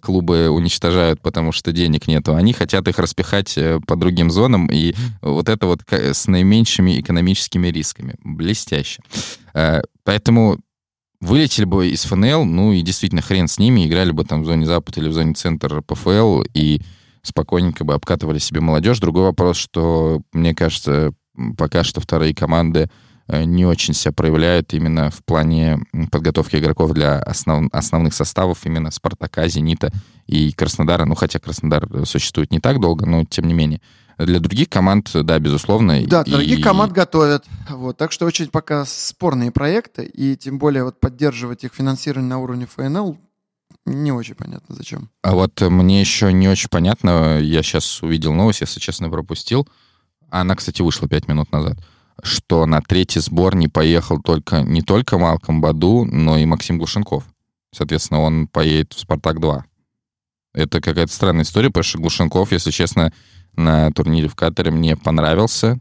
клубы 0.00 0.48
уничтожают, 0.48 1.20
потому 1.20 1.52
что 1.52 1.72
денег 1.72 2.08
нету. 2.08 2.34
Они 2.34 2.52
хотят 2.52 2.88
их 2.88 2.98
распихать 2.98 3.56
э, 3.58 3.78
по 3.86 3.96
другим 3.96 4.30
зонам, 4.30 4.66
и 4.66 4.94
вот 5.22 5.48
это 5.48 5.66
вот 5.66 5.80
с 5.90 6.26
наименьшими 6.26 7.00
экономическими 7.00 7.68
рисками. 7.68 8.14
Блестяще. 8.24 9.02
Э, 9.54 9.82
Поэтому 10.04 10.58
вылетели 11.20 11.64
бы 11.64 11.88
из 11.88 12.04
ФНЛ, 12.04 12.44
ну 12.44 12.72
и 12.72 12.82
действительно 12.82 13.22
хрен 13.22 13.48
с 13.48 13.58
ними, 13.58 13.86
играли 13.86 14.12
бы 14.12 14.24
там 14.24 14.42
в 14.42 14.46
зоне 14.46 14.66
Запад 14.66 14.96
или 14.98 15.08
в 15.08 15.12
зоне 15.12 15.34
Центр 15.34 15.82
ПФЛ 15.82 16.42
и 16.54 16.80
спокойненько 17.22 17.84
бы 17.84 17.94
обкатывали 17.94 18.38
себе 18.38 18.60
молодежь. 18.60 19.00
Другой 19.00 19.24
вопрос, 19.24 19.56
что, 19.56 20.20
мне 20.32 20.54
кажется, 20.54 21.12
пока 21.58 21.82
что 21.82 22.00
вторые 22.00 22.34
команды 22.34 22.88
э, 22.88 23.05
не 23.28 23.64
очень 23.66 23.94
себя 23.94 24.12
проявляют 24.12 24.72
именно 24.74 25.10
в 25.10 25.24
плане 25.24 25.78
подготовки 26.10 26.56
игроков 26.56 26.92
для 26.92 27.18
основ- 27.20 27.68
основных 27.72 28.14
составов 28.14 28.64
именно 28.64 28.90
Спартака, 28.90 29.48
Зенита 29.48 29.90
и 30.26 30.52
Краснодара. 30.52 31.04
Ну, 31.04 31.14
хотя 31.14 31.38
Краснодар 31.38 31.88
существует 32.06 32.50
не 32.52 32.60
так 32.60 32.80
долго, 32.80 33.06
но 33.06 33.24
тем 33.24 33.46
не 33.48 33.54
менее. 33.54 33.80
Для 34.18 34.40
других 34.40 34.70
команд, 34.70 35.10
да, 35.12 35.38
безусловно. 35.38 36.00
Да, 36.06 36.22
и- 36.22 36.30
других 36.30 36.62
команд 36.62 36.92
готовят. 36.92 37.44
Вот, 37.68 37.98
так 37.98 38.12
что 38.12 38.24
очень 38.26 38.48
пока 38.48 38.84
спорные 38.86 39.50
проекты, 39.50 40.04
и 40.04 40.36
тем 40.36 40.58
более 40.58 40.84
вот 40.84 41.00
поддерживать 41.00 41.64
их 41.64 41.74
финансирование 41.74 42.30
на 42.30 42.38
уровне 42.38 42.66
ФНЛ 42.66 43.18
не 43.84 44.12
очень 44.12 44.34
понятно 44.34 44.74
зачем. 44.74 45.10
А 45.22 45.34
вот 45.34 45.60
э, 45.62 45.68
мне 45.68 46.00
еще 46.00 46.32
не 46.32 46.48
очень 46.48 46.68
понятно, 46.70 47.38
я 47.40 47.62
сейчас 47.62 48.02
увидел 48.02 48.32
новость, 48.32 48.62
если 48.62 48.80
честно, 48.80 49.10
пропустил. 49.10 49.68
Она, 50.30 50.56
кстати, 50.56 50.82
вышла 50.82 51.08
пять 51.08 51.28
минут 51.28 51.52
назад, 51.52 51.78
что 52.22 52.66
на 52.66 52.80
третий 52.80 53.20
сбор 53.20 53.54
не 53.54 53.68
поехал 53.68 54.20
только 54.20 54.62
не 54.62 54.82
только 54.82 55.18
Малком 55.18 55.60
Баду, 55.60 56.04
но 56.04 56.36
и 56.38 56.46
Максим 56.46 56.78
Глушенков. 56.78 57.24
Соответственно, 57.72 58.20
он 58.20 58.48
поедет 58.48 58.92
в 58.94 59.00
«Спартак-2». 59.00 59.62
Это 60.54 60.80
какая-то 60.80 61.12
странная 61.12 61.44
история, 61.44 61.68
потому 61.68 61.84
что 61.84 61.98
Глушенков, 61.98 62.52
если 62.52 62.70
честно, 62.70 63.12
на 63.56 63.90
турнире 63.92 64.28
в 64.28 64.34
Катаре 64.34 64.70
мне 64.70 64.96
понравился. 64.96 65.78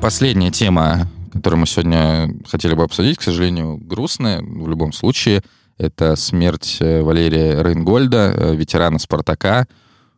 Последняя 0.00 0.50
тема, 0.50 1.08
которую 1.32 1.60
мы 1.60 1.66
сегодня 1.66 2.34
хотели 2.48 2.74
бы 2.74 2.82
обсудить, 2.82 3.18
к 3.18 3.22
сожалению, 3.22 3.76
грустная 3.76 4.42
в 4.42 4.68
любом 4.68 4.92
случае. 4.92 5.42
Это 5.78 6.16
смерть 6.16 6.78
э, 6.80 7.02
Валерия 7.02 7.62
Рейнгольда, 7.62 8.34
э, 8.34 8.56
ветерана 8.56 8.98
«Спартака». 8.98 9.66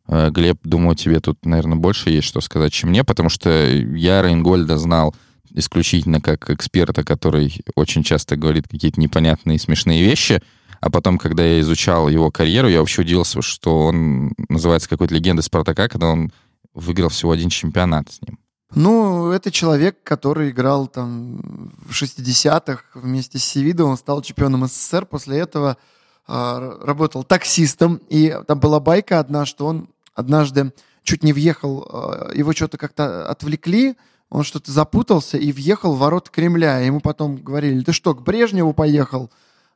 Э, 0.08 0.30
Глеб, 0.30 0.58
думаю, 0.64 0.96
тебе 0.96 1.20
тут, 1.20 1.44
наверное, 1.44 1.76
больше 1.76 2.10
есть 2.10 2.26
что 2.26 2.40
сказать, 2.40 2.72
чем 2.72 2.90
мне, 2.90 3.04
потому 3.04 3.28
что 3.28 3.50
я 3.50 4.22
Рейнгольда 4.22 4.78
знал 4.78 5.14
исключительно 5.50 6.20
как 6.20 6.50
эксперта, 6.50 7.04
который 7.04 7.62
очень 7.74 8.02
часто 8.02 8.36
говорит 8.36 8.68
какие-то 8.68 9.00
непонятные 9.00 9.58
смешные 9.58 10.02
вещи. 10.02 10.42
А 10.80 10.90
потом, 10.90 11.18
когда 11.18 11.44
я 11.44 11.60
изучал 11.60 12.08
его 12.08 12.30
карьеру, 12.30 12.68
я 12.68 12.80
вообще 12.80 13.02
удивился, 13.02 13.42
что 13.42 13.86
он 13.86 14.32
называется 14.48 14.88
какой-то 14.88 15.14
легендой 15.14 15.42
Спартака, 15.42 15.88
когда 15.88 16.08
он 16.08 16.32
выиграл 16.74 17.08
всего 17.08 17.32
один 17.32 17.48
чемпионат 17.48 18.10
с 18.10 18.22
ним. 18.22 18.38
Ну, 18.74 19.30
это 19.30 19.50
человек, 19.50 20.02
который 20.04 20.50
играл 20.50 20.86
там 20.86 21.72
в 21.86 21.92
60-х 21.92 22.82
вместе 22.94 23.38
с 23.38 23.44
Севидовым, 23.44 23.96
стал 23.96 24.22
чемпионом 24.22 24.66
СССР. 24.66 25.06
После 25.06 25.38
этого 25.38 25.78
а, 26.26 26.78
работал 26.82 27.24
таксистом. 27.24 28.00
И 28.10 28.38
там 28.46 28.60
была 28.60 28.78
байка 28.78 29.18
одна, 29.18 29.46
что 29.46 29.66
он 29.66 29.88
однажды 30.18 30.72
чуть 31.04 31.22
не 31.22 31.32
въехал, 31.32 31.86
а, 31.88 32.32
его 32.34 32.52
что-то 32.52 32.76
как-то 32.76 33.28
отвлекли, 33.28 33.96
он 34.30 34.42
что-то 34.42 34.70
запутался 34.72 35.38
и 35.38 35.52
въехал 35.52 35.94
в 35.94 35.98
ворот 35.98 36.28
Кремля. 36.28 36.80
Ему 36.80 37.00
потом 37.00 37.36
говорили, 37.36 37.82
ты 37.82 37.92
что, 37.92 38.14
к 38.14 38.22
Брежневу 38.22 38.74
поехал, 38.74 39.30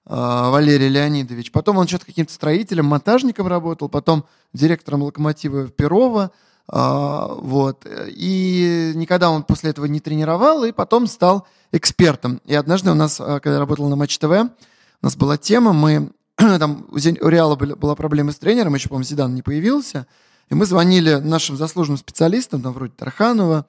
а, 0.04 0.50
Валерий 0.50 0.88
Леонидович? 0.88 1.52
Потом 1.52 1.78
он 1.78 1.86
что-то 1.86 2.06
каким-то 2.06 2.32
строителем, 2.32 2.86
монтажником 2.86 3.46
работал, 3.46 3.88
потом 3.88 4.24
директором 4.52 5.02
локомотива 5.02 5.68
Перова. 5.68 6.32
А, 6.68 7.28
вот. 7.28 7.86
И 8.08 8.92
никогда 8.94 9.30
он 9.30 9.44
после 9.44 9.70
этого 9.70 9.86
не 9.86 10.00
тренировал, 10.00 10.64
и 10.64 10.72
потом 10.72 11.06
стал 11.06 11.46
экспертом. 11.70 12.40
И 12.44 12.54
однажды 12.54 12.90
у 12.90 12.94
нас, 12.94 13.16
когда 13.16 13.52
я 13.52 13.58
работал 13.60 13.88
на 13.88 13.96
Матч 13.96 14.18
ТВ, 14.18 14.24
у 14.24 15.06
нас 15.06 15.16
была 15.16 15.38
тема, 15.38 15.72
мы 15.72 16.10
там 16.36 16.86
у 16.90 17.28
Реала 17.28 17.56
была 17.56 17.94
проблема 17.94 18.32
с 18.32 18.36
тренером, 18.36 18.74
еще, 18.74 18.88
по-моему, 18.88 19.04
Зидан 19.04 19.34
не 19.34 19.42
появился, 19.42 20.06
и 20.52 20.54
мы 20.54 20.66
звонили 20.66 21.14
нашим 21.14 21.56
заслуженным 21.56 21.96
специалистам, 21.96 22.60
там 22.60 22.74
вроде 22.74 22.92
Тарханова, 22.94 23.64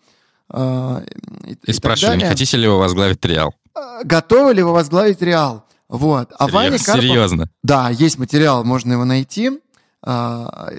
а, 0.49 1.01
и, 1.45 1.53
и 1.53 1.57
И 1.67 1.73
спрашивали, 1.73 2.17
не 2.17 2.25
хотите 2.25 2.57
ли 2.57 2.67
вы 2.67 2.77
возглавить 2.77 3.23
Реал? 3.23 3.55
А, 3.73 4.03
Готовы 4.03 4.53
ли 4.53 4.61
вы 4.61 4.73
возглавить 4.73 5.21
Реал? 5.21 5.65
Вот. 5.88 6.34
А 6.38 6.47
Ваня 6.47 6.71
Серьез- 6.77 6.86
Карпов... 6.86 7.03
Серьезно? 7.03 7.49
Да, 7.63 7.89
есть 7.89 8.19
материал, 8.19 8.65
можно 8.65 8.91
его 8.91 9.05
найти. 9.05 9.61
А, 10.01 10.71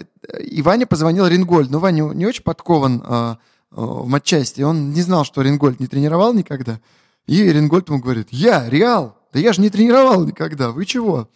И 0.42 0.61
Ваня 0.61 0.86
позвонил 0.86 1.26
Рингольд. 1.26 1.70
Но 1.70 1.78
Ваня 1.78 2.02
не 2.12 2.26
очень 2.26 2.42
подкован 2.42 3.38
в 3.70 4.07
матчасти. 4.07 4.61
Он 4.61 4.90
не 4.92 5.00
знал, 5.00 5.24
что 5.24 5.40
Рингольд 5.40 5.80
не 5.80 5.86
тренировал 5.86 6.34
никогда. 6.34 6.80
И 7.26 7.42
Рингольд 7.42 7.88
ему 7.88 7.98
говорит, 7.98 8.28
я, 8.30 8.68
Реал, 8.68 9.16
да 9.32 9.40
я 9.40 9.55
же 9.55 9.62
не 9.62 9.70
тренировал 9.70 10.24
никогда, 10.24 10.70
вы 10.70 10.84
чего? 10.84 11.28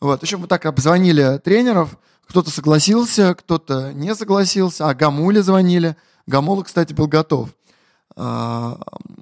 Вот, 0.00 0.20
в 0.20 0.22
общем, 0.22 0.40
мы 0.40 0.46
так 0.48 0.66
обзвонили 0.66 1.40
тренеров, 1.42 1.96
кто-то 2.28 2.50
согласился, 2.50 3.34
кто-то 3.34 3.92
не 3.92 4.14
согласился, 4.14 4.88
а 4.88 4.94
Гамуле 4.94 5.42
звонили. 5.42 5.96
Гамула, 6.26 6.62
кстати, 6.62 6.92
был 6.92 7.06
готов. 7.06 7.50
А, 8.16 8.78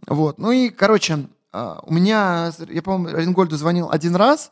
Вот, 0.06 0.38
ну 0.38 0.52
и, 0.52 0.70
короче, 0.70 1.26
а, 1.52 1.80
у 1.84 1.92
меня, 1.92 2.52
я, 2.68 2.82
по-моему, 2.82 3.16
Рингольду 3.16 3.56
звонил 3.56 3.88
один 3.90 4.16
раз, 4.16 4.50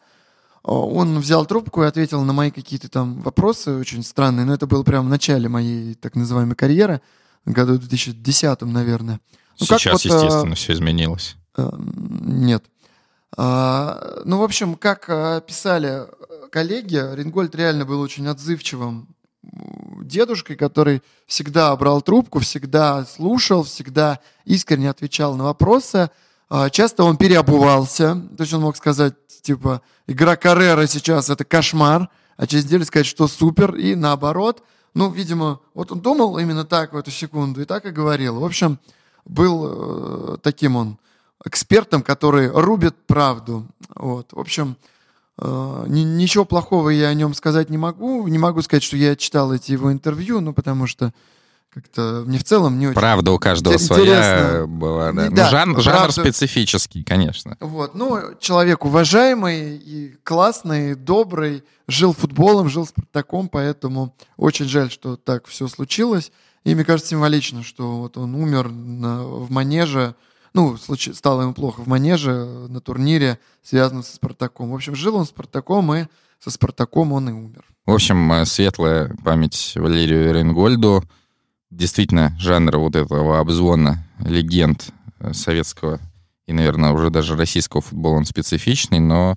а, 0.62 0.72
он 0.72 1.18
взял 1.18 1.46
трубку 1.46 1.82
и 1.82 1.86
ответил 1.86 2.22
на 2.22 2.32
мои 2.32 2.50
какие-то 2.50 2.88
там 2.88 3.20
вопросы 3.20 3.74
очень 3.76 4.02
странные, 4.02 4.44
но 4.44 4.54
это 4.54 4.66
было 4.66 4.82
прямо 4.82 5.06
в 5.06 5.10
начале 5.10 5.48
моей 5.48 5.94
так 5.94 6.14
называемой 6.14 6.56
карьеры, 6.56 7.00
году 7.44 7.78
2010, 7.78 8.62
наверное. 8.62 9.20
Ну, 9.60 9.66
как 9.66 9.80
Сейчас, 9.80 10.04
вот, 10.04 10.12
а, 10.12 10.16
естественно, 10.16 10.54
все 10.54 10.72
изменилось. 10.74 11.36
Нет. 11.56 12.64
А, 13.36 14.20
Ну, 14.24 14.38
в 14.38 14.42
общем, 14.42 14.74
как 14.74 15.06
а, 15.08 15.40
писали 15.40 16.06
э, 16.06 16.48
коллеги, 16.50 16.96
Рингольд 17.14 17.54
реально 17.54 17.84
был 17.84 18.00
очень 18.00 18.26
отзывчивым 18.28 19.08
дедушкой, 20.02 20.56
который 20.56 21.02
всегда 21.26 21.74
брал 21.76 22.02
трубку, 22.02 22.40
всегда 22.40 23.04
слушал, 23.04 23.64
всегда 23.64 24.20
искренне 24.44 24.90
отвечал 24.90 25.34
на 25.34 25.44
вопросы. 25.44 26.10
А, 26.48 26.68
Часто 26.70 27.04
он 27.04 27.16
переобувался, 27.16 28.14
то 28.36 28.42
есть 28.42 28.52
он 28.52 28.62
мог 28.62 28.76
сказать, 28.76 29.14
типа, 29.42 29.80
игра 30.06 30.36
Каррера 30.36 30.86
сейчас 30.86 31.30
это 31.30 31.44
кошмар, 31.44 32.08
а 32.36 32.46
через 32.46 32.64
неделю 32.64 32.84
сказать, 32.84 33.06
что 33.06 33.28
супер, 33.28 33.74
и 33.74 33.94
наоборот. 33.94 34.62
Ну, 34.94 35.10
видимо, 35.10 35.60
вот 35.72 35.90
он 35.90 36.00
думал 36.00 36.38
именно 36.38 36.64
так 36.64 36.92
в 36.92 36.96
эту 36.96 37.10
секунду 37.10 37.62
и 37.62 37.64
так 37.64 37.86
и 37.86 37.90
говорил. 37.90 38.40
В 38.40 38.44
общем, 38.44 38.78
был 39.24 40.34
э, 40.34 40.36
таким 40.42 40.76
он 40.76 40.98
экспертом, 41.44 42.02
который 42.02 42.48
рубит 42.48 42.94
правду. 43.06 43.66
Вот. 43.94 44.32
В 44.32 44.38
общем, 44.38 44.76
э, 45.38 45.84
ни- 45.88 46.00
ничего 46.02 46.44
плохого 46.44 46.90
я 46.90 47.08
о 47.08 47.14
нем 47.14 47.34
сказать 47.34 47.70
не 47.70 47.78
могу. 47.78 48.26
Не 48.28 48.38
могу 48.38 48.62
сказать, 48.62 48.82
что 48.82 48.96
я 48.96 49.16
читал 49.16 49.52
эти 49.52 49.72
его 49.72 49.92
интервью, 49.92 50.40
ну, 50.40 50.52
потому 50.52 50.86
что 50.86 51.12
как-то 51.74 52.22
мне 52.26 52.38
в 52.38 52.44
целом 52.44 52.78
не 52.78 52.88
очень... 52.88 52.94
Правда 53.00 53.32
у 53.32 53.38
каждого 53.38 53.72
Интересно. 53.74 53.96
своя 53.96 54.66
была, 54.66 55.12
да. 55.12 55.30
Ну, 55.30 55.36
да, 55.36 55.48
жан- 55.50 55.80
жанр 55.80 55.96
правда. 55.98 56.12
специфический, 56.20 57.02
конечно. 57.02 57.56
Вот, 57.60 57.94
ну, 57.94 58.20
человек 58.40 58.84
уважаемый 58.84 59.76
и 59.78 60.14
классный, 60.22 60.94
добрый, 60.94 61.64
жил 61.88 62.12
футболом, 62.12 62.68
жил 62.68 62.86
Спартаком, 62.86 63.48
поэтому 63.48 64.14
очень 64.36 64.66
жаль, 64.66 64.90
что 64.90 65.16
так 65.16 65.46
все 65.46 65.66
случилось. 65.66 66.30
И 66.64 66.74
мне 66.74 66.84
кажется 66.84 67.10
символично, 67.10 67.62
что 67.64 68.00
вот 68.00 68.18
он 68.18 68.34
умер 68.34 68.68
на- 68.68 69.24
в 69.24 69.50
манеже, 69.50 70.14
ну, 70.54 70.76
случи- 70.76 71.12
стало 71.12 71.42
ему 71.42 71.54
плохо 71.54 71.80
в 71.80 71.86
манеже 71.86 72.32
на 72.68 72.80
турнире, 72.80 73.38
связанном 73.62 74.02
со 74.02 74.14
Спартаком. 74.16 74.70
В 74.70 74.74
общем, 74.74 74.94
жил 74.94 75.16
он 75.16 75.26
с 75.26 75.30
Спартаком, 75.30 75.94
и 75.94 76.06
со 76.38 76.50
Спартаком 76.50 77.12
он 77.12 77.28
и 77.28 77.32
умер. 77.32 77.64
В 77.86 77.92
общем, 77.92 78.32
э, 78.32 78.44
светлая 78.44 79.14
память 79.24 79.72
Валерию 79.76 80.32
Ренгольду. 80.34 81.04
Действительно, 81.70 82.36
жанр 82.38 82.76
вот 82.78 82.96
этого 82.96 83.40
обзвона 83.40 84.06
легенд 84.20 84.90
э, 85.20 85.32
советского 85.32 86.00
и, 86.46 86.52
наверное, 86.52 86.92
уже 86.92 87.10
даже 87.10 87.36
российского 87.36 87.80
футбола 87.80 88.16
он 88.16 88.24
специфичный, 88.24 89.00
но 89.00 89.36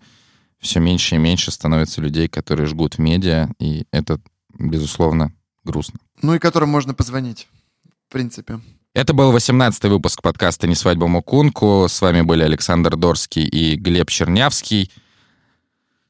все 0.59 0.79
меньше 0.79 1.15
и 1.15 1.19
меньше 1.19 1.51
становится 1.51 2.01
людей, 2.01 2.27
которые 2.27 2.67
жгут 2.67 2.97
медиа, 2.97 3.49
и 3.59 3.85
это, 3.91 4.19
безусловно, 4.57 5.31
грустно. 5.63 5.99
Ну 6.21 6.33
и 6.33 6.39
которым 6.39 6.69
можно 6.69 6.93
позвонить, 6.93 7.47
в 8.07 8.11
принципе. 8.11 8.59
Это 8.95 9.13
был 9.13 9.35
18-й 9.35 9.89
выпуск 9.89 10.21
подкаста 10.21 10.67
«Не 10.67 10.75
свадьба 10.75 11.07
Мукунку». 11.07 11.85
С 11.89 11.99
вами 11.99 12.21
были 12.21 12.43
Александр 12.43 12.95
Дорский 12.95 13.43
и 13.43 13.75
Глеб 13.75 14.09
Чернявский. 14.09 14.89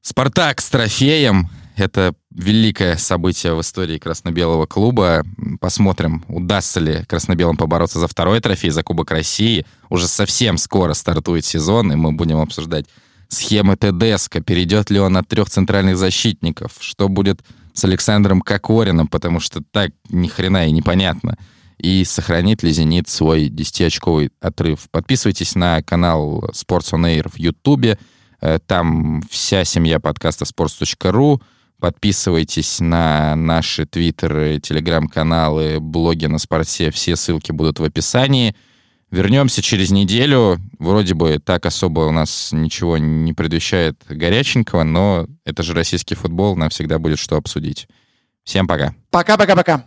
«Спартак» 0.04 0.62
с 0.62 0.70
трофеем. 0.70 1.50
Это 1.78 2.14
великое 2.30 2.98
событие 2.98 3.56
в 3.56 3.62
истории 3.62 3.98
красно-белого 3.98 4.68
клуба. 4.68 5.24
Посмотрим, 5.60 6.24
удастся 6.28 6.80
ли 6.80 7.04
красно-белым 7.06 7.58
побороться 7.58 7.98
за 7.98 8.08
второй 8.08 8.40
трофей, 8.40 8.70
за 8.70 8.84
Кубок 8.84 9.10
России. 9.10 9.66
Уже 9.90 10.08
совсем 10.08 10.60
скоро 10.60 10.94
стартует 10.94 11.44
сезон, 11.44 11.92
и 11.92 11.96
мы 11.96 12.12
будем 12.12 12.38
обсуждать 12.38 12.86
схемы 13.30 13.78
Тедеско. 13.78 14.44
Перейдет 14.44 14.92
ли 14.92 15.00
он 15.00 15.18
от 15.18 15.28
трех 15.28 15.50
центральных 15.50 15.98
защитников? 15.98 16.74
Что 16.80 17.10
будет 17.10 17.40
с 17.74 17.84
Александром 17.84 18.42
Кокориным? 18.42 19.08
Потому 19.08 19.40
что 19.40 19.64
так 19.72 19.90
ни 20.10 20.28
хрена 20.28 20.68
и 20.68 20.72
непонятно. 20.72 21.36
И 21.78 22.04
сохранит 22.06 22.64
ли 22.64 22.72
«Зенит» 22.72 23.10
свой 23.10 23.50
10-очковый 23.50 24.32
отрыв. 24.40 24.88
Подписывайтесь 24.92 25.56
на 25.56 25.82
канал 25.84 26.50
Sports 26.54 26.94
on 26.94 27.04
Air 27.06 27.30
в 27.30 27.38
Ютубе. 27.38 27.98
Э, 28.42 28.60
Там 28.66 29.22
вся 29.30 29.66
семья 29.66 30.00
подкаста 30.00 30.46
sports.ru. 30.46 31.42
Подписывайтесь 31.80 32.80
на 32.80 33.36
наши 33.36 33.86
твиттеры, 33.86 34.60
телеграм-каналы, 34.60 35.80
блоги 35.80 36.26
на 36.26 36.38
спорте. 36.40 36.90
Все 36.92 37.16
ссылки 37.16 37.52
будут 37.52 37.80
в 37.80 37.84
описании. 37.84 38.56
Вернемся 39.12 39.62
через 39.62 39.92
неделю. 39.92 40.58
Вроде 40.80 41.14
бы 41.14 41.40
так 41.40 41.66
особо 41.66 42.02
у 42.02 42.12
нас 42.12 42.50
ничего 42.52 42.98
не 42.98 43.34
предвещает 43.34 44.02
горяченького, 44.10 44.84
но 44.84 45.28
это 45.46 45.64
же 45.64 45.74
российский 45.74 46.16
футбол, 46.16 46.56
нам 46.56 46.70
всегда 46.70 46.98
будет 46.98 47.20
что 47.20 47.36
обсудить. 47.38 47.88
Всем 48.44 48.68
пока. 48.68 48.96
Пока-пока-пока. 49.12 49.86